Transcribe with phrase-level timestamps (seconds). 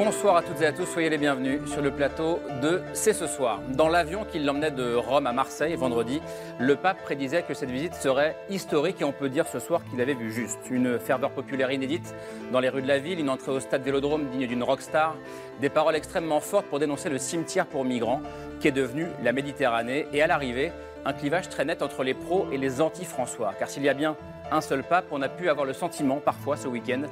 [0.00, 3.26] Bonsoir à toutes et à tous, soyez les bienvenus sur le plateau de C'est ce
[3.26, 3.60] soir.
[3.70, 6.22] Dans l'avion qui l'emmenait de Rome à Marseille vendredi,
[6.60, 10.00] le pape prédisait que cette visite serait historique et on peut dire ce soir qu'il
[10.00, 10.60] avait vu juste.
[10.70, 12.14] Une ferveur populaire inédite
[12.52, 15.16] dans les rues de la ville, une entrée au stade Vélodrome digne d'une rockstar,
[15.60, 18.22] des paroles extrêmement fortes pour dénoncer le cimetière pour migrants
[18.60, 20.70] qui est devenu la Méditerranée et à l'arrivée,
[21.06, 23.52] un clivage très net entre les pros et les anti-François.
[23.58, 24.16] Car s'il y a bien
[24.50, 27.02] un seul pape, on a pu avoir le sentiment, parfois ce week-end,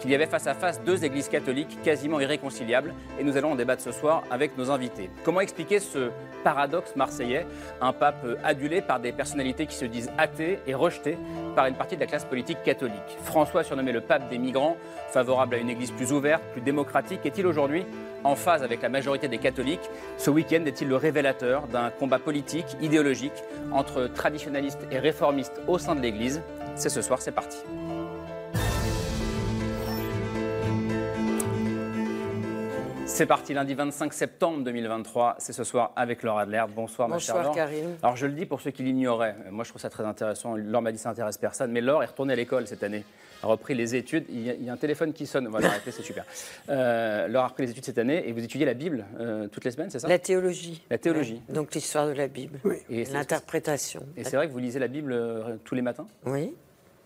[0.00, 2.94] qu'il y avait face à face deux églises catholiques quasiment irréconciliables.
[3.18, 5.10] Et nous allons en débattre ce soir avec nos invités.
[5.24, 6.10] Comment expliquer ce
[6.42, 7.46] paradoxe marseillais
[7.80, 11.18] Un pape adulé par des personnalités qui se disent athées et rejetées
[11.56, 13.18] par une partie de la classe politique catholique?
[13.22, 14.76] François, surnommé le pape des migrants,
[15.10, 17.86] favorable à une église plus ouverte, plus démocratique, est-il aujourd'hui
[18.24, 19.90] en phase avec la majorité des catholiques?
[20.16, 25.94] Ce week-end est-il le révélateur d'un combat politique, idéologique, entre traditionnalistes et réformistes au sein
[25.94, 26.42] de l'Église?
[26.76, 27.58] C'est ce soir, c'est parti.
[33.06, 35.36] C'est parti, lundi 25 septembre 2023.
[35.38, 36.64] C'est ce soir avec Laure Adler.
[36.74, 37.52] Bonsoir, ma chère.
[37.54, 37.96] Karim.
[38.02, 39.36] Alors, je le dis pour ceux qui l'ignoraient.
[39.50, 40.56] Moi, je trouve ça très intéressant.
[40.56, 41.70] Laure m'a dit ça n'intéresse personne.
[41.70, 43.04] Mais Laure est retournée à l'école cette année.
[43.44, 44.24] A repris les études.
[44.30, 45.48] Il y, a, un téléphone qui sonne.
[45.48, 46.24] Voilà, arrêtez, c'est super.
[46.70, 49.66] Euh, Laure a repris les études cette année et vous étudiez la Bible euh, toutes
[49.66, 50.08] les semaines, c'est ça?
[50.08, 50.82] La théologie.
[50.88, 51.42] La théologie.
[51.50, 52.58] Donc l'histoire de la Bible.
[52.64, 52.76] Oui.
[52.88, 54.02] Et l'interprétation.
[54.16, 56.06] Et c'est vrai que vous lisez la Bible euh, tous les matins?
[56.24, 56.54] Oui.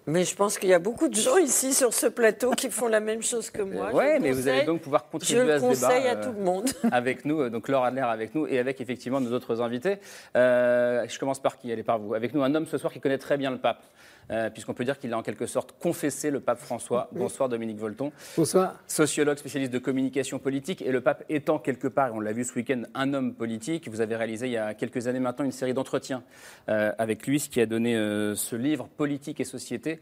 [0.08, 2.88] Mais je pense qu'il y a beaucoup de gens ici sur ce plateau qui font
[2.88, 3.90] la même chose que moi.
[3.92, 5.74] Oui, mais vous allez donc pouvoir contribuer à ce débat.
[5.74, 6.70] Je conseille à tout le monde.
[6.90, 9.98] avec nous, euh, donc Laure Adler avec nous et avec effectivement nos autres invités.
[10.34, 11.70] Euh, je commence par qui?
[11.70, 12.14] Allez, par vous.
[12.14, 13.82] Avec nous, un homme ce soir qui connaît très bien le pape.
[14.30, 17.08] Euh, puisqu'on peut dire qu'il a en quelque sorte confessé le pape François.
[17.12, 18.12] Bonsoir Dominique Volton.
[18.36, 18.74] Bonsoir.
[18.86, 22.44] Sociologue, spécialiste de communication politique, et le pape étant quelque part, et on l'a vu
[22.44, 23.88] ce week-end, un homme politique.
[23.88, 26.22] Vous avez réalisé il y a quelques années maintenant une série d'entretiens
[26.68, 29.97] euh, avec lui, ce qui a donné euh, ce livre Politique et Société,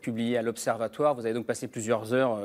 [0.00, 1.14] publié à l'Observatoire.
[1.14, 2.38] Vous avez donc passé plusieurs heures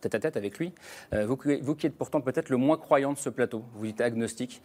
[0.00, 0.72] tête à tête avec lui.
[1.12, 4.62] Vous, vous, qui êtes pourtant peut-être le moins croyant de ce plateau, vous êtes agnostique.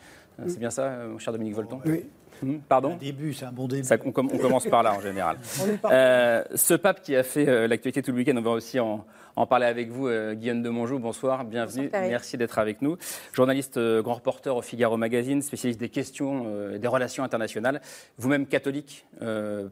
[0.48, 2.06] C'est bien ça, mon cher Dominique Volton Oui.
[2.42, 3.88] Hmm, pardon Un début, c'est un bon début.
[4.06, 5.38] on, commence par là en général.
[5.92, 9.06] Euh, ce pape qui a fait euh, l'actualité tout le week-end, on va aussi en,
[9.50, 11.00] parler avec vous, euh, Guillaume de Monjou.
[11.00, 11.90] Bonsoir, bienvenue.
[11.92, 12.98] Merci d'être avec nous.
[13.34, 16.46] Journaliste, grand reporter au Figaro Magazine, spécialiste des questions,
[16.78, 17.82] des relations internationales.
[18.18, 19.06] Vous-même catholique,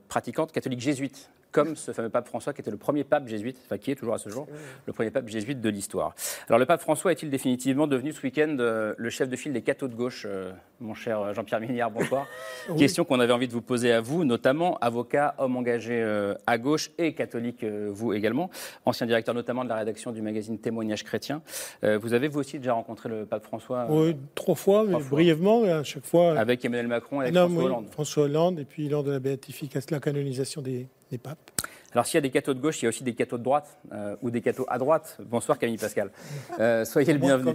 [0.08, 3.78] pratiquante, catholique jésuite comme ce fameux pape François qui était le premier pape jésuite, enfin
[3.78, 4.48] qui est toujours à ce jour
[4.86, 6.14] le premier pape jésuite de l'histoire.
[6.48, 9.62] Alors le pape François est-il définitivement devenu ce week-end euh, le chef de file des
[9.62, 12.28] cathos de gauche, euh, mon cher Jean-Pierre Miniard, bonsoir.
[12.78, 16.58] Question qu'on avait envie de vous poser à vous, notamment avocat, homme engagé euh, à
[16.58, 18.50] gauche et catholique, vous également,
[18.86, 21.42] ancien directeur notamment de la rédaction du magazine Témoignage chrétien.
[21.84, 25.84] vous avez vous aussi déjà rencontré le pape François Oui, trois fois, mais brièvement, à
[25.84, 26.38] chaque fois.
[26.38, 27.88] Avec Emmanuel Macron, avec François Hollande.
[27.92, 31.59] François Hollande, et puis lors de la béatification, la canonisation des des papes.
[31.94, 33.44] Alors s'il y a des cathos de gauche, il y a aussi des cathos de
[33.44, 35.18] droite euh, ou des cathos à droite.
[35.26, 36.12] Bonsoir Camille Pascal.
[36.60, 37.54] Euh, soyez le bienvenu.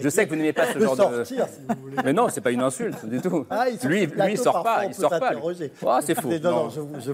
[0.00, 1.22] je sais que vous n'aimez pas ce genre de.
[1.22, 1.36] Si
[2.04, 3.46] Mais non, c'est pas une insulte du tout.
[3.48, 5.32] Ah, lui, lui, il sort pas, il sort pas.
[5.82, 6.30] Oh, c'est faux.
[6.42, 6.68] Non,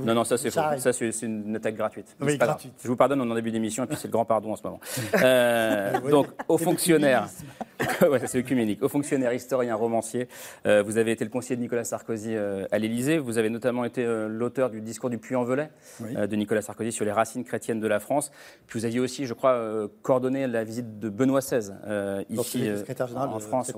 [0.04, 0.60] non, non, ça c'est faux.
[0.78, 2.16] Ça c'est une attaque gratuite.
[2.20, 2.72] Oui, gratuite.
[2.82, 4.56] Je vous pardonne, on est en début d'émission et puis c'est le grand pardon en
[4.56, 4.80] ce moment.
[5.22, 7.28] Euh, donc aux fonctionnaires.
[8.02, 8.82] ouais, c'est œcuménique.
[8.82, 10.26] Aux fonctionnaires, historiens, romanciers,
[10.64, 13.18] vous avez été le conseiller de Nicolas Sarkozy à l'Élysée.
[13.18, 17.44] Vous avez notamment été l'auteur du discours du Puy-en-Velay de Nicolas Sarkozy sur les racines
[17.44, 18.30] chrétiennes de la France.
[18.66, 22.68] Puis vous aviez aussi, je crois, euh, coordonné la visite de Benoît XVI euh, ici
[22.68, 22.82] euh,
[23.14, 23.72] en France,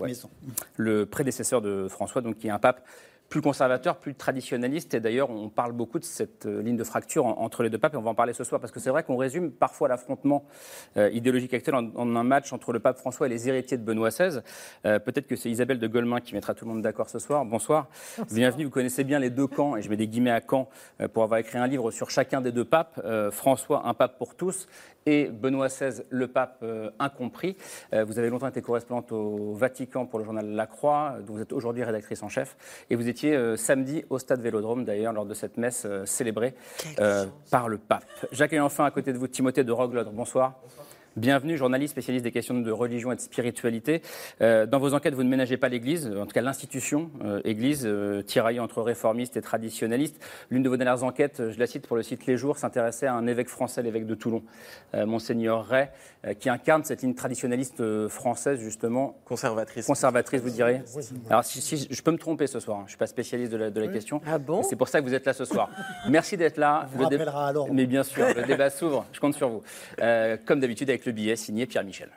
[0.76, 2.84] le prédécesseur de François, donc qui est un pape
[3.28, 4.94] plus conservateur, plus traditionnaliste.
[4.94, 7.94] Et d'ailleurs, on parle beaucoup de cette euh, ligne de fracture entre les deux papes,
[7.94, 10.44] et on va en parler ce soir, parce que c'est vrai qu'on résume parfois l'affrontement
[10.96, 14.10] euh, idéologique actuel en, un match entre le pape François et les héritiers de Benoît
[14.10, 14.40] XVI.
[14.86, 17.44] Euh, peut-être que c'est Isabelle de Golemin qui mettra tout le monde d'accord ce soir.
[17.44, 17.88] Bonsoir.
[18.30, 20.68] Bienvenue, vous connaissez bien les deux camps, et je mets des guillemets à camp
[21.12, 23.00] pour avoir écrit un livre sur chacun des deux papes.
[23.30, 24.66] François, un pape pour tous,
[25.06, 27.56] et Benoît XVI, le pape euh, incompris.
[27.92, 31.42] Euh, vous avez longtemps été correspondante au Vatican pour le journal La Croix, dont vous
[31.42, 32.56] êtes aujourd'hui rédactrice en chef.
[32.90, 36.54] Et vous étiez euh, samedi au stade Vélodrome, d'ailleurs, lors de cette messe célébrée
[37.50, 38.04] par le pape.
[38.32, 40.10] J'accueille enfin à côté de vous Timothée de Roglodre.
[40.12, 40.54] Bonsoir.
[41.16, 44.02] Bienvenue, journaliste spécialiste des questions de religion et de spiritualité.
[44.40, 47.84] Euh, dans vos enquêtes, vous ne ménagez pas l'Église, en tout cas l'institution euh, Église,
[47.86, 50.20] euh, tiraillée entre réformistes et traditionnalistes.
[50.50, 53.14] L'une de vos dernières enquêtes, je la cite pour le site Les Jours, s'intéressait à
[53.14, 54.42] un évêque français, l'évêque de Toulon,
[54.92, 55.88] Monseigneur Ray,
[56.40, 59.16] qui incarne cette ligne traditionnaliste française, justement.
[59.24, 59.86] Conservatrice.
[59.86, 60.82] Conservatrice, vous direz
[61.30, 62.82] Alors, si, je peux me tromper ce soir, hein.
[62.82, 64.20] je ne suis pas spécialiste de la, de la question.
[64.26, 65.70] Ah bon C'est pour ça que vous êtes là ce soir.
[66.08, 66.88] Merci d'être là.
[66.92, 67.72] On vous rappellera alors.
[67.72, 69.62] Mais bien sûr, le débat s'ouvre, je compte sur vous.
[70.44, 72.10] comme d'habitude, avec le billet signé Pierre Michel.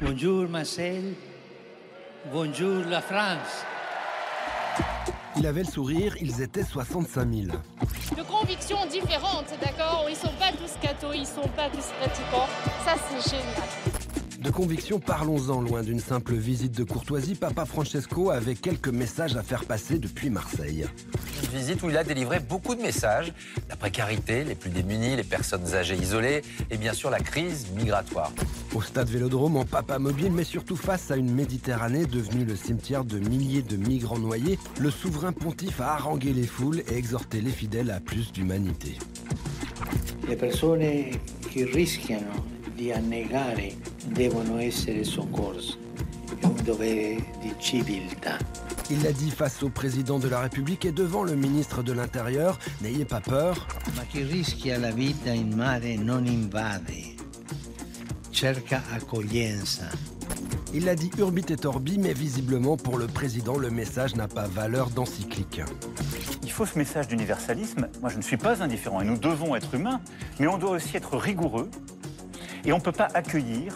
[0.00, 1.14] Bonjour Marcel,
[2.32, 3.64] bonjour la France.
[5.36, 7.46] Il avait le sourire, ils étaient 65 000.
[8.16, 12.48] De convictions différentes, d'accord Ils sont pas tous cathos, ils sont pas tous pratiquants.
[12.84, 13.97] Ça, c'est génial.
[14.38, 17.34] De conviction, parlons-en loin d'une simple visite de courtoisie.
[17.34, 20.86] Papa Francesco avait quelques messages à faire passer depuis Marseille.
[21.42, 23.32] Une visite où il a délivré beaucoup de messages.
[23.68, 28.32] La précarité, les plus démunis, les personnes âgées isolées et bien sûr la crise migratoire.
[28.76, 33.04] Au stade Vélodrome, en papa mobile, mais surtout face à une Méditerranée devenue le cimetière
[33.04, 37.50] de milliers de migrants noyés, le souverain pontife a harangué les foules et exhorté les
[37.50, 38.98] fidèles à plus d'humanité.
[40.28, 40.82] Les personnes
[41.50, 42.12] qui risquent
[42.78, 43.74] di annegare
[44.06, 45.76] devono essere soccorse.
[46.38, 48.38] È un dovere di civiltà.
[48.88, 52.56] Il l'a dit face au président de la République et devant le ministre de l'Intérieur.
[52.80, 53.66] N'ayez pas peur.
[53.96, 57.16] Ma chi rischia la vita in mare non invade.
[58.30, 59.88] Cerca accoglienza.
[60.72, 64.46] Il l'a dit urbit et orbi, mais visiblement pour le président, le message n'a pas
[64.46, 65.62] valeur d'encyclique.
[66.44, 67.88] Il faut ce message d'universalisme.
[68.00, 70.00] Moi, je ne suis pas indifférent et nous devons être humains,
[70.38, 71.68] mais on doit aussi être rigoureux
[72.64, 73.74] et on ne peut pas accueillir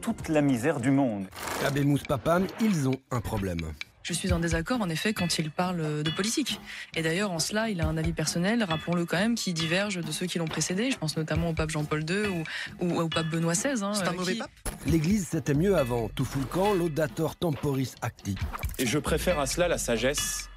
[0.00, 1.26] toute la misère du monde.
[1.64, 3.60] Abbé Papam, ils ont un problème.
[4.02, 6.58] Je suis en désaccord, en effet, quand il parle de politique.
[6.96, 10.10] Et d'ailleurs, en cela, il a un avis personnel, rappelons-le quand même, qui diverge de
[10.10, 10.90] ceux qui l'ont précédé.
[10.90, 12.44] Je pense notamment au pape Jean-Paul II
[12.80, 13.84] ou, au pape Benoît XVI.
[13.84, 14.50] Hein, C'est un mauvais pape
[14.86, 16.08] L'Église, c'était mieux avant.
[16.08, 18.34] Tout fout le camp, laudator temporis acti.
[18.78, 20.48] Et je préfère à cela la sagesse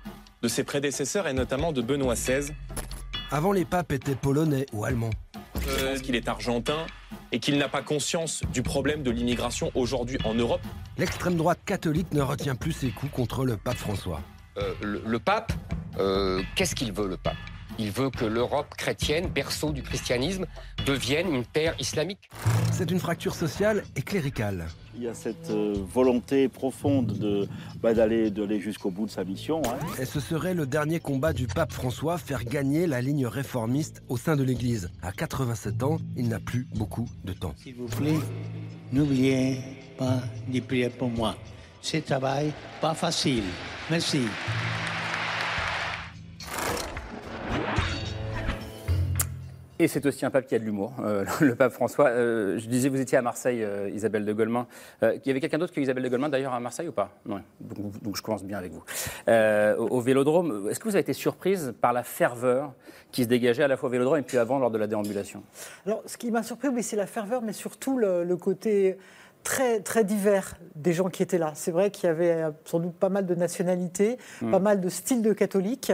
[0.42, 2.52] de ses prédécesseurs et notamment de Benoît XVI.
[3.30, 5.12] Avant, les papes étaient polonais ou allemands.
[5.68, 6.86] Je pense qu'il est argentin
[7.32, 10.62] et qu'il n'a pas conscience du problème de l'immigration aujourd'hui en Europe.
[10.98, 14.22] L'extrême droite catholique ne retient plus ses coups contre le pape François.
[14.58, 15.52] Euh, le, pape,
[15.98, 17.38] euh, qu'est-ce qu'il veut le pape?
[17.80, 20.46] Il veut que l'Europe chrétienne, berceau du christianisme,
[20.86, 22.30] devienne une terre islamique.
[22.72, 24.68] C'est une fracture sociale et cléricale.
[24.96, 27.48] Il y a cette euh, volonté profonde de,
[27.82, 29.62] bah, d'aller, jusqu'au bout de sa mission.
[29.66, 29.78] Hein.
[30.00, 34.18] Et ce serait le dernier combat du pape François, faire gagner la ligne réformiste au
[34.18, 34.92] sein de l'Église.
[35.02, 37.56] À 87 ans, il n'a plus beaucoup de temps.
[37.58, 38.20] S'il vous plaît,
[38.92, 39.60] n'oubliez
[39.98, 41.36] pas de prier pour moi.
[41.82, 43.44] C'est travail pas facile.
[43.90, 44.22] Merci.
[49.84, 52.08] Et c'est aussi un pape qui a de l'humour, euh, le pape François.
[52.08, 54.66] Euh, je disais, vous étiez à Marseille, euh, Isabelle de Golemin.
[55.02, 57.10] il y avait quelqu'un d'autre que Isabelle de Golemin, d'ailleurs, à Marseille ou pas?
[57.26, 57.42] Non.
[57.60, 58.84] Donc, je commence bien avec vous.
[59.28, 62.72] Au, Vélodrome, est-ce que vous avez été surprise par la ferveur
[63.12, 65.44] qui se dégageait à la fois au Vélodrome et puis avant lors de la déambulation?
[65.86, 68.98] Alors, ce qui m'a surpris, oui, c'est la ferveur, mais surtout le côté
[69.44, 71.52] très, très divers des gens qui étaient là.
[71.56, 74.52] C'est vrai qu'il y avait euh, sans doute pas mal de nationalités, mm.
[74.52, 75.92] pas mal de styles de catholiques.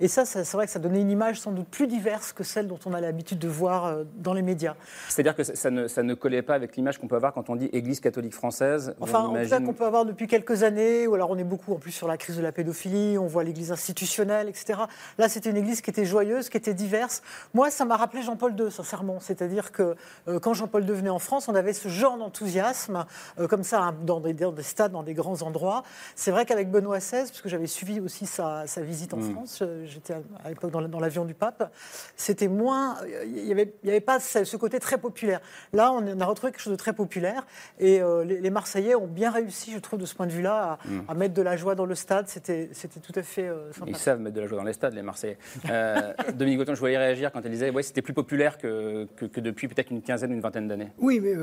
[0.00, 2.66] Et ça, c'est vrai que ça donnait une image sans doute plus diverse que celle
[2.66, 4.74] dont on a l'habitude de voir euh, dans les médias.
[5.08, 7.56] C'est-à-dire que ça ne, ça ne collait pas avec l'image qu'on peut avoir quand on
[7.56, 11.30] dit Église catholique française Enfin, en tout qu'on peut avoir depuis quelques années, ou alors
[11.30, 14.48] on est beaucoup en plus sur la crise de la pédophilie, on voit l'Église institutionnelle,
[14.48, 14.80] etc.
[15.18, 17.22] Là, c'était une Église qui était joyeuse, qui était diverse.
[17.54, 19.20] Moi, ça m'a rappelé Jean-Paul II, sincèrement.
[19.20, 19.94] C'est-à-dire que
[20.28, 22.91] euh, quand Jean-Paul II venait en France, on avait ce genre d'enthousiasme
[23.38, 25.82] euh, comme ça hein, dans des, stades, dans des grands endroits.
[26.14, 29.32] C'est vrai qu'avec Benoît XVI, puisque j'avais suivi aussi sa, visite en mm.
[29.32, 31.72] France, euh, j'étais à l'époque dans, l'avion du pape,
[32.16, 32.96] c'était moins.
[33.26, 35.40] Il n'y avait, avait, pas ce côté très populaire.
[35.72, 37.46] Là, on a retrouvé quelque chose de très populaire
[37.78, 41.14] et euh, les, Marseillais ont bien réussi, je trouve, de ce point de vue-là, à,
[41.14, 41.18] mm.
[41.18, 42.28] mettre de la joie dans le stade.
[42.28, 42.68] C'était
[43.02, 43.86] tout à fait sympa.
[43.88, 45.38] Ils savent mettre de la joie dans les stades, les Marseillais.
[46.34, 49.40] Dominique Gauton, je voyais réagir quand elle disait ouais, c'était plus populaire que, que, que
[49.40, 50.90] depuis peut-être une quinzaine, une vingtaine d'années.
[50.98, 51.34] Oui, mais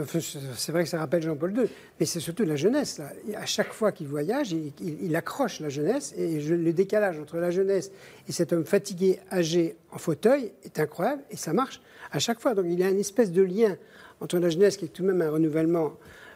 [0.55, 1.69] c'est vrai que ça rappelle Jean-Paul II.
[1.99, 3.01] Mais c'est surtout la jeunesse.
[3.35, 6.13] À chaque fois qu'il voyage, il, accroche la jeunesse.
[6.17, 7.91] Et le décalage entre la jeunesse
[8.27, 11.23] et cet homme fatigué, âgé, en fauteuil est incroyable.
[11.31, 11.81] Et ça marche
[12.11, 12.53] à chaque fois.
[12.53, 13.77] Donc il y a une espèce de lien
[14.21, 15.93] entre la jeunesse, qui est tout de même un renouvellement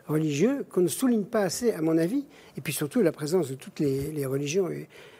[0.07, 2.25] religieux, qu'on ne souligne pas assez, à mon avis.
[2.57, 4.69] Et puis surtout la présence de toutes les, religions.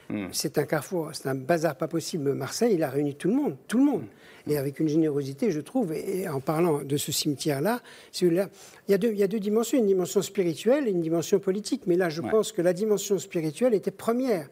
[0.10, 0.28] Hmm.
[0.32, 2.34] C'est un carrefour, c'est un bazar pas possible.
[2.34, 3.58] Marseille, il a réuni tout le monde.
[3.68, 4.04] Tout le monde
[4.48, 5.94] et avec une générosité, je trouve.
[5.94, 7.82] Et, en parlant de ce cimetière-là,
[8.22, 8.48] il,
[8.90, 11.84] y a deux, il y a deux dimensions, une dimension spirituelle et une dimension politique.
[11.88, 14.50] Mais là, je pense que la dimension spirituelle était première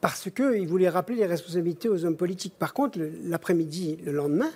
[0.00, 2.54] parce qu'il voulait rappeler les responsabilités aux hommes politiques.
[2.58, 4.50] Par contre, l'après-midi, le lendemain,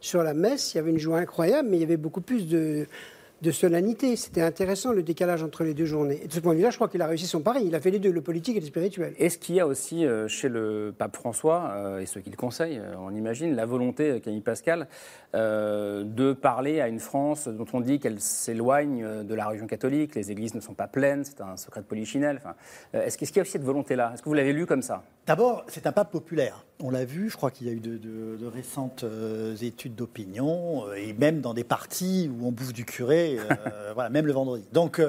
[0.00, 2.48] sur la messe, il y avait une joie incroyable, mais il y avait beaucoup plus
[2.48, 2.86] de,
[3.42, 4.16] de solennité.
[4.16, 6.20] C'était intéressant le décalage entre les deux journées.
[6.24, 7.64] Et de ce point de vue-là, je crois qu'il a réussi son pari.
[7.66, 9.14] Il a fait les deux, le politique et le spirituel.
[9.18, 12.36] Est-ce qu'il y a aussi euh, chez le pape François euh, et ceux qui le
[12.36, 14.86] conseillent, euh, on imagine, la volonté, Camille Pascal,
[15.34, 20.14] euh, de parler à une France dont on dit qu'elle s'éloigne de la religion catholique,
[20.14, 22.36] les églises ne sont pas pleines, c'est un secret de polichinelle.
[22.38, 22.54] Enfin,
[22.92, 24.12] est-ce, qu'il- est-ce qu'il y a aussi cette volonté-là?
[24.14, 25.02] Est-ce que vous l'avez lu comme ça?
[25.26, 26.64] D'abord, c'est un pape populaire.
[26.84, 29.94] On l'a vu, je crois qu'il y a eu de, de- de récentes euh, études
[29.94, 34.26] d'opinion, euh, et même dans des partis où on bouffe du curé, euh, voilà, même
[34.26, 34.64] le vendredi.
[34.72, 35.00] Donc,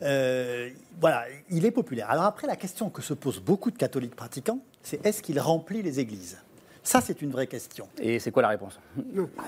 [0.00, 2.10] voilà, il est populaire.
[2.10, 5.80] Alors après, la question que se posent beaucoup de catholiques pratiquants, c'est est-ce qu'il remplit
[5.82, 6.36] les églises?
[6.84, 7.88] Ça, c'est une vraie question.
[8.00, 8.78] Et c'est quoi la réponse?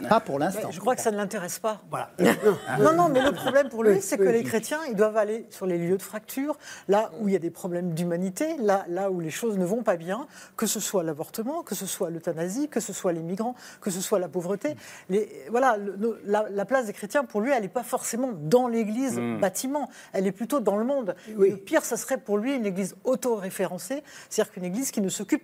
[0.08, 0.70] Pas pour l'instant.
[0.70, 1.80] Je crois que ça ne l'intéresse pas.
[1.90, 2.10] Voilà.
[2.78, 5.66] Non, non, mais le problème pour lui, c'est que les chrétiens, ils doivent aller sur
[5.66, 6.56] les lieux de fracture,
[6.88, 9.82] là où il y a des problèmes d'humanité, là, là où les choses ne vont
[9.82, 10.26] pas bien,
[10.56, 14.00] que ce soit l'avortement, que ce soit l'euthanasie, que ce soit les migrants, que ce
[14.00, 14.76] soit la pauvreté.
[15.08, 18.68] Les, voilà, le- la, la place des chrétiens, pour lui, elle n'est pas forcément dans
[18.68, 19.38] l'église Mm.
[19.40, 21.14] bâtiment, elle est plutôt dans le monde.
[21.36, 25.42] Le pire, ça serait pour lui une église auto-référencée, c'est-à-dire qu'une église qui ne s'occupe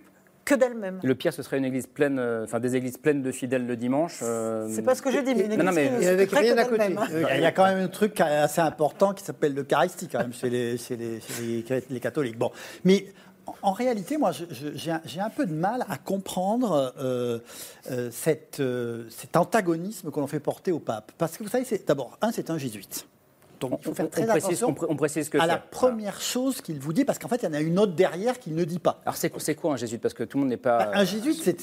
[0.55, 0.99] que d'elle-même.
[1.03, 3.75] Le pire, ce serait une église pleine, euh, enfin des églises pleines de fidèles le
[3.75, 4.19] dimanche.
[4.21, 6.39] euh, C'est pas ce que j'ai dit, mais une Non, non, église mais- qui ne
[6.39, 6.77] rien à côté.
[6.77, 7.07] d'elle-même.
[7.35, 10.49] Il y a- quand même un truc assez important qui s'appelle l'Eucharistie, quand même, chez
[10.49, 12.37] les, chez les, chez les- les catholiques.
[12.37, 12.51] Bon.
[12.85, 13.05] Mais
[13.63, 17.39] en, réalité, moi, j'ai un, peu de mal à comprendre euh,
[17.91, 21.11] euh, cette, euh, cet antagonisme que l'on fait porter au pape.
[21.17, 23.05] Parce que vous savez, c'est- d'abord, un, c'est un jésuite.
[23.69, 25.45] Donc, il faut faire très on précise, attention on pré- on précise ce que à
[25.45, 27.93] la première chose qu'il vous dit, parce qu'en fait, il y en a une autre
[27.93, 29.01] derrière qu'il ne dit pas.
[29.05, 30.01] Alors c'est quoi un jésuite?
[30.01, 30.89] Parce que tout le monde n'est pas.
[30.93, 31.59] Un jésuite, c'est-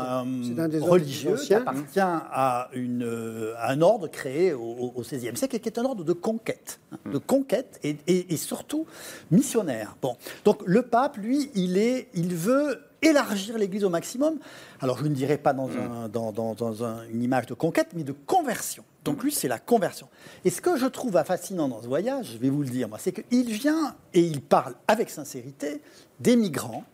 [0.00, 0.24] un,
[0.58, 5.56] un des religieux qui appartient à, une, euh, à un ordre créé au, XVIe siècle
[5.56, 8.86] et qui est un ordre de conquête, hein, de conquête et, et- et surtout
[9.30, 9.96] missionnaire.
[10.00, 14.38] Bon, donc le pape, lui, il est, il veut élargir l'Église au maximum.
[14.80, 17.88] Alors je ne dirais pas dans, un- dans- dans- dans un- une image de conquête,
[17.94, 18.84] mais de conversion.
[19.04, 20.08] Donc lui, c'est la conversion.
[20.44, 22.98] Et ce que je trouve fascinant dans ce voyage, je vais vous le dire, moi,
[23.00, 25.80] c'est qu'il vient et il parle avec sincérité
[26.20, 26.84] des migrants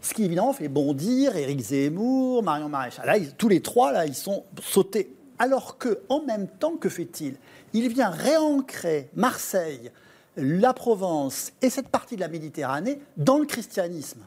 [0.00, 3.06] ce qui évidemment fait bondir Éric Zemmour, Marion Maréchal.
[3.06, 5.16] Là, ils- tous les trois, là, ils sont sautés.
[5.38, 7.36] Alors que, en même temps, que fait-il?
[7.72, 9.90] Il vient réancrer Marseille,
[10.36, 14.20] la Provence et cette partie de la Méditerranée dans le christianisme.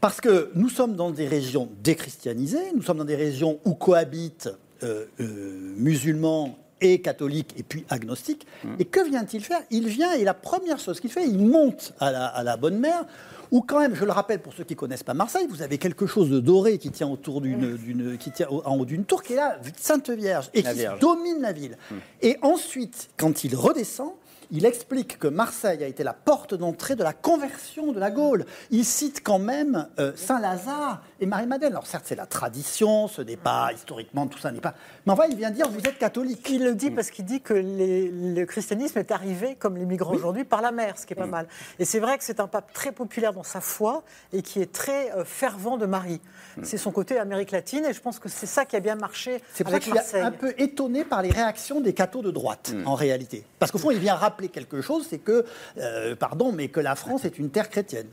[0.00, 4.48] Parce que nous sommes dans des régions déchristianisées, nous sommes dans des régions où cohabitent
[4.82, 8.46] euh, euh, musulmans et catholiques et puis agnostiques.
[8.78, 9.60] Et que vient-il faire?
[9.70, 12.78] Il vient et la première chose qu'il fait, il monte à la, à la Bonne
[12.78, 13.04] Mère,
[13.50, 16.06] où quand même, je le rappelle pour ceux qui connaissent pas Marseille, vous avez quelque
[16.06, 19.34] chose de doré qui tient autour d'une, d'une- qui tient en haut d'une tour qui
[19.34, 21.00] est là, Sainte Vierge, et La qui Vierge.
[21.00, 21.76] domine la ville.
[22.22, 24.12] Et ensuite, quand il redescend,
[24.52, 28.46] il explique que Marseille a été la porte d'entrée de la conversion de la Gaule.
[28.70, 31.72] Il cite quand même euh, Saint-Lazare et Marie-Madeleine.
[31.72, 34.74] Alors certes, c'est la tradition, ce n'est pas historiquement, tout ça n'est pas...
[35.06, 36.48] Mais enfin, il vient dire, vous êtes catholique.
[36.50, 40.14] Il le dit parce qu'il dit que les- le christianisme est arrivé, comme les migrants
[40.14, 41.46] aujourd'hui, par la mer, ce qui est pas mal.
[41.78, 44.72] Et c'est vrai que c'est un pape très populaire dans sa foi et qui est
[44.72, 46.20] très euh, fervent de Marie.
[46.62, 49.40] C'est son côté Amérique latine et je pense que c'est ça qui a bien marché
[49.54, 50.22] C'est pour ça suis Marseille.
[50.22, 53.44] un peu étonné par les réactions des cathos de droite, en réalité.
[53.58, 55.44] Parce qu'au fond, il vient rappeler quelque chose, c'est que,
[55.78, 58.08] euh, pardon, mais que la France est une terre chrétienne.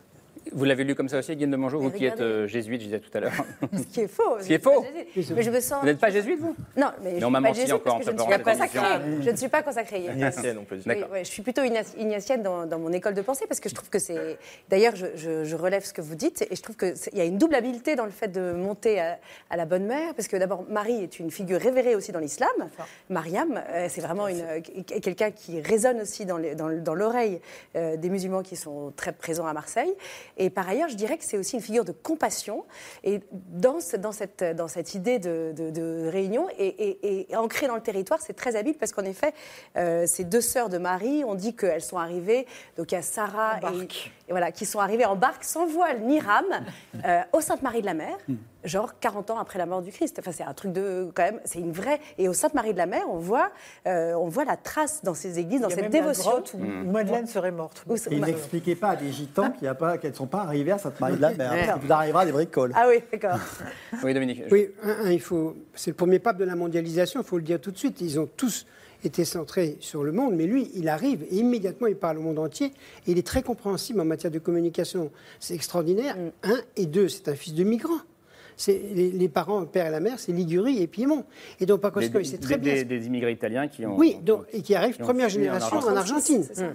[0.54, 2.86] Vous l'avez lu comme ça aussi, Guillaume de Mangeau, vous qui êtes euh, jésuite, je
[2.86, 3.32] disais tout à l'heure.
[3.74, 4.24] Ce qui est faux.
[4.42, 4.86] Ce qui est faux.
[5.36, 5.82] Mais je me sens.
[5.82, 6.56] Vous n'êtes pas jésuite, vous?
[6.75, 8.22] Non, mais, Mais je suis on m'a pas menti jésuite encore parce que en je
[8.22, 9.22] ne suis pas consacrée.
[9.22, 10.06] Je ne suis pas consacrée.
[10.13, 10.94] Ignatienne, on peut dire.
[10.96, 13.70] Oui, ouais, je suis plutôt igna- ignatienne dans, dans mon école de pensée parce que
[13.70, 14.38] je trouve que c'est.
[14.70, 17.25] D'ailleurs, je, je- je relève ce que vous dites et je trouve qu'il y a
[17.25, 19.18] une double habileté dans le fait de monter à,
[19.50, 22.50] à la bonne mère parce que d'abord, Marie est une figure révérée aussi dans l'islam.
[23.10, 24.60] Mariam, euh, c'est vraiment une- euh,
[25.01, 26.38] quelqu'un qui résonne aussi dans
[26.94, 27.39] l'oreille
[27.75, 29.94] des musulmans qui sont très présents à Marseille.
[30.38, 32.63] Et par ailleurs, je dirais que c'est aussi une figure de compassion.
[33.03, 37.36] Et dans, ce- dans, cette, dans cette idée de, de- de réunion et, et, et
[37.36, 39.34] ancrée dans le territoire, c'est très habile parce qu'en effet,
[39.77, 42.46] euh, ces deux sœurs de Marie, on dit qu'elles sont arrivées,
[42.77, 43.88] donc il y a Sarah et,
[44.27, 46.65] et voilà, qui sont arrivées en barque sans voile ni rame
[47.06, 48.17] euh, au Sainte-Marie de la Mer,
[48.67, 50.17] genre 40 ans après la mort du Christ.
[50.19, 52.00] Enfin, c'est un truc de quand même, c'est une vraie.
[52.17, 53.51] Et au Sainte-Marie de la Mer, on voit,
[53.88, 56.29] euh, on voit la trace dans ces églises, dans cette même la dévotion.
[56.29, 57.83] grotte où, où Madeleine serait morte.
[57.88, 60.27] Où- Et il n'expliquait pas à des gitans qu'il y a pas- qu'elles ne sont
[60.27, 61.51] pas arrivées à Sainte-Marie de la Mer.
[61.51, 61.67] Ouais.
[61.81, 62.74] Vous arriverez à des bricoles.
[62.75, 63.39] Ah oui, d'accord.
[64.03, 64.43] Oui, Dominique.
[64.51, 65.55] Oui, un, un, il faut.
[65.74, 68.01] C'est le premier pape de la mondialisation, il faut le dire tout de suite.
[68.01, 68.65] Ils ont tous
[69.03, 72.39] été centrés sur le monde, mais lui, il arrive et immédiatement, il parle au monde
[72.39, 72.74] entier.
[73.05, 75.12] Et il est très compréhensible en matière de communication.
[75.39, 76.15] C'est extraordinaire.
[76.43, 78.00] Un et deux, c'est un fils de migrant.
[78.59, 81.23] C'est les, les parents, le père et la mère, c'est Ligurie et Piémont.
[81.59, 82.73] Et donc, Des, Pakosco, il sait très des- bien.
[82.73, 83.95] des- des immigrés italiens qui ont.
[83.95, 86.43] Oui, donc, et qui arrive qui ont première en génération en Argentine.
[86.43, 86.73] Ça.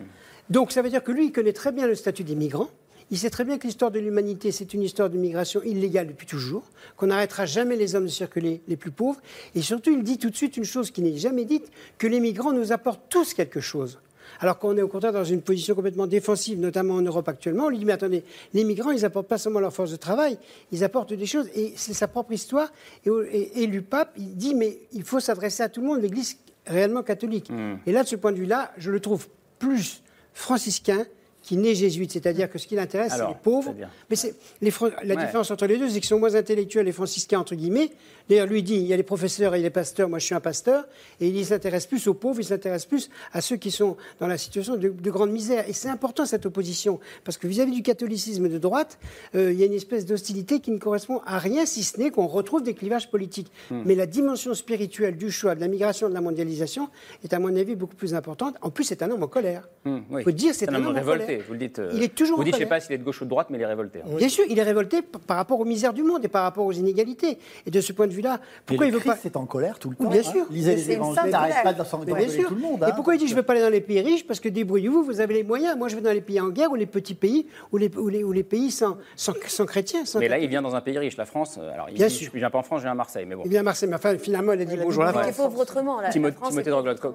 [0.49, 2.69] Donc ça veut dire que lui, il connaît très bien le statut des migrants.
[3.11, 6.27] Il sait très bien que l'histoire de l'humanité, c'est une histoire de migration illégale depuis
[6.27, 6.63] toujours,
[6.97, 9.21] qu'on n'arrêtera jamais les hommes de circuler les plus pauvres.
[9.55, 12.21] Et surtout, il dit tout de suite une chose qui n'est jamais dite, que les
[12.21, 13.99] migrants nous apportent tous quelque chose.
[14.43, 17.69] Alors qu'on est au contraire dans une position complètement défensive, notamment en Europe actuellement, on
[17.69, 20.37] lui dit, mais attendez, les migrants, ils apportent pas seulement leur force de travail,
[20.73, 22.73] ils apportent des choses, et c'est sa propre histoire.
[23.07, 26.03] Et, et, et le pape, il dit, mais il faut s'adresser à tout le monde,
[26.03, 27.51] l'Église réellement catholique.
[27.87, 29.29] Et là, de ce point de vue-là, je le trouve
[29.61, 30.03] plus
[30.35, 31.07] franciscain
[31.61, 33.75] qui jésuite, c'est-à-dire que ce qui l'intéresse, c'est les pauvres.
[34.09, 34.73] Mais c'est les
[35.05, 35.27] la Ouais.
[35.27, 37.91] différence entre les deux, c'est qu'ils sont moins intellectuels, les franciscains, entre guillemets.
[38.29, 40.41] D'ailleurs, lui dit, il y a les professeurs et les pasteurs, moi je suis un
[40.41, 40.87] pasteur,
[41.21, 44.39] et il s'intéresse plus aux pauvres, il s'intéresse plus à ceux qui sont dans la
[44.39, 45.69] situation de, de grande misère.
[45.69, 48.99] Et c'est important cette opposition, parce que vis-à-vis du catholicisme de droite,
[49.35, 52.11] euh, il y a une espèce d'hostilité qui ne correspond à rien, si ce n'est
[52.11, 53.51] qu'on retrouve des clivages politiques.
[53.71, 53.83] Hmm.
[53.85, 56.89] Mais la dimension spirituelle du choix, de la migration, de la mondialisation,
[57.25, 58.55] est à mon avis beaucoup plus importante.
[58.63, 59.69] En plus, c'est un homme en colère.
[59.85, 60.23] Hum, oui.
[60.23, 61.79] Faut dire, c'est un homme en révolté, vous le dites.
[61.79, 62.79] euh, Il est toujours Vous dites, je sais colère.
[62.79, 64.01] pas s'il est de gauche ou de droite, mais il est révolté.
[64.01, 64.17] hein.
[64.17, 66.73] Bien sûr, il est révolté par rapport aux misères du monde et par rapport aux
[66.73, 67.39] inégalités.
[67.67, 69.79] Et de ce point de vue-là, pourquoi il le veut pas Christ est en colère
[69.79, 70.09] tout le temps.
[70.09, 70.23] Bien hein.
[70.25, 70.47] sûr.
[70.51, 72.83] Lisez les C'est évangiles, n'arrête pas de tout le monde.
[72.83, 72.93] Et hein.
[72.95, 74.27] pourquoi il dit je ne veux pas aller dans les pays riches?
[74.27, 75.77] Parce que débrouillez-vous, vous avez les moyens.
[75.77, 78.09] Moi, je vais dans les pays en guerre ou les petits pays ou les, ou
[78.09, 80.05] les, ou les pays sans, sans, sans chrétiens.
[80.05, 81.59] sans Mais là, il vient dans un pays riche, la France.
[81.61, 82.31] euh, Alors, il Bien dit, sûr.
[82.33, 83.43] je viens pas en France, je viens à Marseille, mais bon.
[83.45, 85.47] Eh bien, Marseille, mais enfin, finalement, elle a dit bonjour à la Il est France.
[85.49, 86.01] pauvre autrement.
[86.01, 86.55] La Timothée, France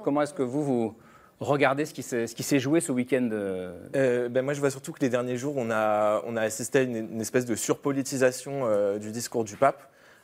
[0.04, 0.94] comment est-ce que vous, vous
[1.40, 2.04] regardez ce qui
[2.44, 5.56] s'est joué ce week-end euh, Euh, ben moi, je vois surtout que les derniers jours,
[5.58, 9.56] on a, on a assisté à une, une espèce de surpolitisation euh, du discours du
[9.56, 9.82] pape.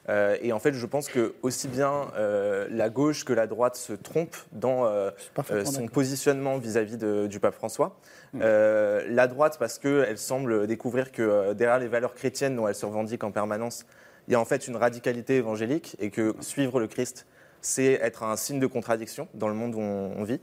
[0.10, 3.78] Euh, et en fait, je pense que aussi bien euh, la gauche que la droite
[3.78, 5.12] se trompent dans euh,
[5.50, 7.98] euh, son positionnement vis-à-vis du pape François.
[8.34, 8.40] Mm.
[8.44, 12.76] Euh, la droite, parce qu'elle semble découvrir que euh, derrière les valeurs chrétiennes dont elle
[12.76, 13.86] se revendique en permanence,
[14.28, 17.26] il y a en fait une radicalité évangélique et que suivre le Christ,
[17.62, 20.42] c'est être un signe de contradiction dans le monde où on, on vit.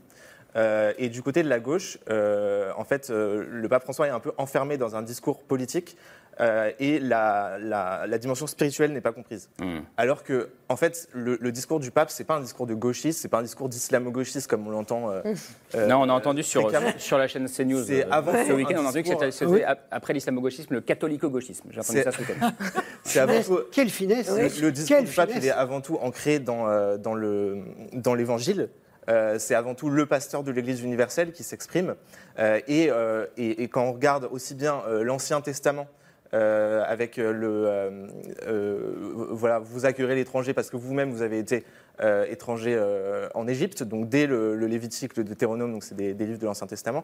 [0.55, 4.11] Euh, et du côté de la gauche, euh, en fait, euh, le pape François est
[4.11, 5.95] un peu enfermé dans un discours politique
[6.39, 9.49] euh, et la, la- la dimension spirituelle n'est pas comprise.
[9.97, 13.19] Alors que, en fait, le, le discours du pape, c'est pas un discours de gauchiste,
[13.21, 15.11] c'est pas un discours d'islamo-gauchiste comme on l'entend.
[15.11, 15.21] euh,
[15.75, 18.75] euh, Non, on a entendu sur, sur la chaîne CNews C'est euh, avant ce week-end,
[18.77, 19.61] on a entendu que c'était oui.
[19.91, 21.67] après l'islamo-gauchisme, le catholico-gauchisme.
[21.69, 22.51] J'ai entendu ça ce week-end.
[23.03, 25.81] C'est avant tout- Quelle finesse Le, le discours Quelle du pape, finesse il est avant
[25.81, 27.59] tout ancré dans, euh, dans le-
[27.93, 28.69] dans l'évangile.
[29.09, 31.95] Euh, c'est avant tout le pasteur de l'Église universelle qui s'exprime.
[32.39, 35.87] Euh, et, euh, et- quand on regarde aussi bien l'Ancien Testament,
[36.33, 38.07] avec le
[39.31, 41.65] voilà, vous accueillerez l'étranger parce que vous-même vous avez été
[42.29, 42.79] étranger
[43.33, 46.67] en Égypte, donc dès le, Lévitique, le Deutéronome, donc c'est des, des livres de l'Ancien
[46.67, 47.03] Testament.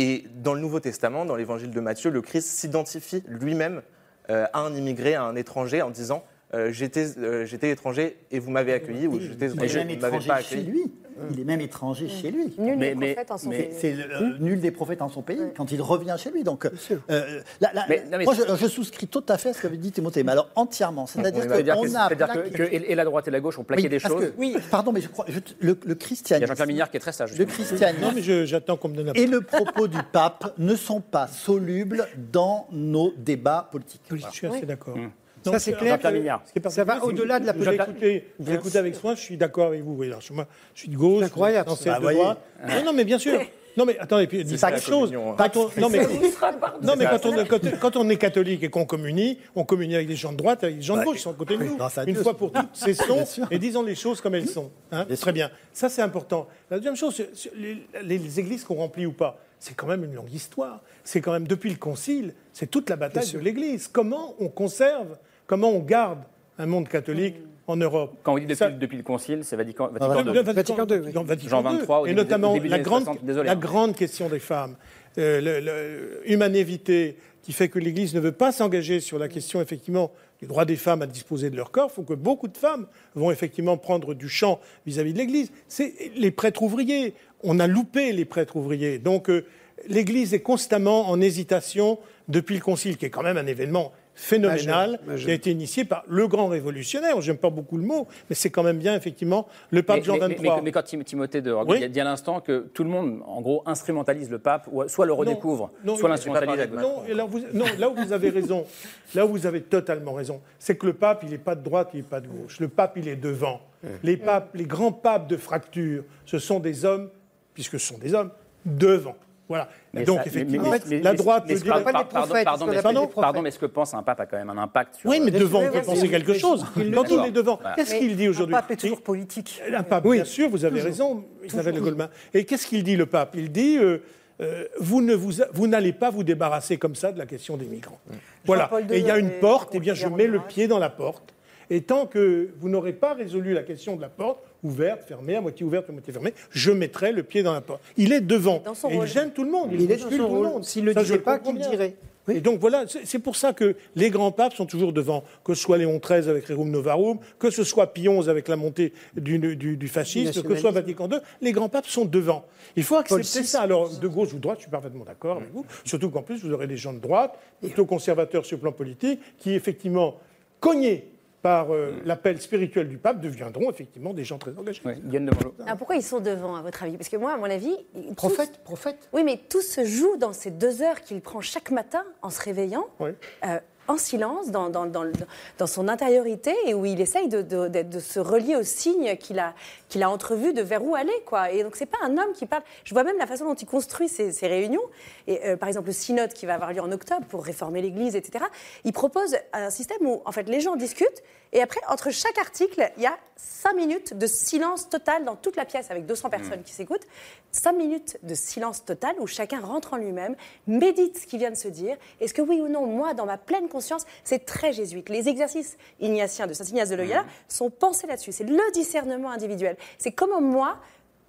[0.00, 3.80] Et dans le Nouveau Testament, dans l'Évangile de Matthieu, le Christ s'identifie lui-même
[4.28, 8.50] à un immigré, à un étranger, en disant euh, j'étais euh, j'étais étranger et vous
[8.50, 10.54] m'avez accueilli ou j'étais Il est étranger même et vous ne m'avez étranger pas chez
[10.56, 10.70] accueilli.
[10.70, 10.92] lui.
[11.32, 12.44] Il est même étranger chez lui.
[12.56, 13.76] Nul Mais- des mais- prophètes en son mais- pays.
[13.78, 16.44] C'est euh, nul des prophètes en son pays quand il revient chez lui.
[16.44, 19.52] Donc, euh, là- là- Mais- non, mais moi, je, je souscris tout à fait à
[19.52, 21.06] ce qu'avait dit Timothée, mais alors entièrement.
[21.06, 21.76] C'est-à-dire qu'on que, a c'est-à-dire
[22.08, 24.18] que- plaqué- que et et la droite et la gauche ont plaqué Oui, des choses.
[24.18, 26.46] que- oui, pardon, mais je crois je- le, le Il y a christianisme.
[26.48, 27.36] Jean-Pierre Mignard qui est très sage.
[27.36, 30.74] Le christianisme Non, mais j'attends qu'on me donne la et le propos du pape ne
[30.74, 34.00] sont pas solubles dans nos débats politiques.
[34.10, 34.96] Oui, je suis assez d'accord.
[35.44, 38.24] Donc, Ça, c'est euh, clair que ça va au-delà de la politique.
[38.40, 39.94] J'ai écouté avec soin, je suis d'accord avec vous.
[39.94, 42.38] Oui, alors, moi, je suis de gauche, incroyable, celle Bah, de droite.
[42.68, 43.40] Non, non, mais bien sûr.
[43.76, 45.12] Non, mais attendez, puis la quelque chose.
[45.14, 45.36] hein.
[45.38, 46.00] Quand on, non, mais,
[46.82, 50.16] non, quand, on, quand, quand on est catholique et qu'on communie, on communie avec des
[50.16, 51.78] gens de droite, avec des gens de gauche qui sont à côté de nous.
[52.08, 54.72] Une fois pour toutes, cessons et disons les choses comme elles sont.
[54.90, 55.06] hein.
[55.20, 55.52] Très bien.
[55.72, 56.48] Ça, c'est important.
[56.68, 57.22] La deuxième chose,
[57.56, 60.80] les- les églises qu'on remplit ou pas, c'est quand même une longue histoire.
[61.04, 63.86] C'est quand même depuis le Concile, c'est toute la bataille de l'Église.
[63.86, 65.16] Comment on conserve,
[65.50, 66.20] comment on garde
[66.58, 67.34] un monde catholique
[67.66, 70.42] en Europe Quand on dit depuis, Ça- depuis le Concile, c'est Vatican, Vatican II.
[70.42, 71.00] Vatican, Vatican II, oui.
[71.00, 71.78] Vatican- Vatican Jean II.
[71.78, 73.56] 23 au et début- notamment des la années grande, 60, désolé, la hein.
[73.56, 74.76] grande question des femmes,
[75.18, 79.60] euh, le- le- humanévité, qui fait que l'Église ne veut pas s'engager sur la question
[79.60, 81.88] effectivement du droit des femmes à disposer de leur corps.
[81.92, 82.86] Il faut que beaucoup de femmes
[83.16, 85.50] vont effectivement prendre du champ vis-à-vis de l'Église.
[85.66, 87.14] C'est les prêtres ouvriers.
[87.42, 88.98] On a loupé les prêtres ouvriers.
[88.98, 89.44] Donc euh,
[89.88, 94.90] l'Église est constamment en hésitation depuis le Concile, qui est quand même un événement phénoménal,
[94.90, 95.24] Majeur, majeur.
[95.26, 97.20] qui a été initié par le grand révolutionnaire.
[97.20, 100.12] J'aime pas beaucoup le mot, mais c'est quand même bien effectivement le pape Mais, Jean
[100.14, 100.56] mais- mais- 23.
[100.56, 101.88] mais- mais quand Tim- Timothée de Oui.
[101.88, 105.12] Dit à l'instant que tout le monde, en gros, instrumentalise le pape, ou soit le
[105.12, 106.60] redécouvre, Non, soit l'instrumentalise.
[106.60, 106.82] à gauche.
[106.82, 108.66] Non, et là, vous, non, là où vous avez raison,
[109.14, 111.88] là où vous avez totalement raison, c'est que le pape, il n'est pas de droite,
[111.94, 112.60] il n'est pas de gauche.
[112.60, 113.60] Le pape, il est devant.
[114.02, 117.08] Les papes, les grands papes de fracture, ce sont des hommes,
[117.54, 118.30] puisque ce sont des hommes,
[118.66, 119.16] devant.
[119.50, 119.68] Voilà.
[119.92, 121.72] Mais Donc, ça- effectivement, mais- mais- la droite mais- peut dire...
[121.72, 123.42] pardon, pas des pardon, prophètes, pardon, ce mais- pardon, prophètes.
[123.42, 125.10] mais est-ce que pense un pape a quand même un impact sur.
[125.10, 126.64] Oui, mais devant, on peut penser quelque chose.
[126.94, 127.74] Quand il est devant, Voilà.
[127.74, 129.60] qu'est-ce qu'il dit Un aujourd'hui pape est toujours politique.
[129.76, 132.08] Un pape, bien sûr, vous avez raison, Isabelle de Goldman.
[132.32, 133.34] Et qu'est-ce qu'il dit, le pape?
[133.34, 133.98] Il dit, euh,
[134.40, 137.66] euh, vous ne vous, vous n'allez pas vous débarrasser comme ça de la question des
[137.66, 137.98] migrants.
[138.46, 138.64] Voilà.
[138.70, 140.78] Jean-Paul II Et il y a une porte, eh bien je mets le pied dans
[140.78, 141.34] la porte.
[141.70, 145.40] Et tant que vous n'aurez pas résolu la question de la porte, ouverte, fermée, à
[145.40, 147.80] moitié ouverte, à moitié fermée, je mettrai le pied dans la porte.
[147.96, 148.60] Il est devant.
[148.64, 149.70] Dans son et il gêne tout le monde.
[149.72, 150.46] Il est dans son tout le rôle.
[150.48, 150.64] monde.
[150.64, 151.94] S'il le Ça, je disait pas, qu'il dirait.
[152.28, 155.62] Et donc voilà, c'est pour ça que les grands papes sont toujours devant, que ce
[155.62, 159.38] soit Léon XIII avec Rerum Novarum, que ce soit Pie XI avec la montée du,
[159.56, 162.44] du- du fascisme, que ce soit Vatican II, les grands papes sont devant.
[162.76, 163.62] Il faut accepter ça.
[163.62, 166.44] Alors, de gauche ou de droite, je suis parfaitement d'accord avec vous, surtout qu'en plus,
[166.44, 170.16] vous aurez des gens de droite, plutôt conservateurs sur le plan politique, qui effectivement,
[170.60, 171.08] cognés
[171.42, 174.82] par euh, l'appel spirituel du pape, deviendront effectivement des gens très engagés.
[174.84, 176.96] Alors pourquoi ils sont devant, à votre avis?
[176.96, 177.76] Parce que moi, à mon avis.
[178.16, 179.08] Prophète, prophète.
[179.12, 182.42] Oui, mais tout se joue dans ces deux heures qu'il prend chaque matin en se
[182.42, 187.68] réveillant, euh, en silence, dans, dans, dans, son intériorité, et où il essaye de, de-
[187.68, 189.52] de- se relier aux signes qu'il a,
[189.88, 191.12] qu'il a entrevus de vers où aller.
[191.26, 191.50] Quoi.
[191.50, 192.62] Et donc, c'est pas un homme qui parle.
[192.84, 194.82] Je vois même la façon dont il construit ses, ses réunions.
[195.26, 198.14] Et, euh, par exemple, le synode qui va avoir lieu en octobre pour réformer l'Église,
[198.14, 198.44] etc.
[198.84, 202.92] Il propose un système où, en fait, les gens discutent, et après, entre chaque article,
[202.96, 206.62] il y a cinq minutes de silence total dans toute la pièce, avec 200 personnes
[206.62, 207.06] qui s'écoutent.
[207.50, 210.36] Cinq minutes de silence total où chacun rentre en lui-même,
[210.68, 211.96] médite ce qu'il vient de se dire.
[212.20, 215.08] Est-ce que oui ou non, moi, dans ma pleine conscience, c'est très jésuite?
[215.08, 218.30] Les exercices ignatiens de Saint Ignace de Loyola sont pensés là-dessus.
[218.30, 219.76] C'est le discernement individuel.
[219.98, 220.78] C'est comment moi,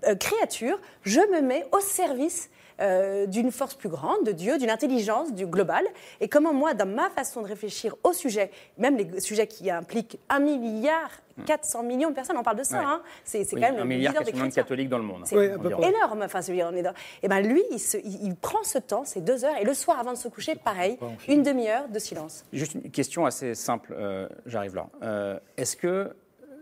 [0.05, 4.69] euh, créature, je me mets au service euh, d'une force plus grande, de Dieu, d'une
[4.69, 5.85] intelligence, du global,
[6.19, 10.19] et comment moi, dans ma façon de réfléchir au sujet, même les sujets qui impliquent
[10.29, 11.11] un milliard
[11.45, 12.83] 400 millions de personnes, on parle de ça, Ouais.
[12.85, 13.01] hein.
[13.23, 14.49] c'est c'est Oui, quand même un le milliard de chrétiens.
[14.49, 15.21] catholiques dans le monde.
[15.25, 15.81] C'est environ.
[15.81, 18.77] énorme, enfin, celui on est dans- Et ben lui, il, se- il- il prend ce
[18.77, 21.97] temps, ces deux heures, et le soir avant de se coucher, pareil, une demi-heure de
[21.99, 22.43] silence.
[22.53, 24.87] Juste une question assez simple, euh, j'arrive là.
[25.03, 26.13] Euh, Est-ce que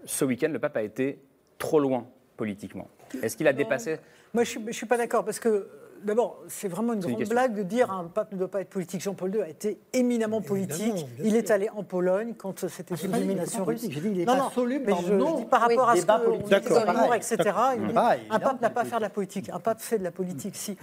[0.05, 1.19] ce week-end, le pape a été
[1.57, 2.05] trop loin
[2.37, 2.87] politiquement?
[3.21, 3.97] Est-ce qu'il a dépassé?
[4.33, 5.67] Moi, je ne suis pas d'accord parce que.
[6.03, 9.01] D'abord, c'est vraiment une grande blague de dire un pape ne doit pas être politique.
[9.01, 10.81] Jean-Paul II a été éminemment politique.
[10.81, 13.81] Évidemment, il est allé en Pologne quand c'était Ah, pas qu'il domination pas russe.
[13.81, 15.37] j'ai dit qu'il est non, non, absolument mais je, non.
[15.37, 17.11] je dis par Oui, rapport à ce débat que politique, on dit pareil.
[17.17, 17.37] etc.
[17.77, 19.49] Il dit, Pareil, un pape n'a pas à faire de la politique.
[19.49, 20.77] Un pape fait de la politique, si.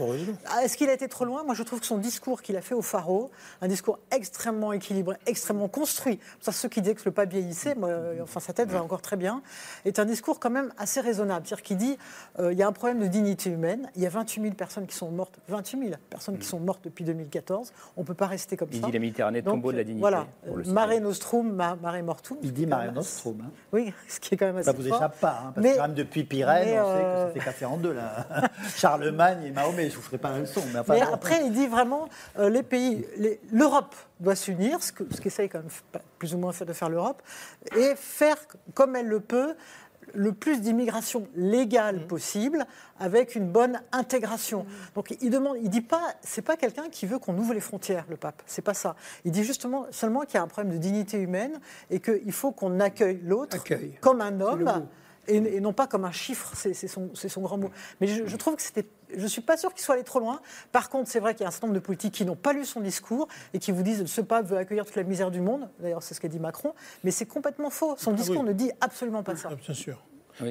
[0.46, 1.42] Ah, Est-ce qu'il a été trop loin?
[1.44, 3.30] Moi, je trouve que son discours qu'il a fait au Pharo,
[3.62, 6.18] un discours extrêmement équilibré, extrêmement construit.
[6.40, 9.02] Ça, ceux qui disaient que le pape vieillissait, moi, euh, enfin sa tête va encore
[9.02, 9.42] très bien,
[9.84, 11.46] est un discours quand même assez raisonnable.
[11.46, 11.98] C'est-à-dire qu'il dit
[12.38, 13.90] euh, il y a un problème de dignité humaine.
[13.96, 16.80] Il y a 28 000 personnes qui sont mortes, 28 000 personnes qui sont mortes
[16.84, 17.72] depuis 2014.
[17.96, 18.86] On ne peut pas rester comme Il ça.
[18.86, 20.00] dit la Méditerranée, Donc, tombeau de la dignité.
[20.00, 20.62] Voilà, euh.
[20.66, 22.36] Mare Nostrum, ma- Mare Mortum.
[22.42, 23.40] Il dit Mare Nostrum.
[23.44, 23.50] hein.
[23.72, 24.96] Oui, ce qui est quand même assez Ça vous fort.
[24.98, 27.32] échappe pas, hein, parce Mais- que même depuis Pyrène, mais, on sait que euh, ça
[27.34, 28.26] s'est cassé en deux là.
[28.76, 30.62] Charlemagne et Mahomet, je vous ferai pas la leçon.
[30.72, 31.14] Mais, enfin, Mais bon.
[31.14, 35.48] après, il dit vraiment, euh, les pays, les- l'Europe doit s'unir, ce que- ce qu'essaye
[35.48, 35.68] quand même
[36.18, 37.22] plus ou moins de faire l'Europe,
[37.76, 38.36] et faire
[38.74, 39.54] comme elle le peut
[40.14, 42.06] le plus d'immigration légale Mmh.
[42.06, 42.66] possible,
[42.98, 44.66] avec une bonne intégration.
[44.94, 48.04] Donc il demande, il dit pas, c'est pas quelqu'un qui veut qu'on ouvre les frontières,
[48.08, 48.42] le pape.
[48.46, 48.96] C'est pas ça.
[49.24, 52.52] Il dit justement seulement qu'il y a un problème de dignité humaine et qu'il faut
[52.52, 53.58] qu'on accueille l'autre
[54.00, 54.86] comme un homme.
[55.28, 57.70] Et, et non pas comme un chiffre, c'est son, grand mot.
[58.00, 58.86] Mais je, je trouve que c'était.
[59.14, 60.40] Je ne suis pas sûr qu'il soit allé trop loin.
[60.72, 62.52] Par contre, c'est vrai qu'il y a un certain nombre de politiques qui n'ont pas
[62.52, 65.40] lu son discours et qui vous disent ce pape veut accueillir toute la misère du
[65.40, 65.68] monde.
[65.78, 66.74] D'ailleurs, c'est ce qu'a dit Macron.
[67.04, 67.94] Mais c'est complètement faux.
[67.98, 68.48] Son Ah discours oui.
[68.48, 69.50] ne dit absolument pas ça.
[69.52, 70.02] Ah, bien sûr.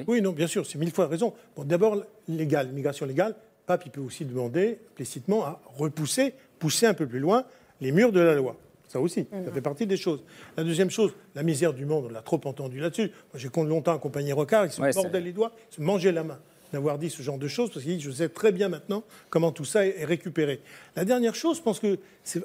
[0.08, 0.20] Oui.
[0.20, 1.32] non, bien sûr, c'est mille fois raison.
[1.54, 3.36] Bon, D'abord, légal, migration légale,
[3.66, 7.44] pape, il peut aussi demander implicitement à repousser, pousser un peu plus loin
[7.80, 8.56] les murs de la loi.
[8.88, 10.22] Ça aussi, ça fait partie des choses.
[10.56, 13.10] La deuxième chose, la misère du monde, on l'a trop entendu là-dessus.
[13.32, 16.22] Moi, j'ai longtemps accompagné Rocard, il se Ouais, mordait les doigts, il se mangeait la
[16.22, 16.38] main
[16.72, 19.52] d'avoir dit ce genre de choses, parce qu'il dit, je sais très bien maintenant comment
[19.52, 20.60] tout ça est récupéré.
[20.96, 21.98] La dernière chose, je pense que,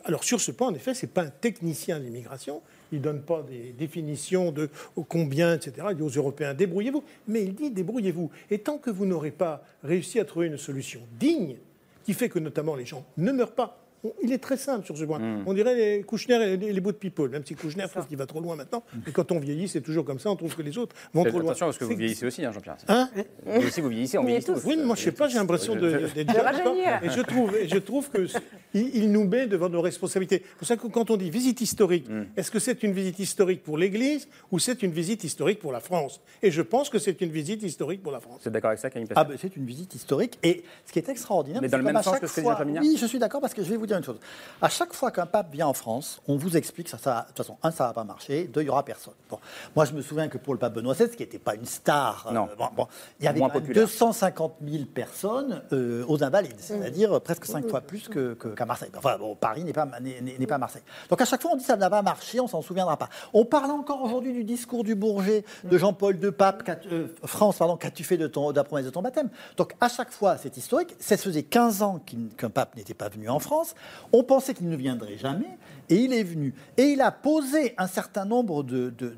[0.05, 3.21] alors sur ce point, en effet, c'est pas un technicien de l'immigration, il ne donne
[3.21, 4.69] pas des définitions de
[5.07, 5.87] combien, etc.
[5.91, 7.03] Il dit aux Européens, débrouillez-vous.
[7.27, 8.29] Mais il dit, débrouillez-vous.
[8.49, 11.57] Et tant que vous n'aurez pas réussi à trouver une solution digne,
[12.03, 13.80] qui fait que notamment les gens ne meurent pas,
[14.23, 15.19] il est très simple sur ce point.
[15.19, 15.43] Hmm.
[15.45, 18.17] On dirait les Kouchner et les, les bouts de people, même si Kouchner trouve qu'il
[18.17, 18.83] va trop loin maintenant.
[19.07, 21.39] Et quand on vieillit, c'est toujours comme ça, on trouve que les autres vont trop
[21.39, 21.51] loin.
[21.51, 22.77] Attention parce que vous vieillissez aussi, hein, Jean-Pierre.
[22.87, 23.09] Hein
[23.45, 24.63] Vous aussi, vous vieillissez, on vieillit tous.
[24.65, 26.17] Oui, mais moi je sais pas, j'ai l'impression d'être.
[26.17, 28.27] Et je trouve, et je trouve que
[28.73, 30.43] il, il nous met devant nos responsabilités.
[30.45, 32.23] C'est pour ça que quand on dit visite historique, Hmm.
[32.35, 35.79] est-ce que c'est une visite historique pour l'Église ou c'est une visite historique pour la
[35.79, 36.21] France?
[36.41, 38.39] Et je pense que c'est une visite historique pour la France.
[38.41, 40.37] Vous êtes d'accord avec ça, Camille Ah ben, c'est une visite historique.
[40.43, 42.97] Et ce qui est extraordinaire, Mais c'est dans le même sens que ce que Oui,
[42.99, 44.19] je suis d'accord parce que je vais vous dire une chose.
[44.61, 47.21] À chaque fois qu'un pape vient en France, on vous explique ça, ça.
[47.21, 48.45] De toute façon, un, ça va pas marcher.
[48.45, 49.13] Deux, il y aura personne.
[49.29, 49.39] Bon.
[49.75, 52.27] Moi, je me souviens que pour le pape Benoît XVI, qui n'était pas une star,
[52.29, 52.47] euh, Non.
[52.57, 52.87] bon, bon,
[53.19, 53.85] il y avait Moins quand même populaire.
[53.85, 58.91] 250 000 personnes euh, aux Invalides, c'est-à-dire presque cinq fois plus que- que- qu'à Marseille.
[58.97, 60.83] Enfin, bon, Paris n'est pas, n'est- pas Marseille.
[61.09, 63.09] Donc à chaque fois, on dit ça n'a pas marché, on s'en souviendra pas.
[63.33, 67.77] On parle encore aujourd'hui du discours du Bourget de Jean-Paul II, pape, euh, France, pardon,
[67.77, 69.29] qu'as-tu fait de, ton, de la promesse de ton baptême?
[69.57, 70.95] Donc à chaque fois, c'est historique.
[70.99, 71.99] Ça faisait 15 ans
[72.37, 73.73] qu'un pape n'était pas venu en France.
[74.13, 75.57] On pensait qu'il ne viendrait jamais,
[75.89, 76.53] et il est venu.
[76.77, 79.11] Et il a posé un certain nombre de, de,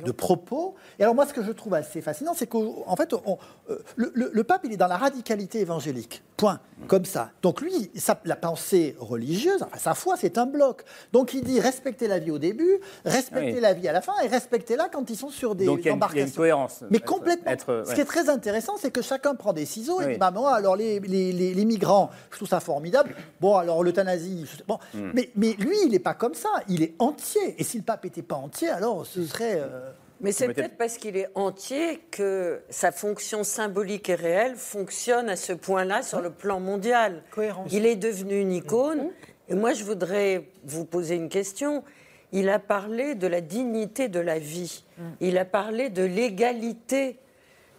[0.00, 0.74] de- propos.
[0.98, 3.38] Et alors moi, ce que je trouve assez fascinant, c'est qu'en fait, on-
[3.70, 6.22] euh, le, le- le pape, il est dans la radicalité évangélique.
[6.36, 6.60] Point.
[6.88, 7.30] Comme ça.
[7.42, 10.82] Donc lui, sa- la pensée religieuse, enfin, sa foi, c'est un bloc.
[11.12, 13.60] Donc il dit respectez la vie au début, respectez Oui.
[13.60, 15.88] la vie à la fin, et respectez-la quand ils sont sur des Donc il y,
[15.88, 16.26] a une- il y a embarcations.
[16.26, 16.82] une cohérence.
[16.90, 17.50] Mais Être- complètement.
[17.52, 20.32] être- Ce qui est très intéressant, c'est que chacun prend des ciseaux et dit bah,
[20.32, 23.14] moi, alors les, les- les- les migrants, je trouve ça formidable.
[23.40, 24.44] Bon, alors l'euthanasie.
[24.58, 24.78] je- Bon.
[24.94, 25.10] Hmm.
[25.14, 26.48] Mais, mais lui, il n'est pas comme ça.
[26.68, 27.54] Il est entier.
[27.58, 29.60] Et si le pape n'était pas entier, alors ce serait.
[29.60, 29.81] euh,
[30.22, 35.36] Mais c'est peut-être parce qu'il est entier que sa fonction symbolique et réelle fonctionne à
[35.36, 37.22] ce point-là sur le plan mondial.
[37.70, 39.10] Il est devenu une icône.
[39.48, 41.82] Et moi, je voudrais vous poser une question.
[42.30, 44.84] Il a parlé de la dignité de la vie.
[45.20, 47.18] Il a parlé de l'égalité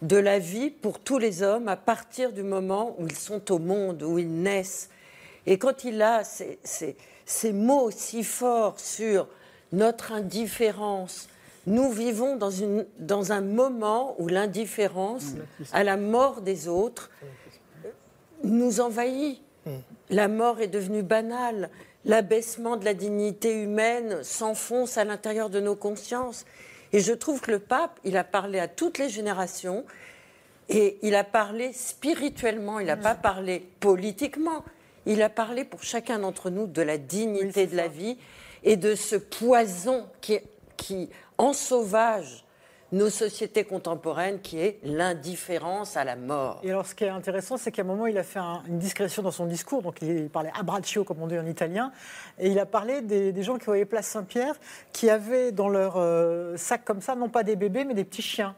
[0.02, 3.58] de la vie pour tous les hommes à partir du moment où ils sont au
[3.58, 4.90] monde, où ils naissent.
[5.46, 9.26] Et quand il a ces, ces- ces mots si forts sur
[9.72, 11.28] notre indifférence,
[11.66, 15.32] nous vivons dans, une, dans un moment où l'indifférence
[15.72, 17.10] à la mort des autres
[18.42, 19.40] nous envahit.
[20.10, 21.70] La mort est devenue banale.
[22.04, 26.44] L'abaissement de la dignité humaine s'enfonce à l'intérieur de nos consciences.
[26.92, 29.84] Et je trouve que le pape, il a parlé à toutes les générations
[30.68, 34.64] et il a parlé spirituellement, il n'a pas parlé politiquement.
[35.06, 38.16] Il a parlé pour chacun d'entre nous de la dignité de la vie
[38.62, 40.38] et de ce poison qui,
[40.76, 42.44] qui ensauvage
[42.92, 46.60] nos sociétés contemporaines, qui est l'indifférence à la mort.
[46.62, 48.78] Et alors, ce qui est intéressant, c'est qu'à un moment, il a fait un- une
[48.78, 49.82] discrétion dans son discours.
[49.82, 51.90] Donc, il parlait a braccio, comme on dit en italien.
[52.38, 54.54] Et il a parlé des, des gens qui voyaient Place Saint-Pierre,
[54.92, 58.22] qui avaient dans leur euh, sac comme ça, non pas des bébés, mais des petits
[58.22, 58.54] chiens.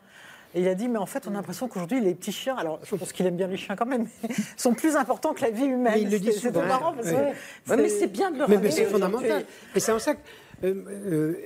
[0.55, 2.79] Et il a dit, mais en fait, on a l'impression qu'aujourd'hui, les petits chiens, alors
[2.83, 4.07] je pense qu'il aime bien les chiens quand même,
[4.59, 5.95] sont plus importants que la vie humaine.
[5.95, 6.61] Mais il le dit C'est- souvent.
[6.61, 7.33] C'est marrant parce que Ouais.
[7.65, 9.45] c'est- mais c'est bien de le Mais, rappeler mais c'est fondamental.
[9.75, 10.21] Et c'est en ça que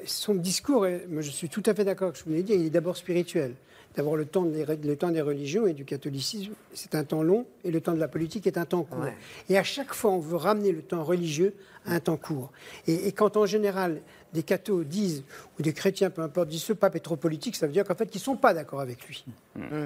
[0.07, 2.57] son discours, est- je suis tout à fait d'accord avec ce que vous de dire,
[2.57, 3.55] il est d'abord spirituel.
[3.97, 7.47] D'abord, le, temps des, le temps des religions et du catholicisme, c'est un temps long,
[7.65, 9.03] et le temps de la politique est un temps court.
[9.03, 9.17] Ouais.
[9.49, 11.55] Et à chaque fois, on veut ramener le temps religieux
[11.87, 12.53] à un temps court.
[12.87, 14.01] Et, et quand en général,
[14.33, 15.25] des cathos disent,
[15.59, 17.95] ou des chrétiens, peu importe, disent ce pape est trop politique, ça veut dire qu'en
[17.95, 19.25] fait, ils ne sont pas d'accord avec lui.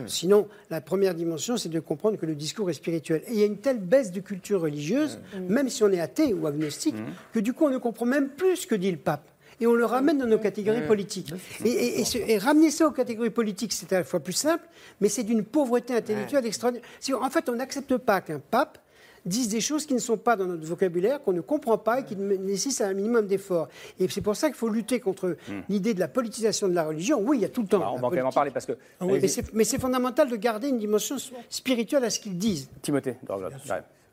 [0.06, 3.22] Sinon, la première dimension, c'est de comprendre que le discours est spirituel.
[3.26, 6.34] Et il y a une telle baisse de culture religieuse, même si on est athée
[6.34, 6.96] ou agnostique,
[7.32, 9.28] que du coup, on ne comprend même plus ce que dit le pape.
[9.64, 11.32] Et on le ramène dans nos catégories politiques.
[11.64, 14.34] Et, et- et ce- et ramener ça aux catégories politiques, c'est à la fois plus
[14.34, 14.62] simple,
[15.00, 16.86] mais c'est d'une pauvreté intellectuelle extraordinaire.
[17.18, 18.76] En fait, on n'accepte pas qu'un pape
[19.24, 22.04] dise des choses qui ne sont pas dans notre vocabulaire, qu'on ne comprend pas et
[22.04, 23.68] qui nécessitent un minimum d'effort.
[23.98, 25.38] Et c'est pour ça qu'il faut lutter contre
[25.70, 27.18] l'idée de la politisation de la religion.
[27.22, 27.78] Oui, il y a tout le temps.
[27.78, 28.72] Alors, la on va quand même en parler parce que.
[29.00, 31.16] Mais c'est- mais c'est fondamental de garder une dimension
[31.48, 32.68] spirituelle à ce qu'ils disent.
[32.82, 33.16] Timothée.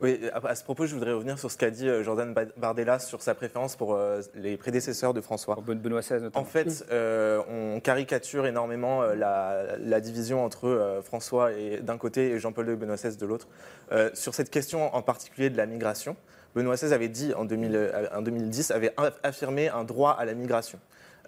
[0.01, 2.97] Oui, à ce propos, je voudrais revenir sur ce qu'a dit euh, Jordan Ba- Bardella
[2.97, 5.55] sur sa préférence pour euh, les prédécesseurs de François.
[5.63, 6.43] Benoît XVI notamment.
[6.43, 12.31] En fait, euh, on caricature énormément la, la division entre euh, François et- d'un côté
[12.31, 13.47] et Jean-Paul II et Benoît XVI de l'autre.
[13.91, 16.15] Euh, sur cette question en particulier de la migration,
[16.55, 20.33] Benoît XVI avait dit en, 2000, en 2010, avait aff- affirmé un droit à la
[20.33, 20.79] migration.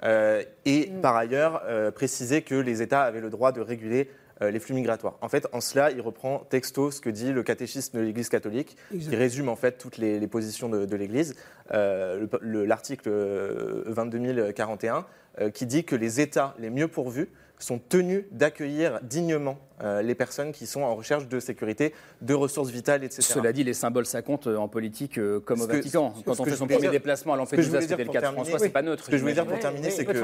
[0.01, 4.13] Euh, et par ailleurs, euh, précisé que les États avaient le droit de réguler euh,
[4.51, 5.17] les flux migratoires.
[5.21, 8.75] En fait, en cela, il reprend texto ce que dit le catéchisme de l'Église catholique,
[8.91, 11.35] qui résume en fait toutes les, les positions de, de l'Église.
[11.71, 15.05] Euh, le- le- L'article euh, 22041
[15.39, 20.15] euh, qui dit que les États les mieux pourvus sont tenus d'accueillir dignement euh, les
[20.15, 23.21] personnes qui sont en recherche de sécurité, de ressources vitales, etc.
[23.21, 26.13] Cela dit, les symboles, ça compte euh, en politique euh, comme au Ce Vatican.
[26.25, 27.37] Quand on fait son premier dire- déplacement à
[27.69, 29.05] voulais c'était dire le pour cas de terminer- François, c'est pas neutre.
[29.05, 30.17] Ce que je voulais dire pour terminer, c'est que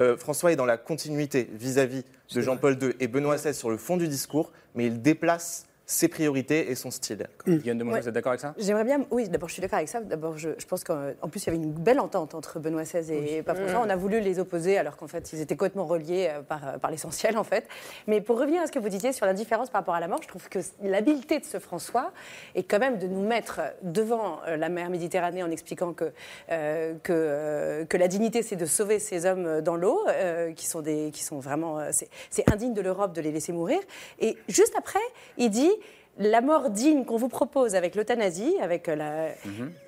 [0.00, 3.76] euh, François est dans la continuité vis-à-vis de Jean-Paul II et Benoît XVI sur le
[3.76, 7.26] fond du discours, mais il déplace ses priorités et son style.
[7.46, 8.00] Yann de Mongeau, Ouais.
[8.02, 8.54] vous êtes d'accord avec ça?
[8.56, 10.00] J'aimerais bien, oui, d'abord je suis d'accord avec ça.
[10.00, 12.84] D'abord, je, je pense qu'en en plus il y avait une belle entente entre Benoît
[12.84, 13.80] XVI et Pape François.
[13.84, 16.78] On a voulu les opposer alors qu'en fait ils étaient complètement reliés euh, par, euh,
[16.78, 17.66] par l'essentiel en fait.
[18.06, 20.08] Mais pour revenir à ce que vous disiez sur la différence par rapport à la
[20.08, 22.12] mort, je trouve que l'habileté de ce François
[22.54, 26.12] est quand même de nous mettre devant euh, la mer Méditerranée en expliquant que,
[26.50, 30.66] euh, que, euh, que la dignité c'est de sauver ces hommes dans l'eau, euh, qui,
[30.66, 31.78] sont des, qui sont vraiment.
[31.92, 33.80] c'est- c'est indigne de l'Europe de les laisser mourir.
[34.18, 34.98] Et juste après,
[35.36, 35.70] il dit
[36.18, 39.28] la mort digne qu'on vous propose avec l'euthanasie, avec euh, la,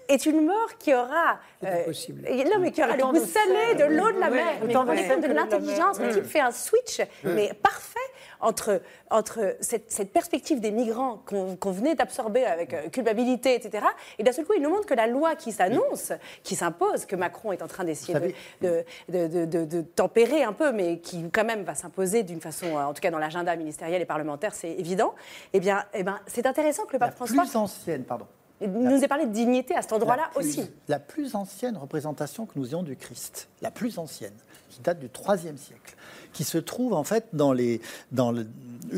[0.09, 1.38] est une mort qui aura.
[1.64, 1.85] euh,
[2.27, 4.45] et- non, mais qui aura le goût de salé de l'eau de la mer.
[4.61, 5.99] Mais vous de rendez compte la l'intelligence.
[6.01, 7.99] Le type fait un switch, mais parfait,
[8.40, 13.87] entre, entre cette, cette perspective des migrants qu'on venait d'absorber avec euh, culpabilité, etc.
[14.19, 17.16] Et d'un seul coup, il nous montre que la loi qui s'annonce, qui s'impose, que
[17.16, 20.99] Macron est en train d'essayer de, de, de- de- de- de tempérer un peu, mais
[20.99, 24.07] qui quand même va s'imposer d'une façon, euh, en tout cas dans l'agenda ministériel et
[24.07, 25.14] parlementaire, c'est évident.
[25.55, 28.27] Eh bien, eh ben, c'est intéressant que le pape François Plus ancienne, pardon.
[28.61, 30.62] Nous ait parlé de dignité à cet endroit-là aussi.
[30.88, 34.33] La plus ancienne représentation que nous ayons du Christ, la plus ancienne,
[34.71, 35.95] qui date du IIIe siècle,
[36.33, 37.81] qui se trouve en fait dans les,
[38.12, 38.47] dans le,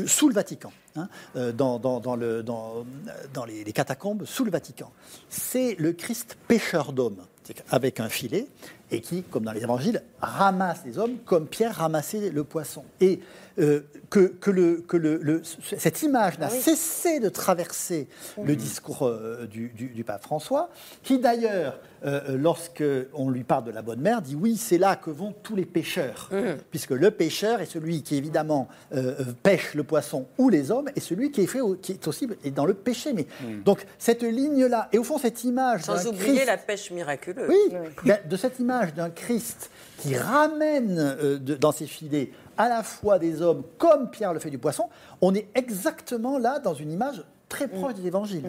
[0.07, 2.85] sous le Vatican, hein, euh, dans, dans- dans le, dans,
[3.33, 4.91] dans les, les catacombes sous le Vatican.
[5.29, 7.23] C'est le Christ pêcheur d'hommes,
[7.71, 8.47] avec un filet,
[8.91, 12.83] et qui, comme dans les évangiles, ramasse les hommes comme Pierre ramassait le poisson.
[13.01, 13.19] Et
[13.59, 15.41] euh, que, que le, que le, le-
[15.77, 16.59] cette image n'a Ah oui.
[16.61, 18.07] cessé de traverser
[18.43, 20.69] le discours euh, du, du- du pape François,
[21.03, 22.83] qui d'ailleurs, euh, lorsque
[23.13, 25.65] on lui parle de la bonne mère, dit oui, c'est là que vont tous les
[25.65, 26.57] pêcheurs, Mhm.
[26.69, 30.89] puisque le pêcheur est celui qui évidemment euh, euh, pêche le poisson ou les hommes,
[30.95, 33.13] et celui qui est fait, au- qui est aussi est dans le péché.
[33.13, 33.27] Mais
[33.65, 37.49] donc cette ligne-là, et au fond cette image Sans oublier Christ- la pêche miraculeuse.
[37.49, 42.67] oui, ben, de cette image d'un Christ qui ramène euh, de- dans ses filets à
[42.69, 44.89] la fois des hommes comme Pierre le fait du poisson,
[45.21, 47.69] on est exactement là dans une image très Mm.
[47.71, 48.43] proche des évangiles.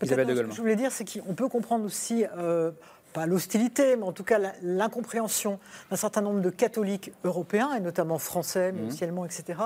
[0.00, 2.72] Peut-être ce que je voulais dire, c'est qu'on peut comprendre aussi, euh,
[3.12, 5.60] pas l'hostilité, mais en tout cas l'incompréhension
[5.90, 9.60] d'un certain nombre de catholiques européens, et notamment français, mais aussi allemands, etc.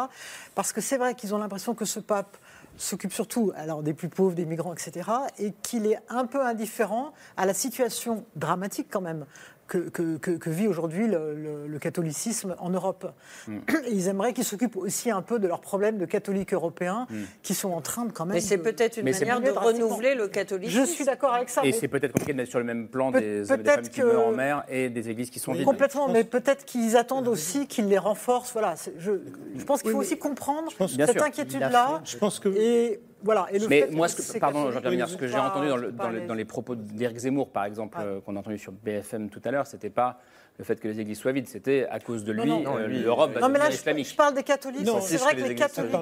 [0.56, 2.36] Parce que c'est vrai qu'ils ont l'impression que ce pape
[2.76, 7.12] s'occupe surtout alors, des plus pauvres, des migrants, etc., et qu'il est un peu indifférent
[7.36, 9.24] à la situation dramatique quand même
[9.66, 13.10] que, que- que- que vit aujourd'hui le, le- le catholicisme en Europe.
[13.48, 13.52] Et
[13.90, 17.14] ils aimeraient qu'ils s'occupent aussi un peu de leurs problèmes de catholiques européens Mm.
[17.42, 18.34] qui sont en train de quand même...
[18.34, 20.80] Mais c'est peut-être une Mais manière de renouveler le catholicisme.
[20.80, 21.62] Je suis d'accord avec ça.
[21.62, 23.70] Et mais- c'est peut-être compliqué de mettre sur le même plan des hommes et des
[23.70, 25.64] femmes qui meurent en mer et des églises qui sont vides.
[25.64, 28.52] Complètement, mais peut-être qu'ils attendent aussi qu'ils les renforcent.
[28.52, 29.12] Voilà, je,
[29.56, 31.24] je pense qu'il Oui, faut aussi comprendre Bien cette sûr.
[31.24, 32.00] inquiétude-là.
[32.04, 32.48] Je pense que.
[32.48, 33.46] Et voilà.
[33.50, 34.72] Et le Mais fait moi, ce que- pardon, ce
[35.26, 36.28] j'ai entendu dans, le- les, l'aise.
[36.28, 39.50] dans les propos d'Éric Zemmour, par exemple, euh, qu'on a entendu sur BFM tout à
[39.50, 40.20] l'heure, c'était pas
[40.58, 43.32] le fait que les églises soient vides, c'était à cause de lui, euh, lui, l'Europe
[43.32, 44.08] va Non, mais là, devenir je, islamique.
[44.08, 44.86] je parle des catholiques.
[44.86, 45.92] Non, c'est vrai que que les catholiques,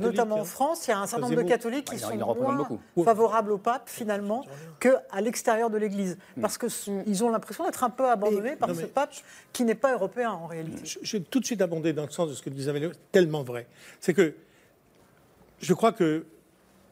[0.00, 0.44] notamment en hein.
[0.44, 2.78] France, il y a un certain nombre de catholiques qui Ah, en- sont moins beaucoup.
[3.02, 4.44] favorables au pape, finalement,
[4.78, 6.16] qu'à l'extérieur de l'Église.
[6.40, 9.12] Parce qu'ils ont l'impression d'être un peu abandonnés par ce pape
[9.52, 10.82] qui n'est pas européen, en réalité.
[11.02, 12.72] Je, vais tout de suite abonder dans le sens de ce que disait
[13.10, 13.66] tellement vrai.
[14.00, 14.34] C'est que
[15.60, 16.24] je crois que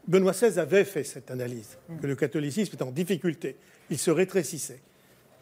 [0.06, 3.56] Benoît XVI avait fait cette analyse, que le catholicisme est en difficulté,
[3.90, 4.80] il se rétrécissait.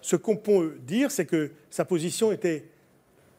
[0.03, 2.65] Ce qu'on peut dire, c'est que sa position était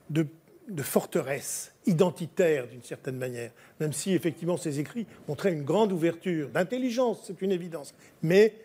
[0.10, 0.26] de,
[0.68, 6.50] de forteresse identitaire d'une certaine manière, même si effectivement ses écrits montraient une grande ouverture,
[6.50, 7.94] d'intelligence, c'est une évidence.
[8.22, 8.56] Mais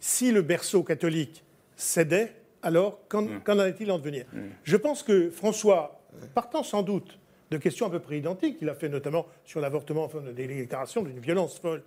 [0.00, 1.44] si le berceau catholique
[1.76, 4.26] cédait, alors qu'en qu'en en est-il en devenir?
[4.64, 6.00] Je pense que François,
[6.34, 7.18] partant sans doute
[7.50, 11.02] de questions à peu près identiques, il a fait notamment sur l'avortement, enfin, des déclarations
[11.02, 11.82] d'une violence folle,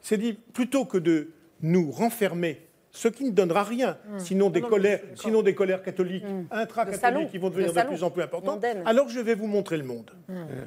[0.00, 1.30] s'est dit plutôt que de
[1.62, 5.54] nous renfermer, ce qui ne donnera rien, sinon, des non, colères, je suis sinon des
[5.54, 6.46] colères catholiques, salon.
[6.50, 8.82] intra-catholiques qui vont devenir De plus en plus importantes, Mondaine.
[8.84, 10.10] alors je vais vous montrer le monde.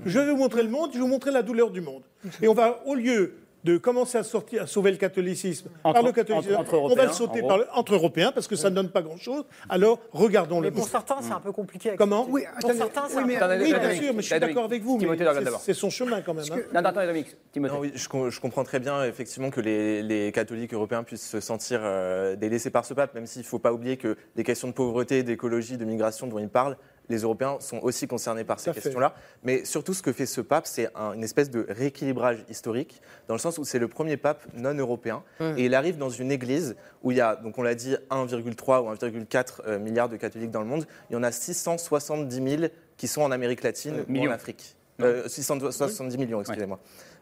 [0.06, 2.04] Je vais vous montrer le monde, je vais vous montrer la douleur du monde.
[2.42, 6.04] Et on va, au lieu de commencer à sortir, à sauver le catholicisme Entre- par
[6.04, 7.66] le catholicisme, entre- entre on va le sauter en par gros.
[7.66, 9.46] le- entre Européens parce que ça ne donne pas grand-chose.
[9.70, 10.90] Alors regardons Mais le pour monde.
[10.90, 11.92] certains, c'est un peu compliqué.
[11.92, 12.26] à Comment.
[12.30, 14.28] Oui, pour attendez, certains, oui, un mais- peu Attendez, oui, bien Dominique, sûr, mais je
[14.28, 14.98] suis d'accord avec vous.
[15.00, 15.62] mais c'est- d'abord.
[15.62, 16.46] C'est son chemin quand même.
[16.52, 16.56] hein.
[16.74, 17.36] Non, non, attendez, Dominique.
[17.52, 17.74] Timothée.
[17.74, 21.28] Non, oui, je, com- je comprends très bien effectivement que les, les catholiques européens puissent
[21.30, 24.44] se sentir euh, délaissés par ce pape, même s'il ne faut pas oublier que les
[24.44, 26.78] questions de pauvreté, d'écologie, de migration dont il parle,
[27.10, 29.14] les Européens sont aussi concernés par ces questions-là.
[29.44, 33.34] Mais surtout, ce que fait ce pape, c'est un- une espèce de rééquilibrage historique, dans
[33.36, 35.44] le sens où c'est le premier pape non européen, Mm.
[35.58, 38.82] et il arrive dans une église où il y a, donc on l'a dit, 1,3
[38.82, 40.86] ou 1,4 euh, milliards de catholiques dans le monde.
[41.10, 42.64] Il y en a 670 000
[42.98, 44.76] qui sont en Amérique latine ou en Afrique.
[45.02, 46.80] Euh, 670 millions, excusez-moi.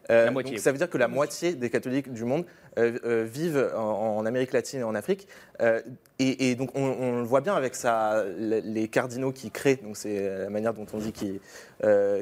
[0.09, 2.45] Euh, donc ça veut dire que la moitié des catholiques du monde
[2.79, 5.27] euh, euh, vivent en, en Amérique latine et en Afrique.
[6.19, 9.95] Et, et donc on, on le voit bien avec ça, les cardinaux qui créent, donc
[9.97, 11.39] c'est la manière dont on dit qu'ils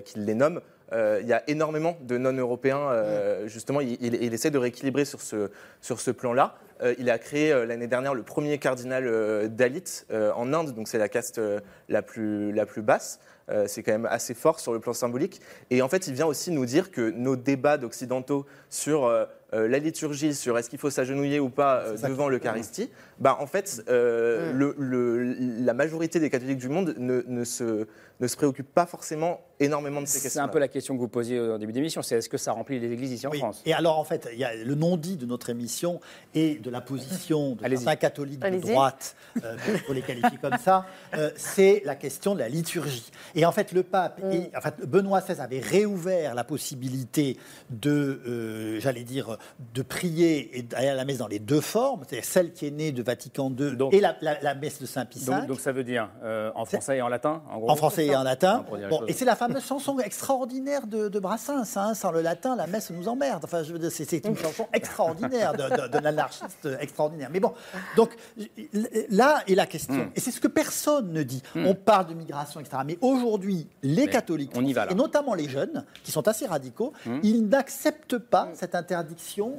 [0.06, 0.62] qu'ils les nomment.
[0.92, 5.22] Il y a énormément de non-européens, euh, justement, il, il- il essaie de rééquilibrer sur
[5.22, 6.56] ce, sur ce plan-là.
[6.98, 11.39] Il a créé l'année dernière le premier cardinal Dalit en Inde, donc c'est la caste
[11.89, 13.20] la, plus, la plus basse.
[13.50, 15.42] Euh, c'est quand même assez fort sur le plan symbolique.
[15.70, 19.08] Et en fait, il vient aussi nous dire que nos débats d'occidentaux sur
[19.54, 23.48] euh, la liturgie, sur est-ce qu'il faut s'agenouiller ou pas euh, devant l'Eucharistie, bah, en
[23.48, 25.36] fait, euh, le- le-
[25.66, 27.88] la majorité des catholiques du monde ne, ne se,
[28.20, 30.44] ne se préoccupe pas forcément énormément de ces C'est questions.
[30.44, 32.80] un peu la question que vous posiez au début d'émission, c'est est-ce que ça remplit
[32.80, 33.40] les églises ici en Oui.
[33.40, 33.62] France?
[33.66, 36.00] Et alors, en fait, il y a le non-dit de notre émission
[36.36, 40.86] et de la position de certains catholiques de droite, euh, pour les qualifier comme ça,
[41.16, 43.10] euh, c'est la question de la liturgie.
[43.36, 44.32] Et en fait, le pape, Mm.
[44.32, 47.38] et- en fait, Benoît XVI avait réouvert la possibilité
[47.69, 49.38] de, euh, j'allais dire,
[49.73, 52.71] de prier et d'aller à la messe dans les deux formes, c'est-à-dire celle qui est
[52.71, 55.25] née de Vatican II Donc- et la, la- la messe de Saint-Pie V.
[55.33, 58.06] Donc, donc ça veut dire euh, en français et en latin, en gros En français
[58.06, 58.65] et en latin.
[58.90, 61.63] Bon, et c'est la fameuse chanson extraordinaire de, de Brassens.
[61.77, 63.44] hein, sans le latin, la messe nous emmerde.
[63.46, 67.29] Enfin, c'est, une chanson extraordinaire de l'anarchiste extraordinaire.
[67.31, 67.54] Mais bon,
[67.96, 68.15] donc
[69.10, 69.94] là est la question.
[70.06, 70.12] Hmm.
[70.15, 71.42] Et c'est ce que personne ne dit.
[71.56, 72.77] On parle de migration, etc.
[72.85, 74.92] Mais aujourd'hui, les catholiques, on y va, là.
[74.92, 77.19] et notamment les jeunes, qui sont assez radicaux, Hmm.
[77.23, 79.10] ils n'acceptent pas cette interdiction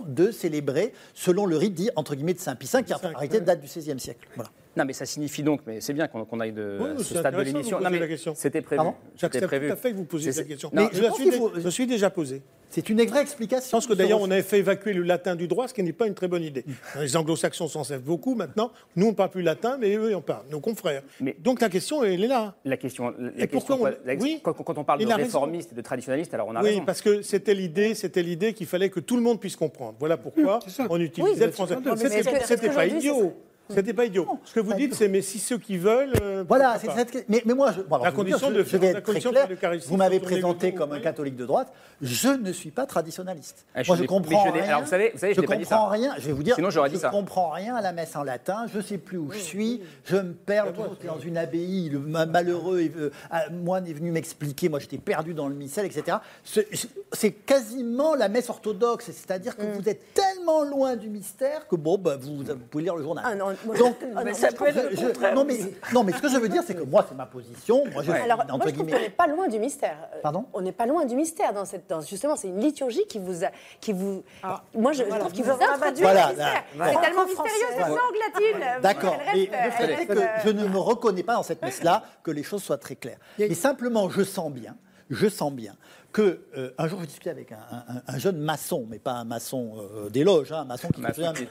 [0.07, 3.41] de célébrer selon le rite dit entre guillemets de Saint Pie V, qui en réalité
[3.41, 4.27] date du XVIe siècle.
[4.35, 4.51] Voilà.
[4.77, 7.41] Non, mais ça signifie donc, mais c'est bien qu'on aille de Oui, ce stade de
[7.43, 7.81] l'émission.
[7.81, 8.01] Non, mais
[8.35, 8.83] c'était prévu.
[9.17, 10.71] J'accepte tout à fait que vous posiez cette question.
[10.73, 12.43] Non, Mais je, pense suis faut- je suis déjà posé.
[12.73, 13.67] C'est une vraie explication.
[13.67, 15.93] Je pense que d'ailleurs, on avait fait évacuer le latin du droit, ce qui n'est
[15.93, 16.65] pas une très bonne idée.
[17.01, 18.71] Les anglo-saxons s'en servent beaucoup maintenant.
[18.95, 21.03] Nous, on ne parle plus latin, mais eux, on parle, nos confrères.
[21.41, 22.55] Donc la question, elle est là.
[22.65, 25.73] La question, la Et question pourquoi on- la- oui, quand, quand on parle de réformiste
[25.73, 26.85] et de traditionnaliste, alors on a oui, raison.
[26.85, 29.97] parce que c'était l'idée, c'était l'idée qu'il fallait que tout le monde puisse comprendre.
[29.99, 31.75] Voilà pourquoi on utilisait Oui, le français.
[32.45, 33.35] C'était pas idiot.
[33.75, 34.27] C'était pas idiot.
[34.45, 36.13] Ce que vous dites, c'est mais si ceux qui veulent.
[36.23, 38.63] euh, Voilà, c'est cette- mais, mais moi, je, bon, alors, La je condition dire, de
[38.63, 39.49] je, je faire- vais la être très clair.
[39.87, 41.73] Vous m'avez présenté comme un catholique de droite.
[42.03, 43.67] Je ne suis pas traditionnaliste.
[43.75, 44.65] Ah, je moi, je comprends je rien.
[44.65, 45.91] alors, vous savez- vous savez, je l'ai pas dit comprends ça.
[45.91, 46.15] rien.
[46.19, 46.55] Je vais vous dire.
[46.55, 47.11] Sinon, j'aurais dit je ça.
[47.11, 48.67] comprends rien à la messe en latin.
[48.73, 49.83] Je ne sais plus où je suis.
[50.05, 50.73] Je me perds.
[51.07, 51.89] Dans une abbaye.
[51.91, 54.69] Le ma- malheureux est- euh, ah, moine est venu m'expliquer.
[54.69, 56.17] Moi, j'étais perdu dans le missel, etc.
[56.45, 59.07] C'est- quasiment la messe orthodoxe.
[59.07, 62.97] C'est-à-dire que vous êtes tellement loin du mystère que bon, bah, vous, vous pouvez lire
[62.97, 63.25] le journal.
[63.27, 65.59] Ah non, Donc, ah, ça je- non, mais,
[65.93, 67.85] non, mais ce que je veux dire, c'est que moi, c'est ma position.
[67.93, 68.93] Moi, je Alors, entre moi, je trouve guillemets.
[68.93, 69.97] qu'on n'est pas loin du mystère.
[70.15, 70.47] Euh, Pardon?
[70.53, 71.89] On n'est pas loin du mystère dans cette.
[71.89, 73.45] Dans, justement, c'est une liturgie qui vous.
[73.45, 73.49] A,
[73.81, 74.23] qui vous
[74.75, 76.47] moi, je, voilà, trouve qu'il vous avons introduit Voilà, le mystère.
[76.79, 77.01] là, C'est bon.
[77.01, 77.95] tellement mystérieux, cette Voilà.
[77.95, 78.83] langue latine.
[78.83, 79.17] D'accord.
[79.35, 82.63] Le fait est que je ne me reconnais pas dans cette messe-là, que les choses
[82.63, 83.19] soient très claires.
[83.39, 84.75] Mais simplement, je sens bien,
[85.11, 85.75] je sens bien
[86.13, 89.25] que euh, un jour, je discutais avec un, un- un jeune maçon, mais pas un
[89.25, 91.47] maçon euh, des loges, hein, un maçon qui Maçon faisait un- qui-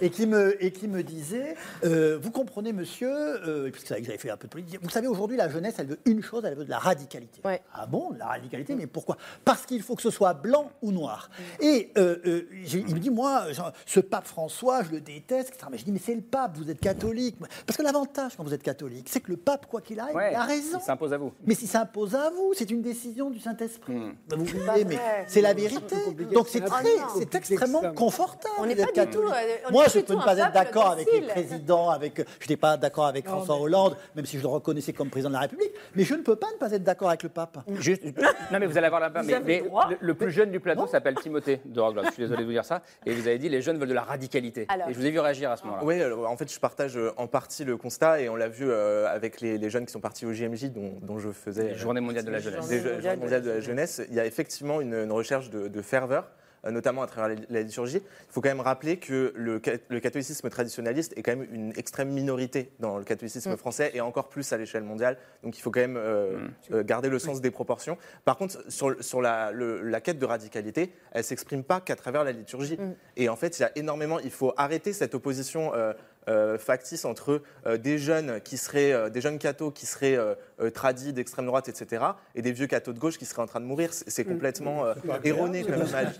[0.00, 3.94] et qui me et qui me disait, euh, vous comprenez, monsieur, euh, et puis c'est
[3.94, 4.80] vrai que j'avais fait un peu de politique.
[4.82, 7.40] Vous savez, aujourd'hui, la jeunesse, elle veut une chose, elle veut de la radicalité.
[7.74, 9.16] Ah bon, la radicalité, mais pourquoi?
[9.44, 11.30] Parce qu'il faut que ce soit blanc ou noir.
[11.60, 15.48] Et euh, euh, j'ai- il me dit, moi, genre, ce pape François, je le déteste,
[15.50, 15.66] etc.
[15.70, 17.36] Mais je dis, mais c'est le pape, vous êtes catholique.
[17.66, 20.36] Parce que l'avantage quand vous êtes catholique, c'est que le pape, quoi qu'il Ouais, il
[20.36, 20.78] a raison.
[20.80, 21.32] Il s'impose à vous.
[21.46, 24.01] Mais s'il s'impose à vous, c'est une décision du Saint-Esprit.
[24.30, 24.44] Vous
[24.88, 25.24] mais vrai.
[25.26, 25.96] c'est la vérité.
[26.32, 26.88] Donc c'est Ah très-
[27.18, 28.54] c'est extrêmement confortable.
[28.58, 29.34] On n'est d'être pas du tout, catholique.
[29.66, 32.18] euh, Moi, je peux ne un pas être d'accord avec les présidents, avec.
[32.18, 35.34] Je n'étais pas d'accord avec François Hollande, même si je le reconnaissais comme président de
[35.34, 35.72] la République.
[35.94, 37.58] Mais je ne peux pas ne pas être d'accord avec le pape.
[37.78, 39.62] Juste- non, mais vous allez avoir la mais, mais
[40.00, 42.06] le plus jeune du plateau s'appelle Timothée de Roglotte.
[42.06, 42.82] Je suis désolé de vous dire ça.
[43.06, 44.66] Et vous avez dit les jeunes veulent de la radicalité.
[44.68, 44.88] Alors.
[44.88, 45.84] Et je vous ai vu réagir à ce moment-là.
[45.84, 48.66] Oui, alors, en fait, je partage euh, en partie le constat et on l'a vu
[48.68, 51.68] euh, avec les, les jeunes qui sont partis au JMJ dont, dont je faisais.
[51.70, 52.70] Les Journées mondiales de la jeunesse.
[52.70, 53.60] Mondiales mondiales de la la
[53.96, 54.08] jeunesse.
[54.10, 56.28] Il y a effectivement une, une recherche de, de ferveur.
[56.64, 57.96] euh, notamment à travers la, liturgie.
[58.28, 61.72] Il faut quand même rappeler que le, ca- le catholicisme traditionnaliste est quand même une
[61.76, 63.56] extrême minorité dans le catholicisme Mm.
[63.56, 65.16] français et encore plus à l'échelle mondiale.
[65.42, 66.38] Donc il faut quand même euh,
[66.70, 67.98] euh, garder le sens des proportions.
[68.24, 72.22] Par contre, sur, sur la, le- la quête de radicalité, elle s'exprime pas qu'à travers
[72.22, 72.76] la liturgie.
[72.78, 72.94] Mm.
[73.16, 74.20] Et en fait, il y a énormément.
[74.20, 75.72] Il faut arrêter cette opposition.
[75.74, 75.94] euh,
[76.28, 80.34] euh, factice entre euh, des jeunes qui seraient euh, des jeunes cathos qui seraient euh,
[80.70, 82.04] tradis d'extrême droite etc
[82.34, 83.92] et des vieux cathos de gauche qui seraient en train de mourir.
[83.92, 84.94] C'est c'est complètement euh,
[85.24, 86.14] erroné comme image.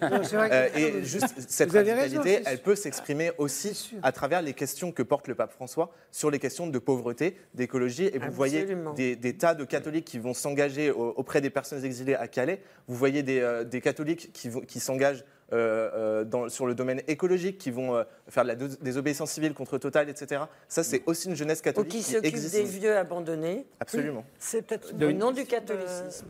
[0.76, 5.34] et juste cette radicalité elle peut s'exprimer aussi à travers les questions que porte le
[5.34, 8.06] pape François sur les questions de pauvreté d'écologie.
[8.12, 11.84] Et vous voyez des, des tas de catholiques qui vont s'engager au- auprès des personnes
[11.84, 12.60] exilées à Calais.
[12.88, 18.04] Vous voyez des, des catholiques qui, s'engagent dans- sur le domaine écologique, qui vont euh,
[18.28, 20.42] faire de la dés- désobéissance civile contre Total, etc.
[20.68, 22.54] Ça, c'est aussi une jeunesse Ou catholique qui qui s'occupe existe.
[22.54, 23.66] des vieux abandonnés.
[23.80, 24.24] Absolument.
[24.38, 26.26] C'est peut-être Au nom du catholicisme.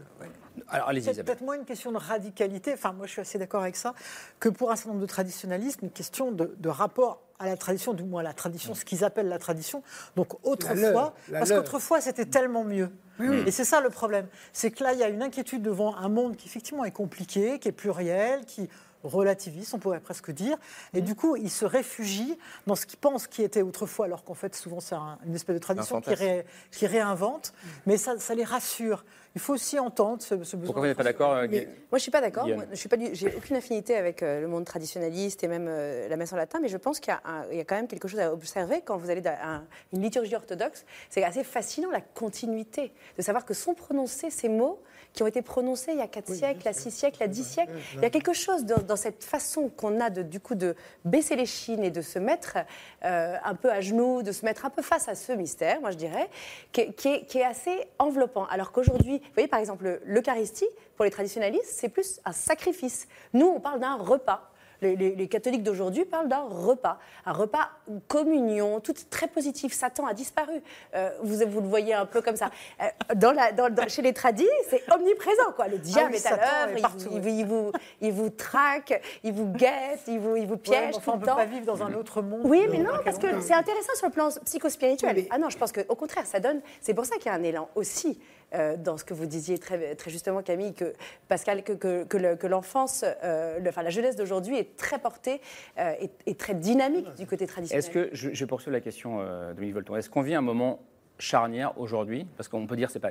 [0.68, 1.24] Alors, allez-y, C'est Isabelle.
[1.36, 3.94] peut-être moins une question de radicalité, enfin moi je suis assez d'accord avec ça,
[4.38, 7.94] que pour un certain nombre de traditionalistes, une question de, de rapport à la tradition,
[7.94, 9.82] du moins à la tradition, ce qu'ils appellent la tradition.
[10.14, 12.90] Donc autrefois, parce qu'autrefois c'était tellement mieux.
[13.18, 13.42] oui.
[13.46, 16.08] Et c'est ça le problème, c'est que là il y a une inquiétude devant un
[16.10, 18.68] monde qui effectivement est compliqué, qui est pluriel, qui
[19.04, 20.56] relativiste, on pourrait presque dire,
[20.94, 24.34] et du coup ils se réfugient dans ce qu'ils pensent qui était autrefois, alors qu'en
[24.34, 27.52] fait souvent c'est un- une espèce de tradition qui, ré- qui réinvente,
[27.86, 29.04] mais ça, ça les rassure.
[29.34, 30.66] Il faut aussi entendre ce, ce besoin.
[30.66, 32.46] Pourquoi vous n'êtes pas d'accord euh, Guy Moi, je suis pas d'accord.
[32.70, 36.06] Je suis pas, du- j'ai aucune affinité avec euh, le monde traditionnaliste et même euh,
[36.06, 37.74] la messe en latin, mais je pense qu'il y, a un- il y a quand
[37.76, 40.84] même quelque chose à observer quand vous allez dans un- une liturgie orthodoxe.
[41.08, 44.82] C'est assez fascinant la continuité de savoir que sont prononcés ces mots
[45.12, 47.72] qui ont été prononcées il y a 4 siècles, a 6 siècles, a 10 siècles.
[47.94, 50.74] Il y a quelque chose dans, dans cette façon qu'on a de, du coup de
[51.04, 52.56] baisser les chines et de se mettre
[53.04, 55.90] euh, un peu à genoux, de se mettre un peu face à ce mystère, moi
[55.90, 56.28] je dirais,
[56.72, 58.46] qui, est- qui est, qui est assez enveloppant.
[58.46, 63.06] Alors qu'aujourd'hui, vous voyez par exemple, l'Eucharistie, pour les traditionalistes, c'est plus un sacrifice.
[63.32, 64.51] Nous, on parle d'un repas.
[64.82, 67.70] Les, les- les catholiques d'aujourd'hui parlent d'un repas, un repas
[68.08, 69.72] communion, tout très positif.
[69.72, 70.60] Satan a disparu.
[70.94, 72.50] Euh, vous, vous le voyez un peu comme ça.
[72.80, 75.52] Euh, dans la, dans- dans- chez les tradis, c'est omniprésent.
[75.54, 75.68] Quoi.
[75.68, 79.00] Le diable oui, est à l'œuvre, il, vous- il vous- il vous, il vous traque,
[79.22, 80.90] il vous guette, il vous, il vous Ouais, piège.
[80.90, 81.36] mais enfin, tout on le peut temps.
[81.36, 82.40] pas vivre dans un autre monde.
[82.44, 83.40] Oui, mais non, parce que est.
[83.40, 85.26] c'est intéressant sur le plan psychospirituel.
[85.30, 86.60] Ah non, je pense qu'au contraire, ça donne.
[86.80, 88.20] C'est pour ça qu'il y a un élan aussi
[88.54, 90.92] euh, dans ce que vous disiez très, justement, Camille, que
[91.28, 95.40] Pascal, que, que, que le- que l'enfance, euh, enfin la jeunesse d'aujourd'hui est très portée
[95.78, 97.78] euh, et, et très dynamique du côté traditionnel.
[97.84, 100.40] Est-ce que, je, je vais poursuivre la question euh, Dominique Volton, est-ce qu'on vit un
[100.40, 100.80] moment
[101.18, 102.26] charnière aujourd'hui?
[102.36, 103.10] Parce qu'on peut dire c'est pas.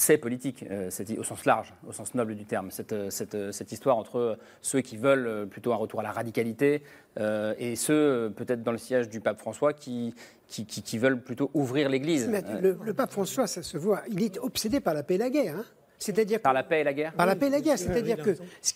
[0.00, 3.50] C'est politique, euh, au sens large, au sens noble du terme, cette, euh, cette, euh,
[3.50, 6.84] cette histoire entre ceux qui veulent plutôt un retour à la radicalité
[7.18, 10.14] euh, et ceux, peut-être dans le siège du pape François, qui,
[10.46, 12.30] qui, qui- qui veulent plutôt ouvrir l'Église.
[12.62, 15.30] Le, le pape François, ça se voit, il est obsédé par la paix et la
[15.30, 15.56] guerre.
[15.56, 15.64] hein.
[15.98, 17.76] C'est-à-dire par la paix et la guerre par la paix et la guerre.
[17.76, 18.72] C'est-à-dire que ce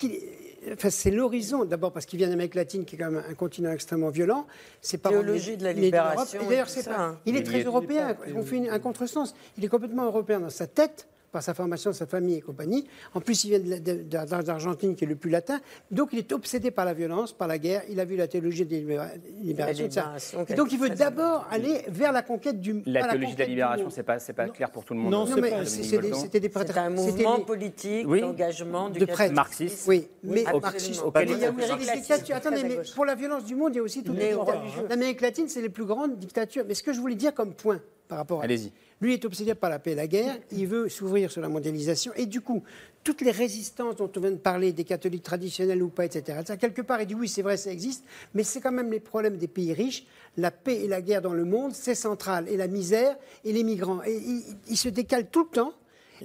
[0.72, 3.70] enfin, c'est l'horizon, d'abord parce qu'il vient d'Amérique latine, qui est quand même un continent
[3.70, 4.44] extrêmement violent.
[4.80, 7.18] C'est pas Théologie de la libération d'ailleurs, c'est pas- hein.
[7.26, 8.16] il est Il très européen.
[8.34, 9.36] On fait une- un contresens.
[9.56, 12.86] Il est complètement européen dans sa tête par sa formation, sa famille et compagnie.
[13.14, 15.60] En plus, il vient de la- de- de- d'Argentine, qui est le plus latin.
[15.90, 17.82] Donc, il est obsédé par la violence, par la guerre.
[17.88, 19.08] Il a vu la théologie de la libéra-
[19.40, 19.84] libération.
[19.84, 20.00] La de ça.
[20.02, 22.82] libération, Et donc, il veut d'abord aller vers la conquête du.
[22.86, 25.00] La théologie de la conquête du libération, c'est pas, c'est pas clair pour tout le
[25.00, 25.10] monde.
[25.10, 25.64] Non, des- Volton.
[25.64, 28.20] c'était des C'est un mouvement politique Oui.
[28.20, 29.32] d'engagement du de prêtre.
[29.34, 29.86] Marxiste.
[29.88, 31.02] Oui, mais marxiste.
[31.14, 32.34] Mais.
[32.34, 34.88] Attendez, mais pour la violence du monde, il y a aussi toutes les Néo- dictatures.
[34.88, 36.64] L'Amérique latine, c'est les plus grandes dictatures.
[36.66, 37.80] Mais ce que je voulais dire comme point
[38.12, 38.44] par rapport à.
[38.44, 38.70] Allez-y.
[39.00, 40.36] Lui est obsédé par la paix et la guerre.
[40.52, 42.12] Il veut s'ouvrir sur la mondialisation.
[42.14, 42.62] Et du coup,
[43.02, 46.58] toutes les résistances dont on vient de parler, des catholiques traditionnels ou pas, etc., ça,
[46.58, 48.04] quelque part, il dit oui, c'est vrai, ça existe.
[48.34, 50.04] Mais c'est quand même les problèmes des pays riches.
[50.36, 52.46] La paix et la guerre dans le monde, c'est central.
[52.50, 54.02] Et la misère et les migrants.
[54.04, 55.72] Et il, il se décale tout le temps.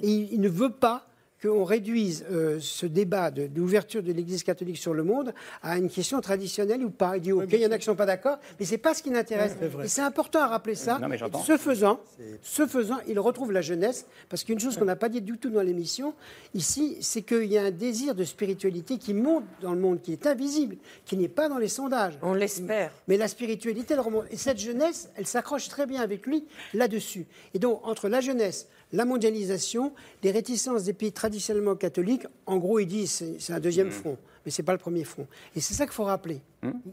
[0.03, 1.06] Et il, il ne veut pas
[1.41, 5.77] qu'on réduise euh, ce débat de, de l'ouverture de l'Église catholique sur le monde à
[5.77, 7.17] une question traditionnelle ou pas.
[7.17, 8.77] Il dit, OK, il y en a qui ne sont pas d'accord, mais ce n'est
[8.77, 9.55] pas ce qui l'intéresse.
[9.83, 10.97] et c'est important à rappeler ça.
[10.99, 11.99] Non, mais ce faisant,
[12.41, 15.49] ce faisant, il retrouve la jeunesse, parce qu'une chose qu'on n'a pas dit du tout
[15.49, 16.13] dans l'émission,
[16.53, 20.13] ici, c'est qu'il y a un désir de spiritualité qui monte dans le monde, qui
[20.13, 22.17] est invisible, qui n'est pas dans les sondages.
[22.21, 22.91] On l'espère.
[23.07, 24.25] Mais la spiritualité, elle remonte.
[24.31, 27.25] Et cette jeunesse, elle s'accroche très bien avec lui là-dessus.
[27.53, 32.79] Et donc, entre la jeunesse, la mondialisation, les réticences des pays traditionnellement catholiques, en gros,
[32.79, 35.27] il dit c'est c'est un deuxième front, mais ce n'est pas le premier front.
[35.55, 36.41] Et c'est ça qu'il faut rappeler.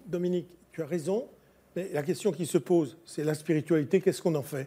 [0.07, 1.27] Dominique, tu as raison,
[1.77, 4.67] mais la question qui se pose, c'est la spiritualité, qu'est-ce qu'on en fait?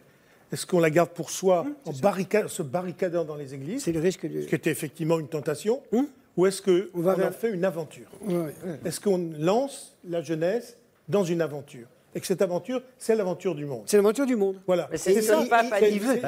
[0.50, 3.82] Est-ce qu'on la garde pour soi en barricade- se barricadant dans les églises?
[3.82, 4.40] C'est le risque de...
[4.40, 5.82] Ce qui était effectivement une tentation.
[6.38, 8.08] Ou est-ce qu'on va en fait une aventure?
[8.22, 8.54] Ouais.
[8.84, 11.86] Est-ce qu'on lance la jeunesse dans une aventure?
[12.18, 14.56] Et que cette aventure, c'est l'aventure du monde C'est l'aventure du monde.
[14.66, 14.88] Voilà.
[14.94, 15.78] C'est ce que le pape a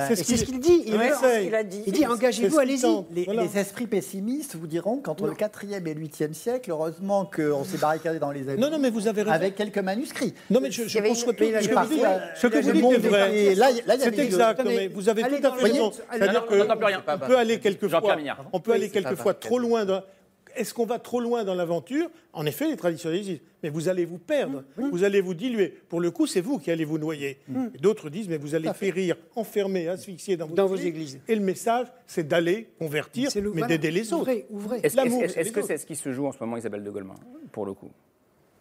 [0.06, 0.84] c'est- ce qu'il qu'il dit.
[0.86, 1.82] Il, Ouais, veut- c'est ce qu'il a dit.
[1.84, 3.04] il dit engagez-vous, qu'il allez-y.
[3.12, 3.42] Les, Voilà.
[3.42, 7.78] les esprits pessimistes vous diront qu'entre le 4e et le 8e siècle, heureusement qu'on s'est
[7.78, 8.60] barricadé dans les abîmes.
[8.60, 9.34] Non, non, mais vous avez raison.
[9.34, 10.32] Avec quelques manuscrits.
[10.48, 12.04] Non, mais je, je Il conçois tout il ce que vous dites.
[12.36, 13.34] Ce que il vous dites est vrai.
[13.34, 15.90] il il C'est exact, mais vous avez tout à fait raison.
[16.12, 16.76] C'est-à-dire qu'on
[17.26, 17.58] peut aller
[18.90, 19.84] quelquefois, trop loin.
[20.56, 22.10] Est-ce qu'on va trop loin dans l'aventure?
[22.32, 25.68] En effet, les traditionnalistes disent, mais vous allez vous perdre, vous allez vous diluer.
[25.88, 27.38] Pour le coup, c'est vous qui allez vous noyer.
[27.74, 31.20] Et D'autres disent, mais vous allez périr, enfermés, asphyxiés dans, Dans vos églises.
[31.28, 33.66] Et le message, c'est d'aller convertir, le- mais voilà.
[33.68, 34.22] d'aider les autres.
[34.22, 34.80] Ouvrez, ouvrez.
[34.82, 37.14] Est-ce que c'est ce qui se joue en ce moment, Isabelle de Golemin,
[37.52, 37.90] pour le coup?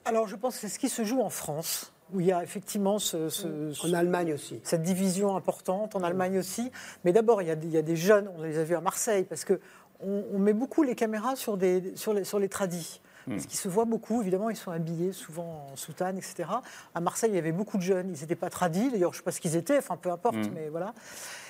[0.05, 2.41] Alors, je pense que c'est ce qui se joue en France, où il y a
[2.41, 4.59] effectivement ce- ce- ce- En Allemagne aussi.
[4.63, 6.71] cette division importante, en Allemagne aussi.
[7.05, 9.59] Mais d'abord, il y a des jeunes, on les a vus à Marseille, parce que
[10.01, 13.01] on, on met beaucoup les caméras sur, des, sur, les, sur les tradis.
[13.27, 16.49] Parce qu'ils se voient beaucoup, évidemment, ils sont habillés souvent en soutane, etc.
[16.95, 19.21] À Marseille, il y avait beaucoup de jeunes, ils n'étaient pas tradis, d'ailleurs, je ne
[19.21, 20.95] sais pas ce qu'ils étaient, enfin peu importe, mais voilà.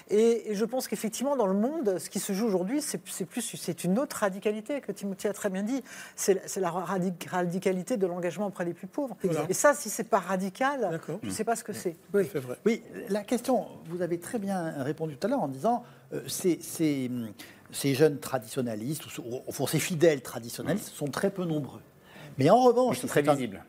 [0.10, 3.24] Et, et je pense qu'effectivement, dans le monde, ce qui se joue aujourd'hui, c'est c'est
[3.24, 5.82] plus, c'est une autre radicalité que Timothy a très bien dit.
[6.18, 9.16] C'est la- c'est la radi- radicalité de l'engagement auprès des plus pauvres.
[9.24, 9.46] Voilà.
[9.50, 10.90] Et ça, si c'est pas radical,
[11.24, 11.96] je ne sais pas ce que c'est.
[12.14, 12.58] Oui, c'est vrai.
[12.66, 16.60] Oui, la question, vous avez très bien répondu tout à l'heure en disant euh, ces,
[17.72, 21.82] ces, jeunes traditionalistes, ou, ou- ou ces fidèles traditionalistes, sont très peu nombreux.
[22.38, 23.64] Mais en revanche, Ils sont très un- visibles.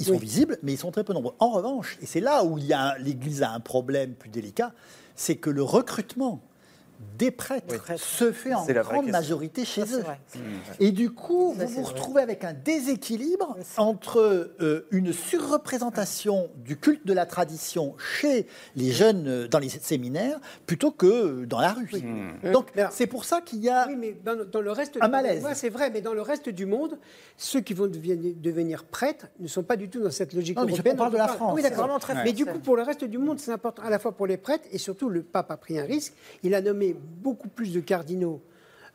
[0.00, 1.34] Ils sont visibles, mais ils sont très peu nombreux.
[1.40, 4.72] En revanche, et c'est là où il y a- l'Église a un problème plus délicat,
[5.16, 6.40] c'est que le recrutement
[7.18, 10.00] des prêtres se fait en grande majorité chez eux.
[10.00, 10.20] vrai.
[10.80, 11.92] Et du coup, Ça, vous vous vrai.
[11.92, 18.46] retrouvez avec un déséquilibre entre euh, une surreprésentation du culte de la tradition chez
[18.76, 21.90] les jeunes euh, dans les séminaires plutôt que dans la rue.
[22.52, 25.44] Donc, c'est pour ça qu'il y a Oui, mais dans, dans le reste un malaise.
[25.54, 26.98] C'est vrai, mais dans le reste du monde,
[27.36, 30.62] ceux qui vont devenir, devenir prêtres ne sont pas du tout dans cette logique Non,
[30.64, 30.94] mais je- européenne.
[30.94, 31.52] on parle de la France.
[31.54, 31.78] Oui, d'accord.
[31.86, 34.12] Vraiment très Mais du coup, pour le reste du monde, c'est important à la fois
[34.12, 36.14] pour les prêtres et surtout le pape a pris un risque.
[36.42, 38.40] Il a nommé beaucoup plus de cardinaux.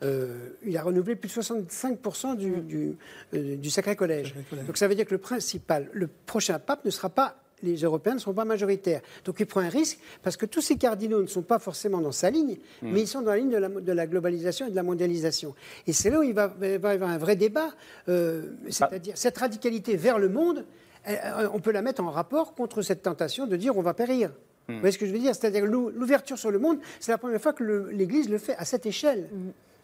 [0.02, 2.96] Euh, il a renouvelé plus de 65% du, du,
[3.34, 4.34] euh, du Sacré Collège.
[4.66, 8.12] Donc ça veut dire que le principal, le prochain pape ne sera pas les Européens
[8.14, 9.00] ne seront pas majoritaires.
[9.24, 12.12] Donc il prend un risque parce que tous ces cardinaux ne sont pas forcément dans
[12.12, 14.76] sa ligne, mais ils sont dans la ligne de la, de la globalisation et de
[14.76, 15.54] la mondialisation.
[15.86, 17.70] Et c'est là où il va, il va y avoir un vrai débat,
[18.10, 20.66] euh, c'est-à-dire cette radicalité vers le monde,
[21.04, 24.30] elle- on peut la mettre en rapport contre cette tentation de dire on va périr.
[24.68, 25.34] Vous voyez ce que je veux dire?
[25.34, 28.64] C'est-à-dire l'ou- l'ouverture sur le monde, c'est la première fois que l'Église le fait à
[28.64, 29.28] cette échelle.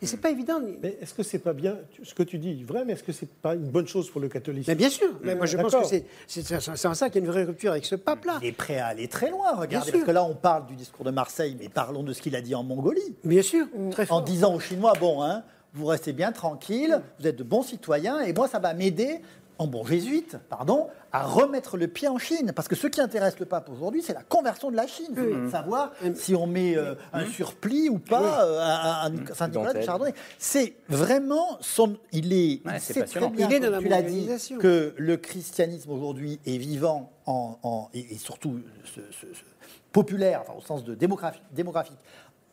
[0.03, 0.59] Et c'est pas évident.
[0.83, 3.13] Mais est-ce que c'est pas bien ce que tu dis est vrai, mais est-ce que
[3.13, 4.71] c'est pas une bonne chose pour le catholicisme?
[4.71, 5.09] Mais bien sûr.
[5.23, 5.85] Mais moi, je pense que
[6.27, 8.39] c'est en ça qu'il y a une vraie rupture avec ce pape-là.
[8.41, 9.93] Il est prêt à aller très loin, regardez, Bien sûr.
[9.93, 12.41] parce que là on parle du discours de Marseille, mais parlons de ce qu'il a
[12.41, 13.15] dit en Mongolie.
[13.25, 14.23] Bien sûr, très En fort.
[14.23, 15.43] disant aux Chinois, bon, hein,
[15.75, 19.21] vous restez bien tranquille, vous êtes de bons citoyens, et moi ça va m'aider,
[19.61, 22.53] en bon jésuite, pardon, à remettre le pied en Chine.
[22.57, 25.15] Parce que ce qui intéresse le pape aujourd'hui, c'est la conversion de la Chine.
[25.15, 29.75] C'est savoir si on met euh, un surplis ou pas euh, à, à- à Saint-Nicolas
[29.75, 29.83] de.
[29.83, 30.15] Chardonnay.
[30.39, 31.99] C'est vraiment son.
[32.13, 32.67] Il est.
[32.67, 34.59] Ouais, il c'est très bien, Il est dans la tu l'as dit, mondialisation.
[34.59, 39.45] que le christianisme aujourd'hui est vivant en, en- et, et surtout ce- ce- ce-
[39.93, 41.99] populaire, enfin, au sens de démographique, démographique,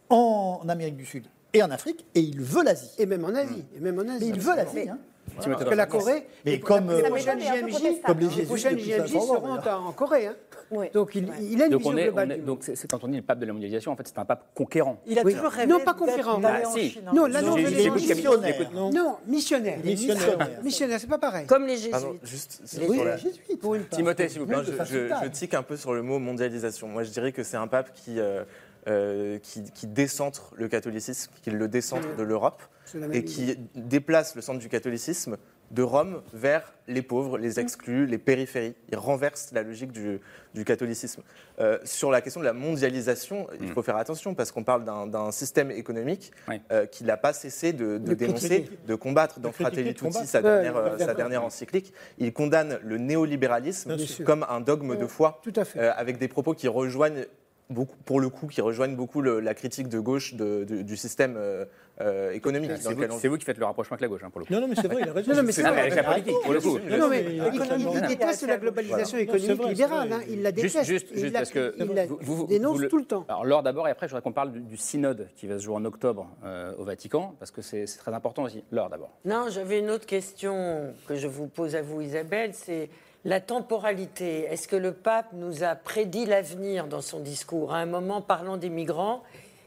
[0.10, 2.90] en Amérique du Sud et en Afrique, et il veut l'Asie.
[2.98, 3.64] Et même en Asie.
[3.76, 4.26] Et même en Asie.
[4.26, 4.90] Mais il veut l'Asie.
[4.90, 4.98] Hein.
[5.36, 8.48] Parce que la Corée, Mais les- comme, les euh, JMJ, contestable, comme les les jésuites
[8.48, 10.28] prochaines depuis JMJ 500 ans, seront en Corée.
[10.28, 10.36] hein.
[10.70, 10.88] Oui.
[10.94, 13.02] Donc il, il a une Donc, vision on est, globale on est- donc c'est, quand
[13.04, 15.00] on dit le pape de la mondialisation, en fait, c'est un pape conquérant.
[15.06, 15.34] Il a Oui.
[15.34, 16.42] toujours rêvé Non, pas conquérant.
[16.44, 17.00] Ah, si.
[17.14, 17.56] Non, là, non.
[17.56, 18.70] Camille, missionnaire.
[18.74, 19.18] Non.
[19.28, 19.78] Missionnaire.
[19.84, 20.50] Missionnaire.
[20.64, 21.46] Missionnaire, c'est pas pareil.
[21.46, 21.92] Comme les jésuites.
[21.92, 23.60] Pardon, juste Oui, les jésuites.
[23.62, 23.98] Pour une part.
[23.98, 24.58] Timothée, s'il vous plaît.
[24.86, 26.88] Je, tique un peu sur le mot mondialisation.
[26.88, 28.20] Moi, je dirais que c'est un pape qui,
[28.88, 32.62] euh, qui, qui décentre le catholicisme, qui le décentre de l'Europe
[33.12, 35.38] et qui déplace le centre du catholicisme
[35.72, 38.74] de Rome vers les pauvres, les exclus, les périphéries.
[38.90, 40.22] Il renverse la logique du,
[40.54, 41.22] du catholicisme.
[41.60, 45.32] Euh, sur la question de la mondialisation, il faut faire attention parce qu'on parle d'un
[45.32, 46.62] système économique Ouais.
[46.72, 48.78] euh, qui n'a pas cessé de, de De dénoncer, critiquer.
[48.88, 51.16] de combattre dans De Fratelli de Tutti, sa dernière, ouais, euh, sa d'accord.
[51.16, 51.92] dernière encyclique.
[52.20, 55.80] Il condamne le néolibéralisme comme un dogme de foi Tout à fait.
[55.80, 57.26] euh, avec des propos qui rejoignent
[57.70, 60.96] beaucoup, pour le coup, qui rejoignent beaucoup le- la critique de gauche de- de- du
[60.98, 61.66] système euh,
[62.00, 62.94] euh, économique C'est
[63.28, 64.54] vous, on qui faites le rapprochement avec la gauche, hein, pour le coup.
[64.54, 65.32] Non, non, mais c'est vrai, il a raison.
[65.32, 65.80] Non, non, mais c'est vrai.
[65.82, 66.80] avec la politique, pour le coup.
[66.80, 70.14] Non, non, mais Il déteste la globalisation économique libérale.
[70.14, 70.22] hein.
[70.30, 70.84] Il la déteste.
[70.86, 71.74] juste, Il juste la- parce que
[72.08, 73.26] vous, vous- dénonce tout le temps.
[73.28, 75.76] Alors, Laure d'abord, et après, je voudrais qu'on parle du, synode qui va se jouer
[75.76, 78.64] en octobre euh, au Vatican, parce que c'est très important aussi.
[78.72, 79.10] Laure d'abord.
[79.26, 82.90] Non, j'avais une autre question que je vous pose à vous, Isabelle, c'est
[83.28, 84.46] la temporalité.
[84.46, 87.74] Est-ce que le pape nous a prédit l'avenir dans son discours?
[87.74, 89.22] À un moment, parlant des migrants,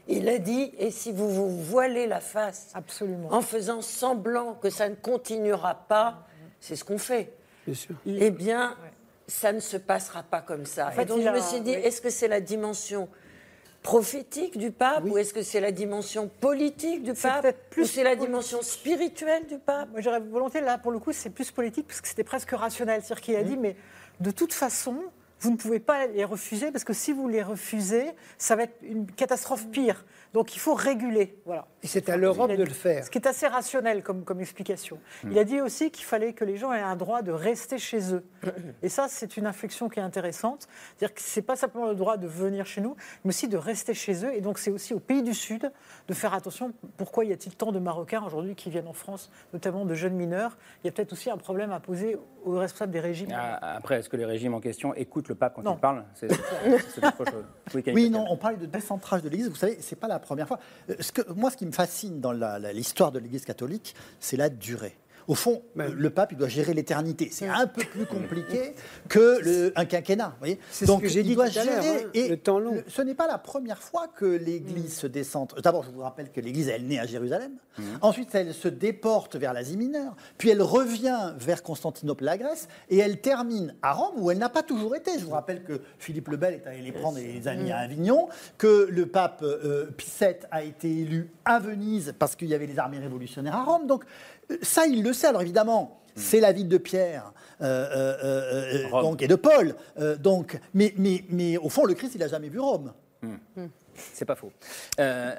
[0.07, 3.29] il a dit Et si vous vous voilez la face Absolument.
[3.31, 6.25] en faisant semblant que ça ne continuera pas,
[6.59, 7.33] c'est ce qu'on fait.
[7.67, 7.95] Bien sûr.
[8.07, 8.75] Eh bien,
[9.27, 10.87] ça ne se passera pas comme ça.
[10.87, 11.81] En fait, Et donc, je a- me suis dit oui.
[11.83, 13.07] Est-ce que c'est la dimension
[13.81, 18.03] prophétique du pape ou est-ce que c'est la dimension politique du pape plus ou c'est
[18.03, 19.89] la dimension spirituelle du pape?
[19.91, 23.01] Moi, j'aurais volonté, là, pour le coup, c'est plus politique, parce que c'était presque rationnel.
[23.01, 23.75] C'est-à-dire qu'il a dit, mais
[24.19, 24.97] de toute façon,
[25.39, 28.77] vous ne pouvez pas les refuser, parce que si vous les refusez, ça va être
[28.83, 30.05] une catastrophe pire.
[30.33, 31.39] Donc, il faut réguler.
[31.45, 31.67] Voilà.
[31.83, 33.03] Et c'est à l'Europe de le faire.
[33.05, 34.99] Ce qui est assez rationnel comme, comme explication.
[35.23, 38.13] Il a dit aussi qu'il fallait que les gens aient un droit de rester chez
[38.13, 38.23] eux.
[38.83, 40.67] Et ça, c'est une inflexion qui est intéressante.
[40.95, 43.57] C'est-à-dire que ce n'est pas simplement le droit de venir chez nous, mais aussi de
[43.57, 44.33] rester chez eux.
[44.35, 45.71] Et donc, c'est aussi au pays du Sud
[46.07, 46.71] de faire attention.
[46.97, 50.57] Pourquoi y a-t-il tant de Marocains aujourd'hui qui viennent en France, notamment de jeunes mineurs?
[50.83, 53.29] Il y a peut-être aussi un problème à poser aux responsables des régimes.
[53.33, 55.75] Ah, Après, est-ce que les régimes en question écoutent le pape quand Non.
[55.75, 56.03] il parle?
[56.15, 56.39] C'est c'est-
[56.95, 57.45] c'est autre chose.
[57.93, 59.49] Oui, non, on parle de décentrage de l'Église.
[59.49, 60.59] Vous savez, c'est pas la première fois.
[60.89, 62.33] Euh, Ce que, moi, ce qui me fascine dans
[62.73, 64.95] l'histoire de l'Église catholique, c'est la durée.
[65.27, 67.29] Au fond, euh, le pape, il doit gérer l'éternité.
[67.31, 68.73] C'est un peu plus compliqué
[69.09, 70.35] que le, un quinquennat.
[70.39, 72.03] voyez C'est ce que j'ai il dit doit tout à l'heure, gérer.
[72.05, 72.81] hein, et le temps long.
[72.87, 75.61] ce n'est pas la première fois que l'Église se décentre.
[75.61, 77.51] D'abord, je vous rappelle que l'Église, elle naît à Jérusalem.
[77.77, 77.85] Mhm.
[78.01, 80.15] Ensuite, elle se déporte vers l'Asie mineure.
[80.37, 82.67] Puis elle revient vers Constantinople, la Grèce.
[82.89, 85.11] Et elle termine à Rome, où elle n'a pas toujours été.
[85.19, 87.71] Je vous rappelle que Philippe le Bel est allé les prendre et les a mis
[87.71, 88.27] à Avignon.
[88.57, 92.67] Que le pape euh, Pie VII a été élu à Venise parce qu'il y avait
[92.67, 93.87] les armées révolutionnaires à Rome.
[93.87, 94.03] Donc,
[94.61, 95.27] ça, il le sait.
[95.27, 95.97] Alors évidemment.
[96.13, 97.31] C'est la ville de Pierre
[97.61, 99.75] euh, euh, euh, donc, et de Paul.
[99.97, 102.91] euh, donc, mais, mais, mais au fond, le Christ, il n'a jamais vu Rome.
[104.13, 104.51] C'est pas faux.
[104.99, 105.33] Euh,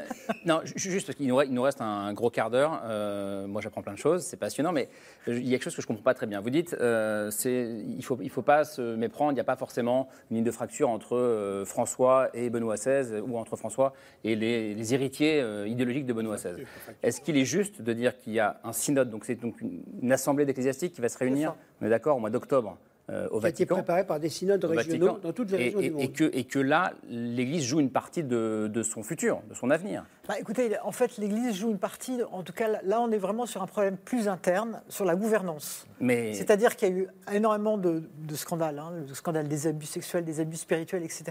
[0.44, 2.80] non, ju- juste parce qu'il nous, re- il nous reste un gros quart d'heure.
[2.84, 4.88] Euh, moi, j'apprends plein de choses, c'est passionnant, mais
[5.26, 6.40] il y a quelque chose que je comprends pas très bien.
[6.40, 9.32] Vous dites, euh, il faut, il faut pas se méprendre.
[9.32, 13.20] Il n'y a pas forcément une ligne de fracture entre euh, François et Benoît XVI,
[13.20, 13.92] ou entre François
[14.24, 16.62] et les, les héritiers euh, idéologiques de Benoît XVI.
[17.02, 19.82] Est-ce qu'il est juste de dire qu'il y a un synode, donc c'est donc une,
[20.02, 22.78] une assemblée d'ecclésiastiques qui va se réunir, on est d'accord, au mois d'octobre
[23.10, 25.20] euh, au qui a été préparé par des synodes au régionaux Vatican.
[25.28, 26.02] dans toutes les et, régions et- du monde.
[26.02, 29.70] et que, et que là, l'Église joue une partie de, de son futur, de son
[29.70, 30.04] avenir.
[30.28, 33.44] Bah, écoutez, en fait, l'Église joue une partie, en tout cas là, on est vraiment
[33.46, 35.86] sur un problème plus interne, sur la gouvernance.
[36.00, 39.86] Mais C'est-à-dire qu'il y a eu énormément de, de scandales, hein, le scandale des abus
[39.86, 41.24] sexuels, des abus spirituels, etc.,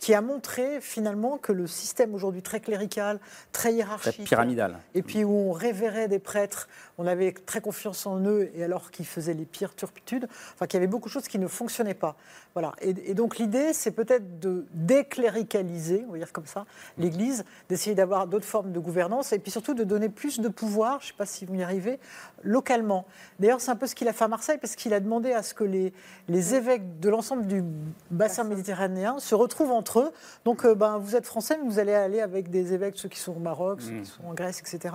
[0.00, 3.18] qui a montré finalement que le système aujourd'hui très clérical,
[3.52, 4.78] très très hiérarchique, pyramidal.
[4.94, 6.68] et puis où on révérait des prêtres,
[6.98, 10.78] on avait très confiance en eux, et alors qu'ils faisaient les pires turpitudes, enfin qu'il
[10.78, 12.16] y avait beaucoup de choses qui ne fonctionnaient pas.
[12.54, 12.72] Voilà.
[12.80, 16.66] Et, et donc l'idée, c'est peut-être de décléricaliser, on va dire comme ça,
[16.98, 21.00] l'Église, d'essayer d'avoir d'autres formes de gouvernance, et puis surtout de donner plus de pouvoir,
[21.00, 21.98] je ne sais pas si vous y arrivez,
[22.44, 23.06] localement.
[23.40, 25.42] D'ailleurs, c'est un peu ce qu'il a fait à Marseille, parce qu'il a demandé à
[25.42, 25.92] ce que les,
[26.28, 27.64] les évêques de l'ensemble du
[28.12, 30.12] bassin méditerranéen se retrouvent entre eux.
[30.44, 33.18] Donc, euh, ben, vous êtes français, mais vous allez aller avec des évêques, ceux qui
[33.18, 34.94] sont au Maroc, ceux qui sont en Grèce, etc.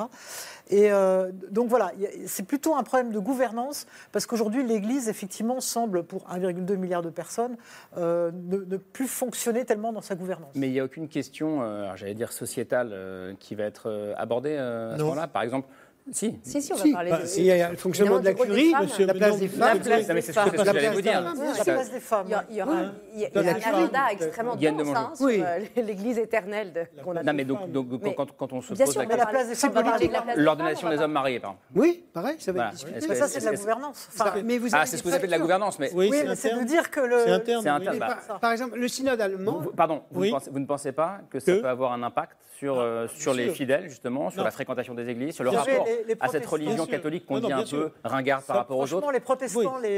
[0.69, 1.91] Et euh, donc voilà,
[2.25, 7.09] c'est plutôt un problème de gouvernance, parce qu'aujourd'hui, l'Église, effectivement, semble, pour 1,2 milliard de
[7.09, 7.48] personnes,
[7.97, 10.51] euh, ne, ne plus fonctionner tellement dans sa gouvernance.
[10.55, 14.55] Mais il n'y a aucune question, euh, j'allais dire sociétale, euh, qui va être abordée
[14.57, 15.27] euh, à ce moment-là.
[15.27, 15.67] Par exemple,
[16.11, 16.39] si.
[16.43, 18.33] Si, si, on va Si, parler bah, de- il y a le fonctionnement de la
[18.33, 19.79] curie, monsieur, la place des la femmes.
[19.79, 20.13] place des.
[20.13, 22.27] La place des femmes.
[22.49, 27.23] Il y, aura, un agenda extrêmement dense hein, sur euh, l'Église éternelle qu'on a.
[27.23, 27.59] Non, mais donc,
[28.37, 29.71] quand, on se pose la question.
[30.35, 31.65] L'ordination des hommes mariés, par exemple.
[31.75, 33.01] Oui, pareil, ça va être discuté.
[33.15, 34.09] Ça, c'est de la gouvernance.
[34.13, 35.91] Enfin, Mais vous Ah, c'est ce que vous appelez de la gouvernance, mais.
[35.93, 37.19] Oui, mais c'est de dire que le.
[37.25, 37.99] C'est interne.
[38.41, 42.03] Par, exemple, le synode allemand, pardon, vous, ne pensez, pas que ça peut avoir un
[42.03, 44.45] impact sur, euh, sur les fidèles, justement, sur Non.
[44.45, 47.63] la fréquentation des églises, sur le rapport Les- à cette religion catholique qu'on dit un
[47.63, 49.89] peu ringarde par rapport aux autres Franchement, les protestants, Oui.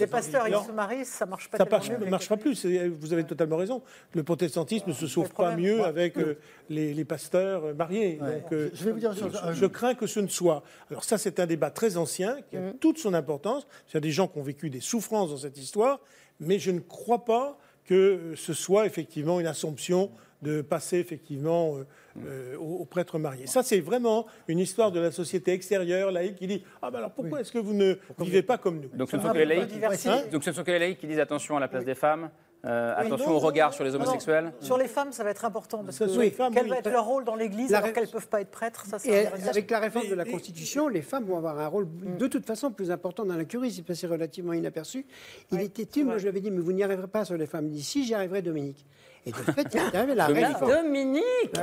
[0.00, 2.06] les, pasteurs, ils se marient, ça marche pas Ça marche- mieux.
[2.08, 2.64] marche pas plus.
[2.66, 3.82] Vous avez totalement raison.
[4.14, 6.38] Le protestantisme ne se sauve pas mieux avec euh,
[6.68, 8.16] les, les pasteurs euh, mariés.
[8.20, 10.62] Donc, euh, Je vais vous dire je, je crains que ce ne soit.
[10.90, 12.74] Alors ça, c'est un débat très ancien qui a Mm.
[12.80, 13.66] toute son importance.
[13.90, 16.00] Il y a des gens qui ont vécu des souffrances dans cette histoire,
[16.40, 20.10] mais je ne crois pas que ce soit effectivement une assomption
[20.42, 21.84] de passer effectivement euh,
[22.26, 23.46] euh, aux, aux prêtres mariés.
[23.46, 27.12] Ça, c'est vraiment une histoire de la société extérieure, laïque, qui dit Ah ben alors
[27.12, 28.88] pourquoi est-ce que vous ne vivez pas comme nous?
[28.96, 30.06] Donc ce ne Ça sont que les la laïcs.
[30.06, 31.94] Hein donc ce ne sont que les laïcs qui disent attention à la place des
[31.94, 32.30] femmes,
[32.64, 33.96] euh, Oui, attention non, au regard sur les non.
[33.96, 34.52] homosexuels.
[34.60, 36.70] Sur les femmes, ça va être important parce Ça, que femmes, quel oui.
[36.70, 38.98] va être leur rôle dans l'Église alors ré- qu'elles ne peuvent pas être prêtres Ça,
[39.04, 42.18] Et avec la réforme de la Constitution, les femmes vont avoir un rôle Mm.
[42.18, 43.72] de toute façon plus important dans la curie.
[43.72, 45.06] C'est passé relativement inaperçu.
[45.50, 47.46] Il était une, moi je lui avais dit, mais vous n'y arriverez pas sur les
[47.46, 47.66] femmes.
[47.66, 48.86] Il dit, si, j'y arriverai, Dominique.
[49.24, 50.48] Et de fait, il est arrivé la Dominique.
[50.48, 50.72] réforme.
[50.72, 51.56] Dominique.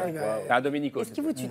[0.50, 1.02] Ah, Dominico.
[1.02, 1.48] Est-ce que vous tuez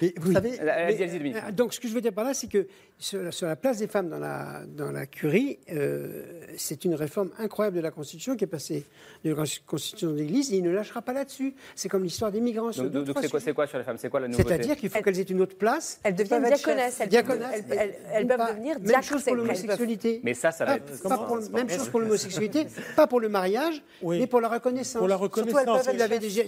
[0.00, 2.66] Mais vous savez, Mais, euh, donc, ce que je veux dire par là, c'est que
[2.98, 6.22] sur la, sur la place des femmes dans la, dans la curie, euh,
[6.56, 8.84] c'est une réforme incroyable de la Constitution qui est passée
[9.24, 11.54] de la Constitution de l'Église et il ne lâchera pas là-dessus.
[11.76, 12.70] C'est comme l'histoire des migrants.
[12.70, 13.96] Donc, c'est quoi, quoi sur les femmes?
[13.98, 14.48] C'est quoi la nouveauté?
[14.48, 16.00] C'est-à-dire qu'il faut qu'elles aient une autre place.
[16.02, 17.00] Elles deviennent diaconesses.
[17.00, 20.20] Elles, Diaconesses, elles- elles- elles Pas- peuvent devenir Même chose pour l'homosexualité.
[20.24, 21.02] Mais ça, ça va Pas- être.
[21.02, 24.18] pas pour le- même chose pour l'homosexualité, pas pour le mariage, Oui.
[24.18, 24.98] mais pour la reconnaissance.
[24.98, 25.64] Pour la Surtout, reconnaissance.
[25.86, 25.94] peuvent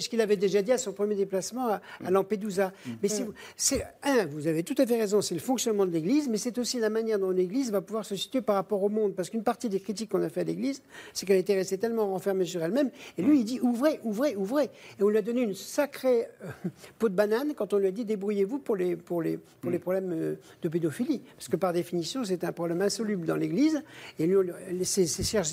[0.01, 2.73] Ce qu'il avait déjà dit à son premier déplacement à, à Lampedusa.
[3.03, 5.91] Mais si vous- c'est un, vous avez tout à fait raison, c'est le fonctionnement de
[5.93, 8.89] l'Église, mais c'est aussi la manière dont l'Église va pouvoir se situer par rapport au
[8.89, 9.15] monde.
[9.15, 12.07] Parce qu'une partie des critiques qu'on a fait à l'Église, c'est qu'elle était restée tellement
[12.09, 12.91] renfermée sur elle-même.
[13.19, 14.71] Et lui, il dit ouvrez, ouvrez, ouvrez.
[14.99, 17.91] Et on lui a donné une sacrée euh, peau de banane quand on lui a
[17.91, 21.21] dit débrouillez-vous pour les, pour les, pour les problèmes euh, de pédophilie.
[21.37, 23.83] Parce que par définition, c'est un problème insoluble dans l'Église.
[24.19, 24.37] Et lui,
[24.85, 25.45] ses, ses chers,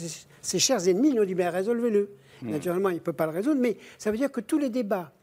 [0.41, 2.09] ses chers ennemis, lui ont dit ben, résolvez-le.
[2.43, 5.13] Naturellement, il ne peut pas le résoudre, mais ça veut dire que tous les débats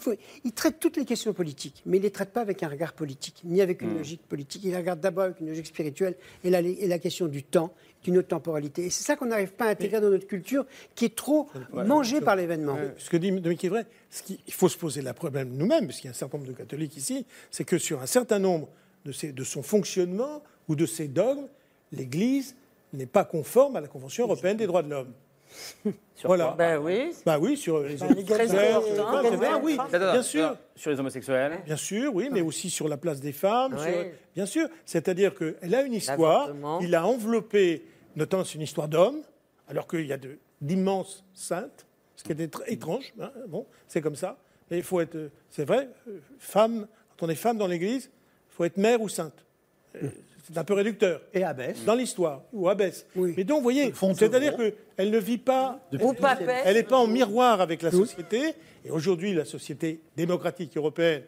[0.00, 0.12] faut,
[0.44, 2.92] il traite toutes les questions politiques, mais il ne les traite pas avec un regard
[2.92, 4.62] politique, ni avec une logique politique.
[4.64, 6.14] Il les regarde d'abord avec une logique spirituelle
[6.44, 7.72] et la, et la question du temps,
[8.04, 8.86] d'une autre temporalité.
[8.86, 10.64] Et c'est ça qu'on n'arrive pas à intégrer dans notre culture,
[10.94, 11.48] qui est trop
[11.86, 12.76] mangée par l'événement.
[12.76, 15.98] Euh, Ce que dit Dominique est vrai, ce faut se poser le problème nous-mêmes, parce
[15.98, 18.68] qu'il y a un certain nombre de catholiques ici, c'est que sur un certain nombre
[19.04, 21.48] de, ses- de son fonctionnement ou de ses dogmes,
[21.92, 22.54] l'Église
[22.92, 25.12] n'est pas conforme à la Convention européenne des droits de l'homme.
[26.14, 26.46] Sur voilà.
[26.46, 27.12] quoi Ben oui.
[27.24, 28.76] Bah oui, sur les homosexuels,
[29.62, 29.76] oui,
[30.12, 30.56] bien sûr.
[30.74, 31.60] Sur les homosexuels.
[31.64, 33.74] Bien sûr, oui, mais aussi sur la place des femmes.
[33.78, 33.82] Oui.
[33.92, 34.68] sur- bien sûr.
[34.84, 37.84] C'est-à-dire qu'elle a une histoire, il a enveloppé,
[38.16, 39.22] notamment c'est une histoire d'hommes,
[39.68, 41.86] alors qu'il y a de- d'immenses saintes,
[42.16, 43.12] ce qui est tr- étrange.
[43.20, 44.36] hein, bon, c'est comme ça.
[44.70, 48.10] Mais il faut être, euh, c'est vrai, euh, femme, quand on est femme dans l'Église,
[48.50, 49.44] il faut être mère ou sainte.
[50.02, 50.08] Euh,
[50.50, 51.20] c'est un peu réducteur.
[51.34, 51.84] Et abbesse.
[51.84, 53.06] Dans l'histoire, ou abbesse.
[53.36, 54.56] Mais donc, vous voyez, c'est-à-dire
[54.96, 55.80] qu'elle ne vit pas.
[55.92, 56.62] Ou papesse.
[56.64, 58.54] Elle n'est pas en miroir avec la société.
[58.84, 61.22] Et aujourd'hui, la société démocratique européenne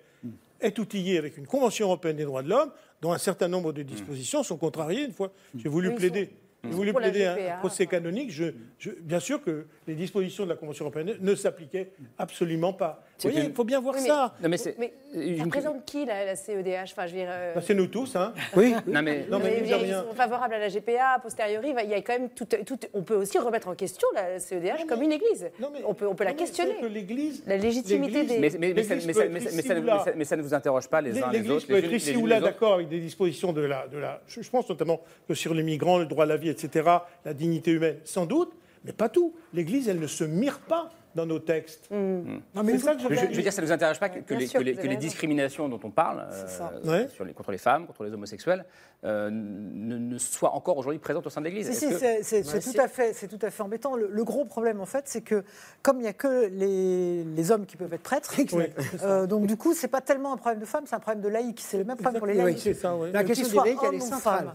[0.61, 3.83] est outillée avec une Convention européenne des droits de l'homme, dont un certain nombre de
[3.83, 5.05] dispositions sont contrariées.
[5.05, 6.31] Une fois, j'ai voulu plaider.
[6.63, 8.31] J'ai voulu plaider un procès canonique.
[8.31, 8.45] Je,
[8.79, 13.03] je- bien sûr que les dispositions de la Convention européenne ne s'appliquaient absolument pas.
[13.23, 14.35] Vous voyez, il faut bien voir Oui, mais- ça.
[14.43, 17.29] Non, mais c'est- Mais Une- ça représente qui la, la CEDH Enfin, je veux dire.
[17.31, 18.33] euh, Bah, c'est nous tous, hein.
[18.57, 18.75] Oui.
[18.87, 20.03] Non, mais- Non, mais ils rien.
[20.09, 23.03] sont favorables à la GPA, a posteriori, il y a quand même tout, tout- on
[23.03, 25.51] peut aussi remettre en question la CEDH comme une église.
[25.85, 26.77] on peut, on peut la questionner.
[26.81, 28.39] que l'Église- la légitimité des.
[28.39, 31.87] Mais, ça, L'Église peut ne- vous interroge pas les uns les L'Église autres peut les
[31.87, 34.21] être ici ou là d'accord avec des dispositions de la, de la.
[34.27, 36.89] Je, je pense notamment que sur les migrants, le droit à la vie, etc.,
[37.25, 38.53] la dignité humaine, sans doute,
[38.85, 39.35] mais pas tout.
[39.53, 41.91] L'Église, elle ne se mire pas dans nos textes.
[41.91, 42.23] Non,
[42.65, 43.37] mais C'est ça que je je, veux je dire.
[43.37, 44.89] veux dire, ça ne nous intéresse pas que, les, sûr, que les- vous que avez
[44.91, 45.07] les raison.
[45.09, 46.73] discriminations dont on parle euh, ça.
[46.85, 47.09] Ouais.
[47.09, 48.65] sur les- contre les femmes, contre les homosexuels,
[49.05, 51.67] euh, ne, ne soient encore aujourd'hui présentes au sein de l'Église.
[51.67, 53.97] Si, Est-ce si, que- c'est Ouais, tout, à fait- c'est tout à fait embêtant.
[53.97, 55.43] Le, le gros problème, en fait, c'est que
[55.83, 58.31] comme il n'y a que les, les hommes qui peuvent être prêtres,
[59.03, 61.29] euh, donc du coup, c'est pas tellement un problème de femmes, c'est un problème de
[61.29, 61.61] laïcs.
[61.61, 62.59] C'est le même problème pour les laïcs.
[62.59, 63.11] c'est ça, ouais.
[63.13, 64.55] La question des laïcs, elle est centrale.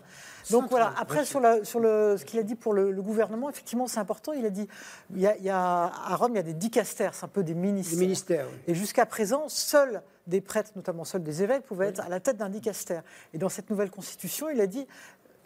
[0.52, 3.50] Donc voilà, après sur, la- sur le, ce qu'il a dit pour le, le gouvernement,
[3.50, 4.68] effectivement c'est important, il a dit,
[5.14, 7.30] il y a, il y a- à Rome il y a des dicastères, c'est un
[7.30, 7.98] peu des ministères.
[7.98, 8.60] Des ministères, oui.
[8.68, 12.38] Et jusqu'à présent, seuls des prêtres, notamment seuls des évêques, pouvaient être à la tête
[12.38, 13.04] d'un dicastère.
[13.34, 14.88] Et dans cette nouvelle constitution, il a dit,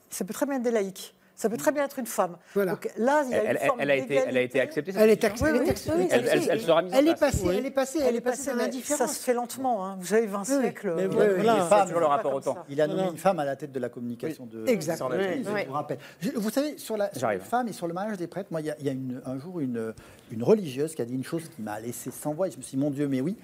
[0.10, 1.16] ça peut très bien être des laïcs.
[1.40, 2.36] Ça peut très bien être une femme.
[2.54, 4.60] Donc là, il y a Elle, une elle- forme elle a été, elle a été
[4.60, 4.92] acceptée.
[4.98, 5.54] Elle est acceptée.
[5.54, 5.98] Oui, oui, acceptée.
[5.98, 7.20] oui, Elle- elle- elle sera mise en Elle est place.
[7.20, 8.52] passée, elle est passée, elle est passée.
[8.84, 9.86] Ça se fait lentement.
[9.88, 9.96] hein.
[10.02, 10.62] Vous avez 20 Oui, oui.
[10.64, 10.94] siècles.
[10.98, 11.56] Mais euh, voilà, les voilà.
[11.64, 12.54] femmes, C'est toujours le c'est pas rapport comme au temps.
[12.56, 12.66] ça.
[12.68, 14.98] Il a nommé une femme à la tête de la communication de Exact.
[14.98, 15.24] sur la Oui.
[15.46, 16.00] je vous rappelle.
[16.36, 17.10] Vous savez, sur la,
[17.40, 19.22] femmes et sur le mariage des prêtres, moi, il y a, il y a une-
[19.26, 19.94] un jour une,
[20.32, 22.50] une religieuse qui a dit une chose qui m'a laissé sans voix.
[22.50, 23.38] Et je me suis dit, mon Dieu, mais oui.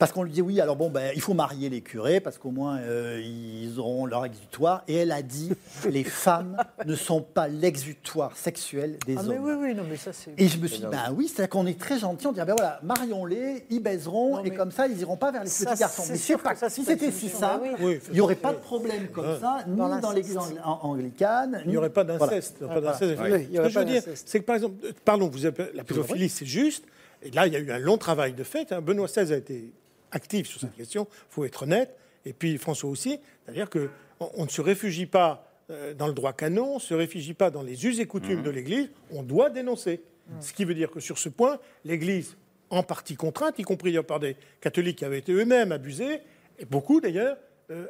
[0.00, 2.50] Parce qu'on lui dit, oui, alors bon, ben, il faut marier les curés, parce qu'au
[2.50, 4.82] moins, euh, ils auront leur exutoire.
[4.88, 5.52] Et elle a dit,
[5.90, 9.28] les femmes ne sont pas l'exutoire sexuel des Ah, hommes.
[9.28, 10.32] mais oui, oui, non, mais ça c'est.
[10.38, 12.46] Et je me suis dit, ben oui, c'est-à-dire qu'on est très gentil, on dit, ah
[12.46, 15.70] ben voilà, marions-les, ils baiseront, Non, et comme ça, ils iront pas vers les ça,
[15.72, 16.02] petits garçons.
[16.06, 17.30] c'est Mais sûr c'est pas, que ça, si c'est c'était si
[17.60, 17.68] oui.
[17.80, 19.38] Oui, il n'y aurait pas de problème comme Ouais.
[19.38, 21.60] ça, ni Dans dans, l'église ang- ang- anglicane.
[21.66, 22.56] Il n'y aurait pas d'inceste.
[22.62, 26.30] Oui, Ce que je veux dire, c'est que par exemple, pardon, vous avez, la pédophilie,
[26.30, 26.84] c'est juste.
[27.22, 28.72] Et là, il y a eu un long travail de fait.
[28.72, 28.80] hein.
[28.80, 29.70] Benoît XVI a été
[30.12, 31.06] actif sur cette question.
[31.10, 31.96] Il faut être honnête.
[32.24, 33.18] Et puis François aussi.
[33.44, 33.90] C'est-à-dire que
[34.20, 37.34] on, on ne se réfugie pas euh, dans le droit canon, on ne se réfugie
[37.34, 38.88] pas dans les us et coutumes de l'Église.
[39.12, 40.02] On doit dénoncer.
[40.40, 42.36] Ce qui veut dire que sur ce point, l'Église,
[42.70, 46.20] en partie contrainte, y compris par des catholiques qui avaient été eux-mêmes abusés,
[46.58, 47.36] et beaucoup d'ailleurs,
[47.70, 47.86] euh,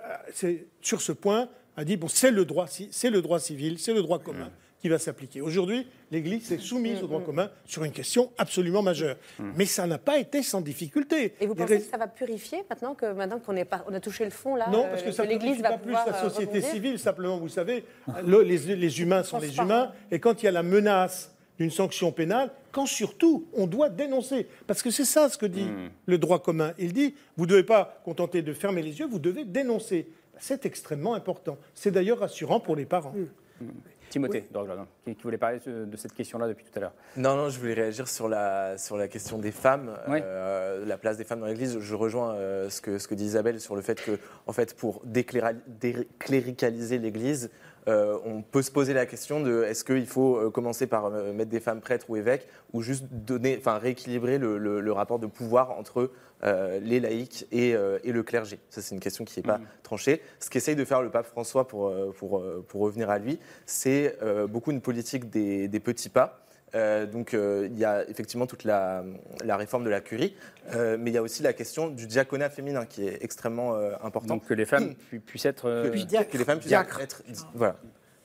[0.81, 4.01] sur ce point, a dit bon, c'est le droit, c'est le droit civil, c'est le
[4.01, 4.51] droit commun
[4.81, 5.41] qui va s'appliquer.
[5.43, 9.17] Aujourd'hui, l'Église s'est soumise au droit commun sur une question absolument majeure,
[9.57, 11.35] mais ça n'a pas été sans difficulté.
[11.41, 14.01] Et vous pensez que ça va purifier maintenant que maintenant qu'on est pas- on a
[14.01, 15.93] touché le fond là non, euh, parce que ça ne l'Église purifie va pas plus
[15.93, 17.85] la euh, société rebondir civile, simplement, vous savez,
[18.25, 21.71] le- les, les humains sont les humains, et quand il y a la menace d'une
[21.71, 25.67] sanction pénale, quand surtout on doit dénoncer, parce que c'est ça ce que dit
[26.07, 26.73] le droit commun.
[26.79, 30.09] Il dit, vous ne devez pas contenter de fermer les yeux, vous devez dénoncer.
[30.39, 31.59] C'est extrêmement important.
[31.75, 33.13] C'est d'ailleurs rassurant pour les parents.
[34.11, 36.93] Timothée, Dorglan, qui, qui voulait parler de, de cette question-là depuis tout à l'heure.
[37.17, 40.19] Non, non, je voulais réagir sur la, sur la question des femmes, Oui.
[40.23, 41.79] euh, la place des femmes dans l'Église.
[41.79, 44.77] Je rejoins euh, ce, que, ce que dit Isabelle sur le fait que, en fait,
[44.77, 47.51] pour décléricaliser l'Église,
[47.89, 51.33] euh, on peut se poser la question de est-ce qu'il faut euh, commencer par euh,
[51.33, 55.19] mettre des femmes prêtres ou évêques ou juste donner, enfin rééquilibrer le, le- le rapport
[55.19, 56.11] de pouvoir entre
[56.45, 58.59] euh, les laïcs et, euh, et le clergé.
[58.71, 60.21] Ça, c'est une question qui n'est pas tranchée.
[60.41, 64.17] Ce qu'essaye de faire le pape François pour, pour, pour revenir à lui, c'est
[64.49, 66.41] beaucoup une politique des, des petits pas.
[66.77, 69.03] Euh, donc euh, il y a effectivement toute la,
[69.45, 70.37] la réforme de la curie,
[70.75, 73.93] euh, mais il y a aussi la question du diaconat féminin qui est extrêmement euh,
[74.05, 74.35] important.
[74.35, 75.69] Donc que les femmes pu- puissent être.
[75.69, 77.01] euh, que, que les femmes puissent Diacre.
[77.01, 77.23] être
[77.55, 77.75] voilà,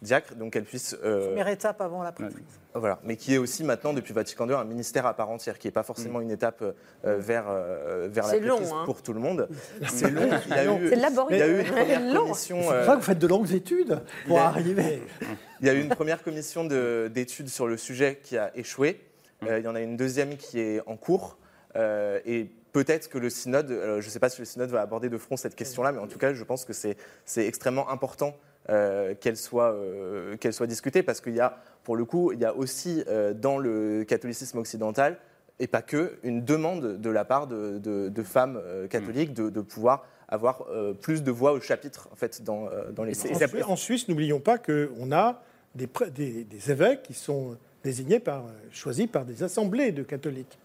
[0.01, 2.43] diacres, donc qu'elles puissent euh, Première étape avant la prêtrise.
[2.73, 5.67] voilà, mais qui est aussi maintenant, depuis Vatican II, un ministère à part entière, qui
[5.67, 8.83] n'est pas forcément une étape euh, vers, euh, vers la C'est long, hein.
[8.85, 9.47] pour tout le monde.
[9.87, 10.29] C'est long.
[10.47, 11.35] Il y a eu, C'est laborieux.
[11.37, 12.21] il y a eu une première Long.
[12.23, 12.61] commission.
[12.61, 15.01] C'est euh, pour ça que vous faites de longues études pour il y a- arriver.
[15.61, 18.99] Il y a eu une première commission de- d'études sur le sujet qui a échoué.
[19.43, 21.37] Euh, il y en a une deuxième qui est en cours.
[21.77, 24.81] Euh, et peut-être que le synode, euh, je ne sais pas si le synode va
[24.81, 27.89] aborder de front cette question-là, mais en tout cas, je pense que c'est c'est extrêmement
[27.89, 28.31] important euh,
[28.67, 32.45] qu'elle soit, euh, qu'elle soit discutée parce qu'il y a, pour le coup, il y
[32.45, 35.17] a aussi euh, dans le catholicisme occidental,
[35.59, 39.49] et pas que, une demande de la part de, de- de femmes euh, catholiques de,
[39.49, 43.11] de pouvoir avoir euh, plus de voix au chapitre en fait, dans, euh, dans les
[43.11, 43.39] En, Suisse-
[43.71, 45.41] en Suisse, n'oublions pas qu'on a
[45.75, 50.01] des, pré- des- des évêques qui sont désignés par, euh, choisis par des assemblées de
[50.03, 50.57] catholiques.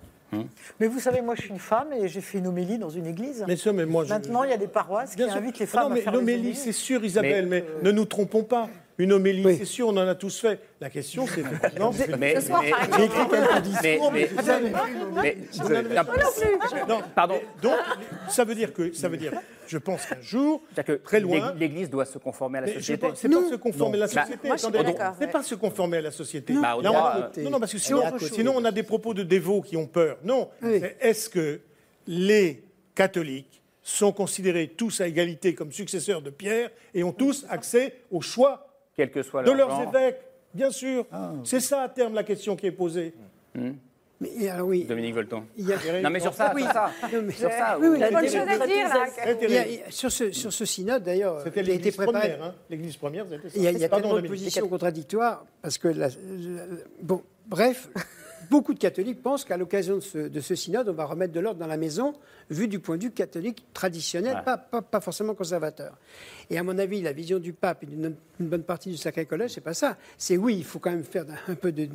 [0.79, 3.07] Mais vous savez, moi, je suis une femme et j'ai fait une homélie dans une
[3.07, 3.45] église.
[3.49, 5.33] Mais ça, mais moi, je- Maintenant, il y a des paroisses qui sûr.
[5.33, 8.05] invitent les Ah femmes non, mais à faire l'homélie, c'est sûr, Isabelle, mais, ne nous
[8.05, 8.69] trompons pas.
[9.01, 10.61] Une homélie, c'est sûr, on en a tous fait.
[10.79, 11.91] La question, c'est effectivement.
[11.99, 13.37] Mais- mais- par J'ai écrit exemple.
[13.37, 14.29] quelques discours, Mais-
[17.15, 17.41] Pardon.
[17.63, 17.73] Donc,
[18.29, 19.33] ça veut dire que, ça veut dire,
[19.67, 20.63] je pense qu'un jour,
[21.05, 21.55] très loin.
[21.59, 23.07] L'Église doit se conformer à la société.
[23.15, 24.49] C'est pas se conformer à la Bah, société.
[25.19, 26.53] C'est pas se conformer à la société.
[26.61, 26.93] Bah, non,
[27.51, 30.19] non, parce que on sinon, on a des propos de dévots qui ont peur.
[30.25, 30.51] Non,
[31.01, 31.61] est-ce que
[32.07, 37.95] les catholiques sont considérés tous à égalité comme successeurs de Pierre et ont tous accès
[38.11, 39.95] au choix Quel que soit de leur leurs genre.
[39.95, 40.21] évêques
[40.53, 41.07] Bien sûr.
[41.45, 43.15] C'est ça, à terme, la question qui est posée.
[43.55, 43.73] Hmm.
[44.21, 44.85] Mais alors oui.
[44.85, 45.45] Dominique Volton.
[45.57, 46.63] Il y a- Non, mais sur ça, Oui.
[46.63, 46.91] sur ça.
[47.11, 49.07] Non, mais- Sur ça, Oui, oui, vous- la Bonne chose chose à dire, là.
[49.43, 51.73] Il y a- il y a- sur, ce, sur ce synode, d'ailleurs, C'était il a
[51.75, 52.29] été l'église préparé.
[52.33, 52.43] première.
[52.45, 52.55] hein.
[52.69, 53.55] L'église première, c'était ça.
[53.57, 56.13] Il y a, il y a Pardon, tellement de positions contradictoires, parce que, la- la-
[57.01, 57.89] bon, bref,
[58.51, 61.41] beaucoup de catholiques pensent qu'à l'occasion de ce, de ce synode, on va remettre de
[61.41, 62.13] l'ordre dans la maison,
[62.51, 64.43] vu du point de vue catholique traditionnel, Ouais.
[64.45, 65.97] pas, pas, pas forcément conservateur.
[66.51, 69.27] Et à mon avis, la vision du pape et d'une une bonne partie du Sacré
[69.27, 69.97] Collège, c'est pas ça.
[70.17, 71.87] C'est oui, il faut quand même faire un peu de,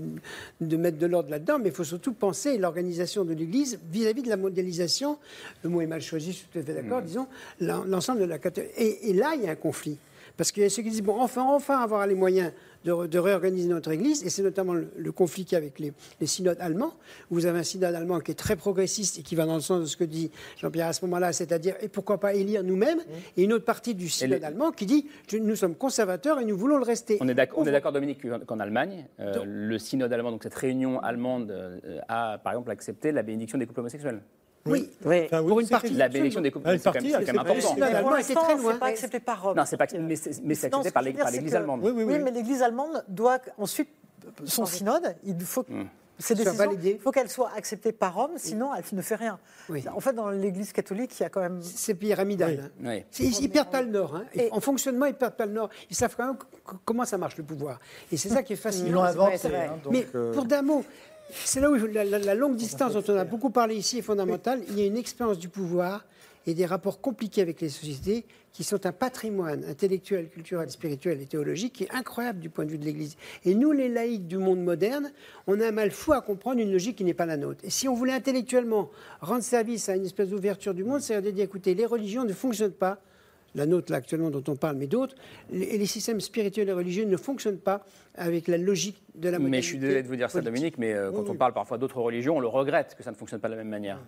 [0.62, 4.30] de mettre de l'ordre là-dedans, mais il faut surtout penser l'organisation de l'Église vis-à-vis de
[4.30, 5.18] la mondialisation.
[5.64, 7.28] Le mot est mal choisi, je suis tout à fait d'accord, disons,
[7.60, 8.72] l'en- l'ensemble de la catholique.
[8.78, 9.98] Et, et là, il y a un conflit.
[10.38, 12.52] Parce qu'il y a ceux qui disent, bon, enfin, enfin avoir les moyens
[12.84, 15.92] de, réorganiser notre Église, et c'est notamment le, le conflit qu'il y a avec les,
[16.22, 16.94] les synodes allemands,
[17.32, 19.82] vous avez un synode allemand qui est très progressiste et qui va dans le sens
[19.82, 23.00] de ce que dit Jean-Pierre à ce moment-là, c'est-à-dire, et pourquoi pas élire nous-mêmes,
[23.38, 25.08] et une autre partie du synode les- allemand qui dit,
[25.42, 27.18] nous sommes conservateurs et nous voulons le rester.
[27.22, 31.50] On est d'accord, Dominique, qu'en- qu'en Allemagne, euh, le synode allemand, donc cette réunion allemande,
[31.52, 34.22] euh, a par exemple accepté la bénédiction des couples homosexuels.
[34.68, 35.90] Oui, Enfin, oui, pour une c'est- partie.
[35.94, 37.54] La bénédiction des couples, Ah, c'est quand même, c'est important.
[37.54, 38.72] Était l'instant, très loin.
[38.74, 39.58] c'est pas accepté par Rome.
[39.58, 41.82] Non, c'est pas, mais c'est c'est accepté ce par l'Église c'est allemande.
[41.84, 42.20] Oui, oui, Oui, oui.
[42.24, 43.90] mais l'Église allemande doit ensuite
[44.44, 45.84] son synode, il faut Hmm.
[46.18, 49.38] ces Soit décisions, il faut qu'elles soient acceptées par Rome, sinon elle ne fait rien.
[49.70, 49.84] Oui.
[49.94, 51.62] En fait, dans l'Église catholique, il y a quand même.
[51.62, 52.60] C'est pyramidal.
[52.64, 52.70] hein.
[52.84, 53.04] Oui.
[53.12, 54.16] C'est- Ils, ils perdent pas le nord.
[54.16, 54.24] hein.
[54.34, 55.70] Et en fonctionnement, ils perdent pas le nord.
[55.92, 56.38] Ils savent quand même
[56.84, 57.78] comment ça marche le pouvoir.
[58.12, 58.88] Et c'est ça qui est fascinant.
[58.88, 60.84] Ils l'ont C'est inventé, c'est hein, donc, Mais euh, pour d'un mot,
[61.32, 64.02] c'est là où la, la- la longue distance dont on a beaucoup parlé ici est
[64.04, 64.62] fondamentale.
[64.70, 66.06] Il y a une expérience du pouvoir
[66.48, 71.26] et des rapports compliqués avec les sociétés qui sont un patrimoine intellectuel, culturel, spirituel et
[71.26, 73.18] théologique qui est incroyable du point de vue de l'Église.
[73.44, 75.12] Et nous, les laïcs du monde moderne,
[75.48, 77.60] on a un mal fou à comprendre une logique qui n'est pas la nôtre.
[77.64, 81.44] Et si on voulait intellectuellement rendre service à une espèce d'ouverture du monde, c'est-à-dire dire,
[81.44, 83.02] écoutez, les religions ne fonctionnent pas,
[83.56, 85.16] la nôtre là actuellement dont on parle, mais d'autres,
[85.50, 87.84] les, et les systèmes spirituels et religieux ne fonctionnent pas
[88.16, 89.52] avec la logique de la modernité.
[89.58, 90.42] Mais je suis désolé de vous dire ça.
[90.42, 91.38] Dominique, mais euh, quand Oui, on oui.
[91.38, 93.70] parle parfois d'autres religions, on le regrette que ça ne fonctionne pas de la même
[93.70, 94.00] manière.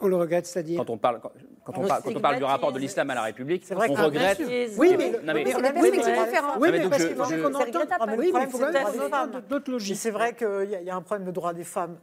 [0.00, 1.32] On le regrette, c'est-à-dire Quand on parle, quand,
[1.64, 3.74] quand on, On parle, quand on parle du rapport de l'islam à la République, C'est
[3.74, 4.38] vrai on que- regrette.
[4.46, 6.56] Oui, Oui, mais, Non, mais- mais- C'est la oui, perspective mais- différente.
[6.60, 9.42] Oui, mais parce qu'on C'est entend, regrettable, Ah, oui, mais il faut quand même entende
[9.48, 9.96] d'autres logiques.
[9.96, 11.96] c'est vrai qu'il y, a- y a un problème de droit des femmes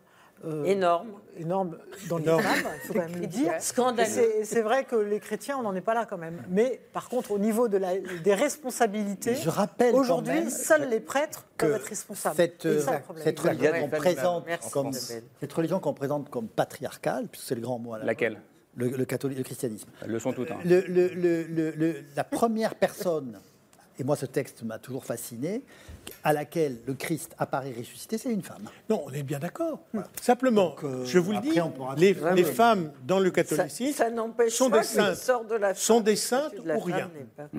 [0.65, 1.07] Énorme.
[1.37, 1.77] énorme
[2.09, 2.41] dans Énorme.
[2.41, 3.53] l'islam, il faut quand même le dire.
[3.55, 4.31] Et Scandaleux.
[4.43, 6.41] C'est vrai que les chrétiens, on n'en est pas là quand même.
[6.49, 11.45] Mais par contre, au niveau de la- des responsabilités, Je rappelle aujourd'hui, seuls les prêtres
[11.57, 12.35] que peuvent être responsables.
[12.35, 13.23] Cette, C'est ça le euh, problème.
[13.23, 17.61] cette religion qu'on présente Merci, comme cette religion qu'on présente comme patriarcale, puisque c'est le
[17.61, 18.39] grand mot à la Laquelle
[18.77, 19.89] le, le catholique, le christianisme.
[20.03, 20.51] Elles le sont toutes.
[20.51, 20.57] hein.
[20.65, 23.39] Le- le- le- le- le- la première personne,
[23.99, 25.61] et moi ce texte m'a toujours fasciné,
[26.23, 28.69] à laquelle le Christ apparaît ressuscité, c'est une femme.
[28.89, 29.79] Non, on est bien d'accord.
[30.21, 33.31] Simplement, Donc, euh, je vous le après, dis, on pourra- les, les femmes dans le
[33.31, 34.09] catholicisme ça
[34.49, 35.49] sont des saintes.
[35.49, 37.09] de la sont des saintes statut de la ou rien.
[37.35, 37.49] pas-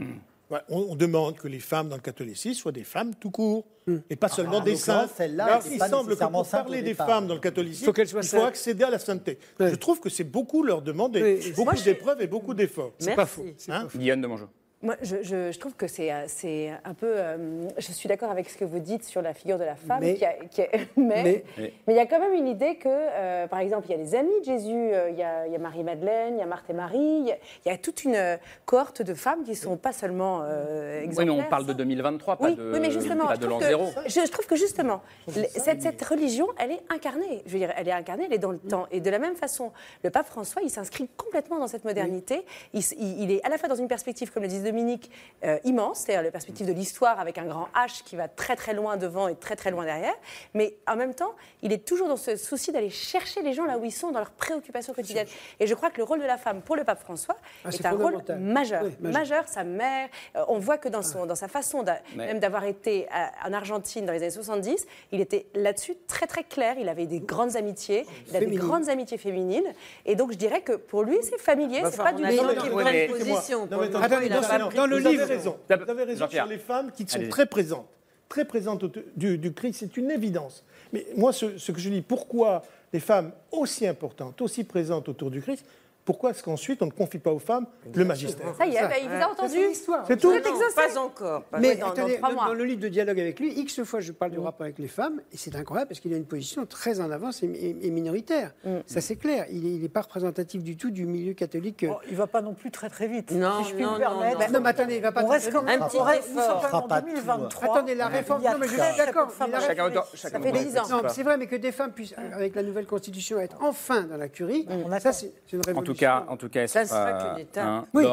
[0.48, 3.64] Ouais, on, on demande que les femmes dans le catholicisme soient des femmes tout court,
[4.08, 5.10] et pas seulement en des saintes.
[5.16, 7.92] celle-là Alors, était il pas semble que pour parler des femmes dans le catholicisme, Faut
[7.92, 9.40] qu'elles soient il faut accéder à la sainteté.
[9.58, 11.50] Je trouve que c'est beaucoup leur demander, Oui.
[11.50, 12.92] beaucoup Moi, je- d'épreuves et beaucoup d'efforts.
[13.00, 13.44] C'est pas faux.
[13.68, 13.98] Hein pas faux.
[13.98, 14.46] Guillaume de Mongeau.
[14.86, 17.06] Moi, je, je- je trouve que c'est euh, un peu.
[17.08, 17.36] euh,
[17.76, 19.98] je suis d'accord avec ce que vous dites sur la figure de la femme.
[20.00, 22.76] Mais- qui a- qui a- mais, Mais- mais il y a quand même une idée
[22.76, 25.46] que, euh, par exemple, il y a les amis de Jésus, euh, il y a,
[25.46, 27.74] il y a Marie-Madeleine, il y a Marthe et Marie, il y a, il y
[27.74, 31.42] a toute une cohorte de femmes qui ne sont pas seulement euh, Oui, mais on
[31.44, 33.86] parle de 2023, pas Oui, de, oui, mais justement, pas je de l'an zéro.
[34.06, 37.42] je, je trouve que justement, cette, cette religion, elle est incarnée.
[37.46, 38.86] Je veux dire, elle est incarnée, elle est dans le temps.
[38.90, 39.72] Et de la même façon,
[40.04, 42.44] le pape François, il s'inscrit complètement dans cette modernité.
[42.72, 45.10] Il, il- il est à la fois dans une perspective, comme le dit Dominique,
[45.44, 48.74] euh, immense, c'est-à-dire la perspective de l'histoire avec un grand H qui va très très
[48.74, 50.14] loin devant et très très loin derrière.
[50.54, 53.78] Mais en même temps, il est toujours dans ce souci d'aller chercher les gens là
[53.78, 55.26] où ils sont, dans leurs préoccupations quotidiennes.
[55.60, 57.72] Et je crois que le rôle de la femme pour le pape François Ah, est
[57.72, 58.82] c'est un rôle majeur.
[58.84, 59.20] Oui, majeur.
[59.20, 59.48] majeur.
[59.48, 61.82] Sa mère, euh, on voit que dans, son, dans sa façon
[62.16, 66.26] Mais- même d'avoir été à- en Argentine dans les années 70, il était là-dessus très
[66.26, 66.76] très clair.
[66.78, 69.72] Il avait des grandes amitiés, il a des grandes amitiés féminines.
[70.04, 72.60] Et donc je dirais que pour lui, c'est familier, c'est Enfin, pas du a tout.
[72.60, 73.68] qui mais- position.
[74.02, 74.28] Attendez,
[74.74, 75.10] dans- le position.
[75.12, 75.58] livre, raison.
[75.68, 77.88] Vous avez raison sur les femmes qui sont très présentes.
[78.28, 78.84] Très présentes
[79.16, 80.64] du, du Christ, c'est une évidence.
[80.92, 85.30] Mais moi, ce, ce que je dis, pourquoi des femmes aussi importantes, aussi présentes autour
[85.30, 85.64] du Christ,
[86.06, 88.90] pourquoi est-ce qu'ensuite on ne confie pas aux femmes le magistère Ça y est, bah,
[89.02, 89.58] il vous a entendu.
[90.06, 90.30] C'est tout.
[90.30, 90.74] Vous êtes exaucé.
[90.74, 91.42] Pas encore.
[91.42, 92.46] Pas Mais dans- dans attendez, trois dans, mois.
[92.46, 94.88] dans le livre de dialogue avec lui, X fois je parle du rapport avec les
[94.88, 97.90] femmes, et c'est incroyable parce qu'il a une position très en avance et, et- et
[97.90, 98.54] minoritaire.
[98.86, 99.44] Ça c'est clair.
[99.50, 101.82] Il n'est pas représentatif du tout du milieu catholique.
[101.84, 103.32] euh, Oh, il va pas non plus très très vite.
[103.32, 104.38] Non, si je puis non, me permettre.
[104.40, 105.54] non, non, mais attendez, il va pas on très vite.
[105.56, 106.88] Un petit on reste- nous effort.
[106.90, 107.76] en 2023.
[107.76, 108.42] Attendez, la réforme.
[108.42, 109.30] Non, mais je suis d'accord.
[109.32, 110.04] Ça fait autant-
[110.52, 111.02] 10 ans.
[111.08, 114.28] C'est vrai, mais que des femmes puissent, avec la nouvelle constitution, être enfin dans la
[114.28, 115.94] curie, On ça c'est une révolution.
[115.96, 117.64] Tout cas, en tout cas, Ça est-ce sera pas, qu'une étape.
[117.66, 118.06] hein, Oui.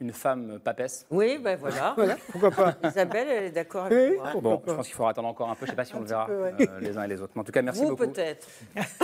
[0.00, 1.92] Une femme papesse Oui, ben voilà.
[1.96, 4.32] Voilà, pourquoi pas Isabelle, elle est d'accord avec Oui, moi.
[4.40, 5.66] Bon, je pense qu'il faudra attendre encore un peu.
[5.66, 6.54] Je ne sais pas si on le verra peu, ouais.
[6.58, 7.32] euh, les uns et les autres.
[7.34, 8.06] Mais en tout cas, merci Vous beaucoup.
[8.06, 8.48] peut-être.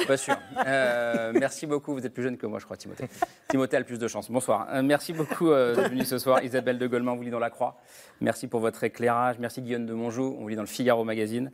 [0.07, 0.37] Pas sûr.
[0.67, 1.93] Euh, merci beaucoup.
[1.93, 3.09] Vous êtes plus jeune que moi, je crois, Timothée.
[3.49, 4.31] Timothée a le plus de chance.
[4.31, 4.69] Bonsoir.
[4.73, 6.43] Euh, merci beaucoup euh, d'être venu ce soir.
[6.43, 7.77] Isabelle de Goleman, on vous lit dans La Croix.
[8.21, 9.39] Merci pour votre éclairage.
[9.39, 11.51] Merci Guillaume de Monjou, on vous lit dans le Figaro Magazine.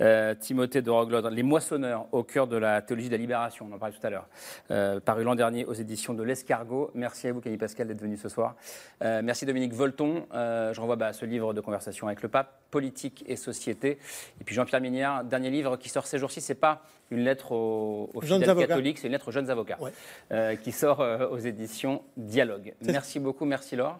[0.00, 3.74] Euh, Timothée de Roglod, Les Moissonneurs au cœur de la théologie de la libération, on
[3.74, 4.26] en parlait tout à l'heure.
[4.70, 6.90] Euh, paru l'an dernier aux éditions de L'Escargot.
[6.94, 8.54] Merci à vous, Camille Pascal, d'être venu ce soir.
[9.02, 10.26] Euh, merci Dominique Volton.
[10.34, 13.98] Euh, je renvoie bah, à ce livre de conversation avec le pape, Politique et Société.
[14.40, 18.10] Et puis Jean-Pierre Minière, dernier livre qui sort ces jours-ci, c'est pas une lettre aux,
[18.14, 18.66] aux fidèles avocats.
[18.68, 19.92] catholiques, c'est une lettre aux jeunes avocats Ouais.
[20.32, 22.74] euh, qui sort aux éditions Dialogue.
[22.82, 23.98] Merci beaucoup, merci Laure.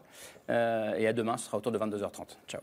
[0.48, 2.36] Et à demain, ce sera autour de 22h30.
[2.48, 2.62] Ciao.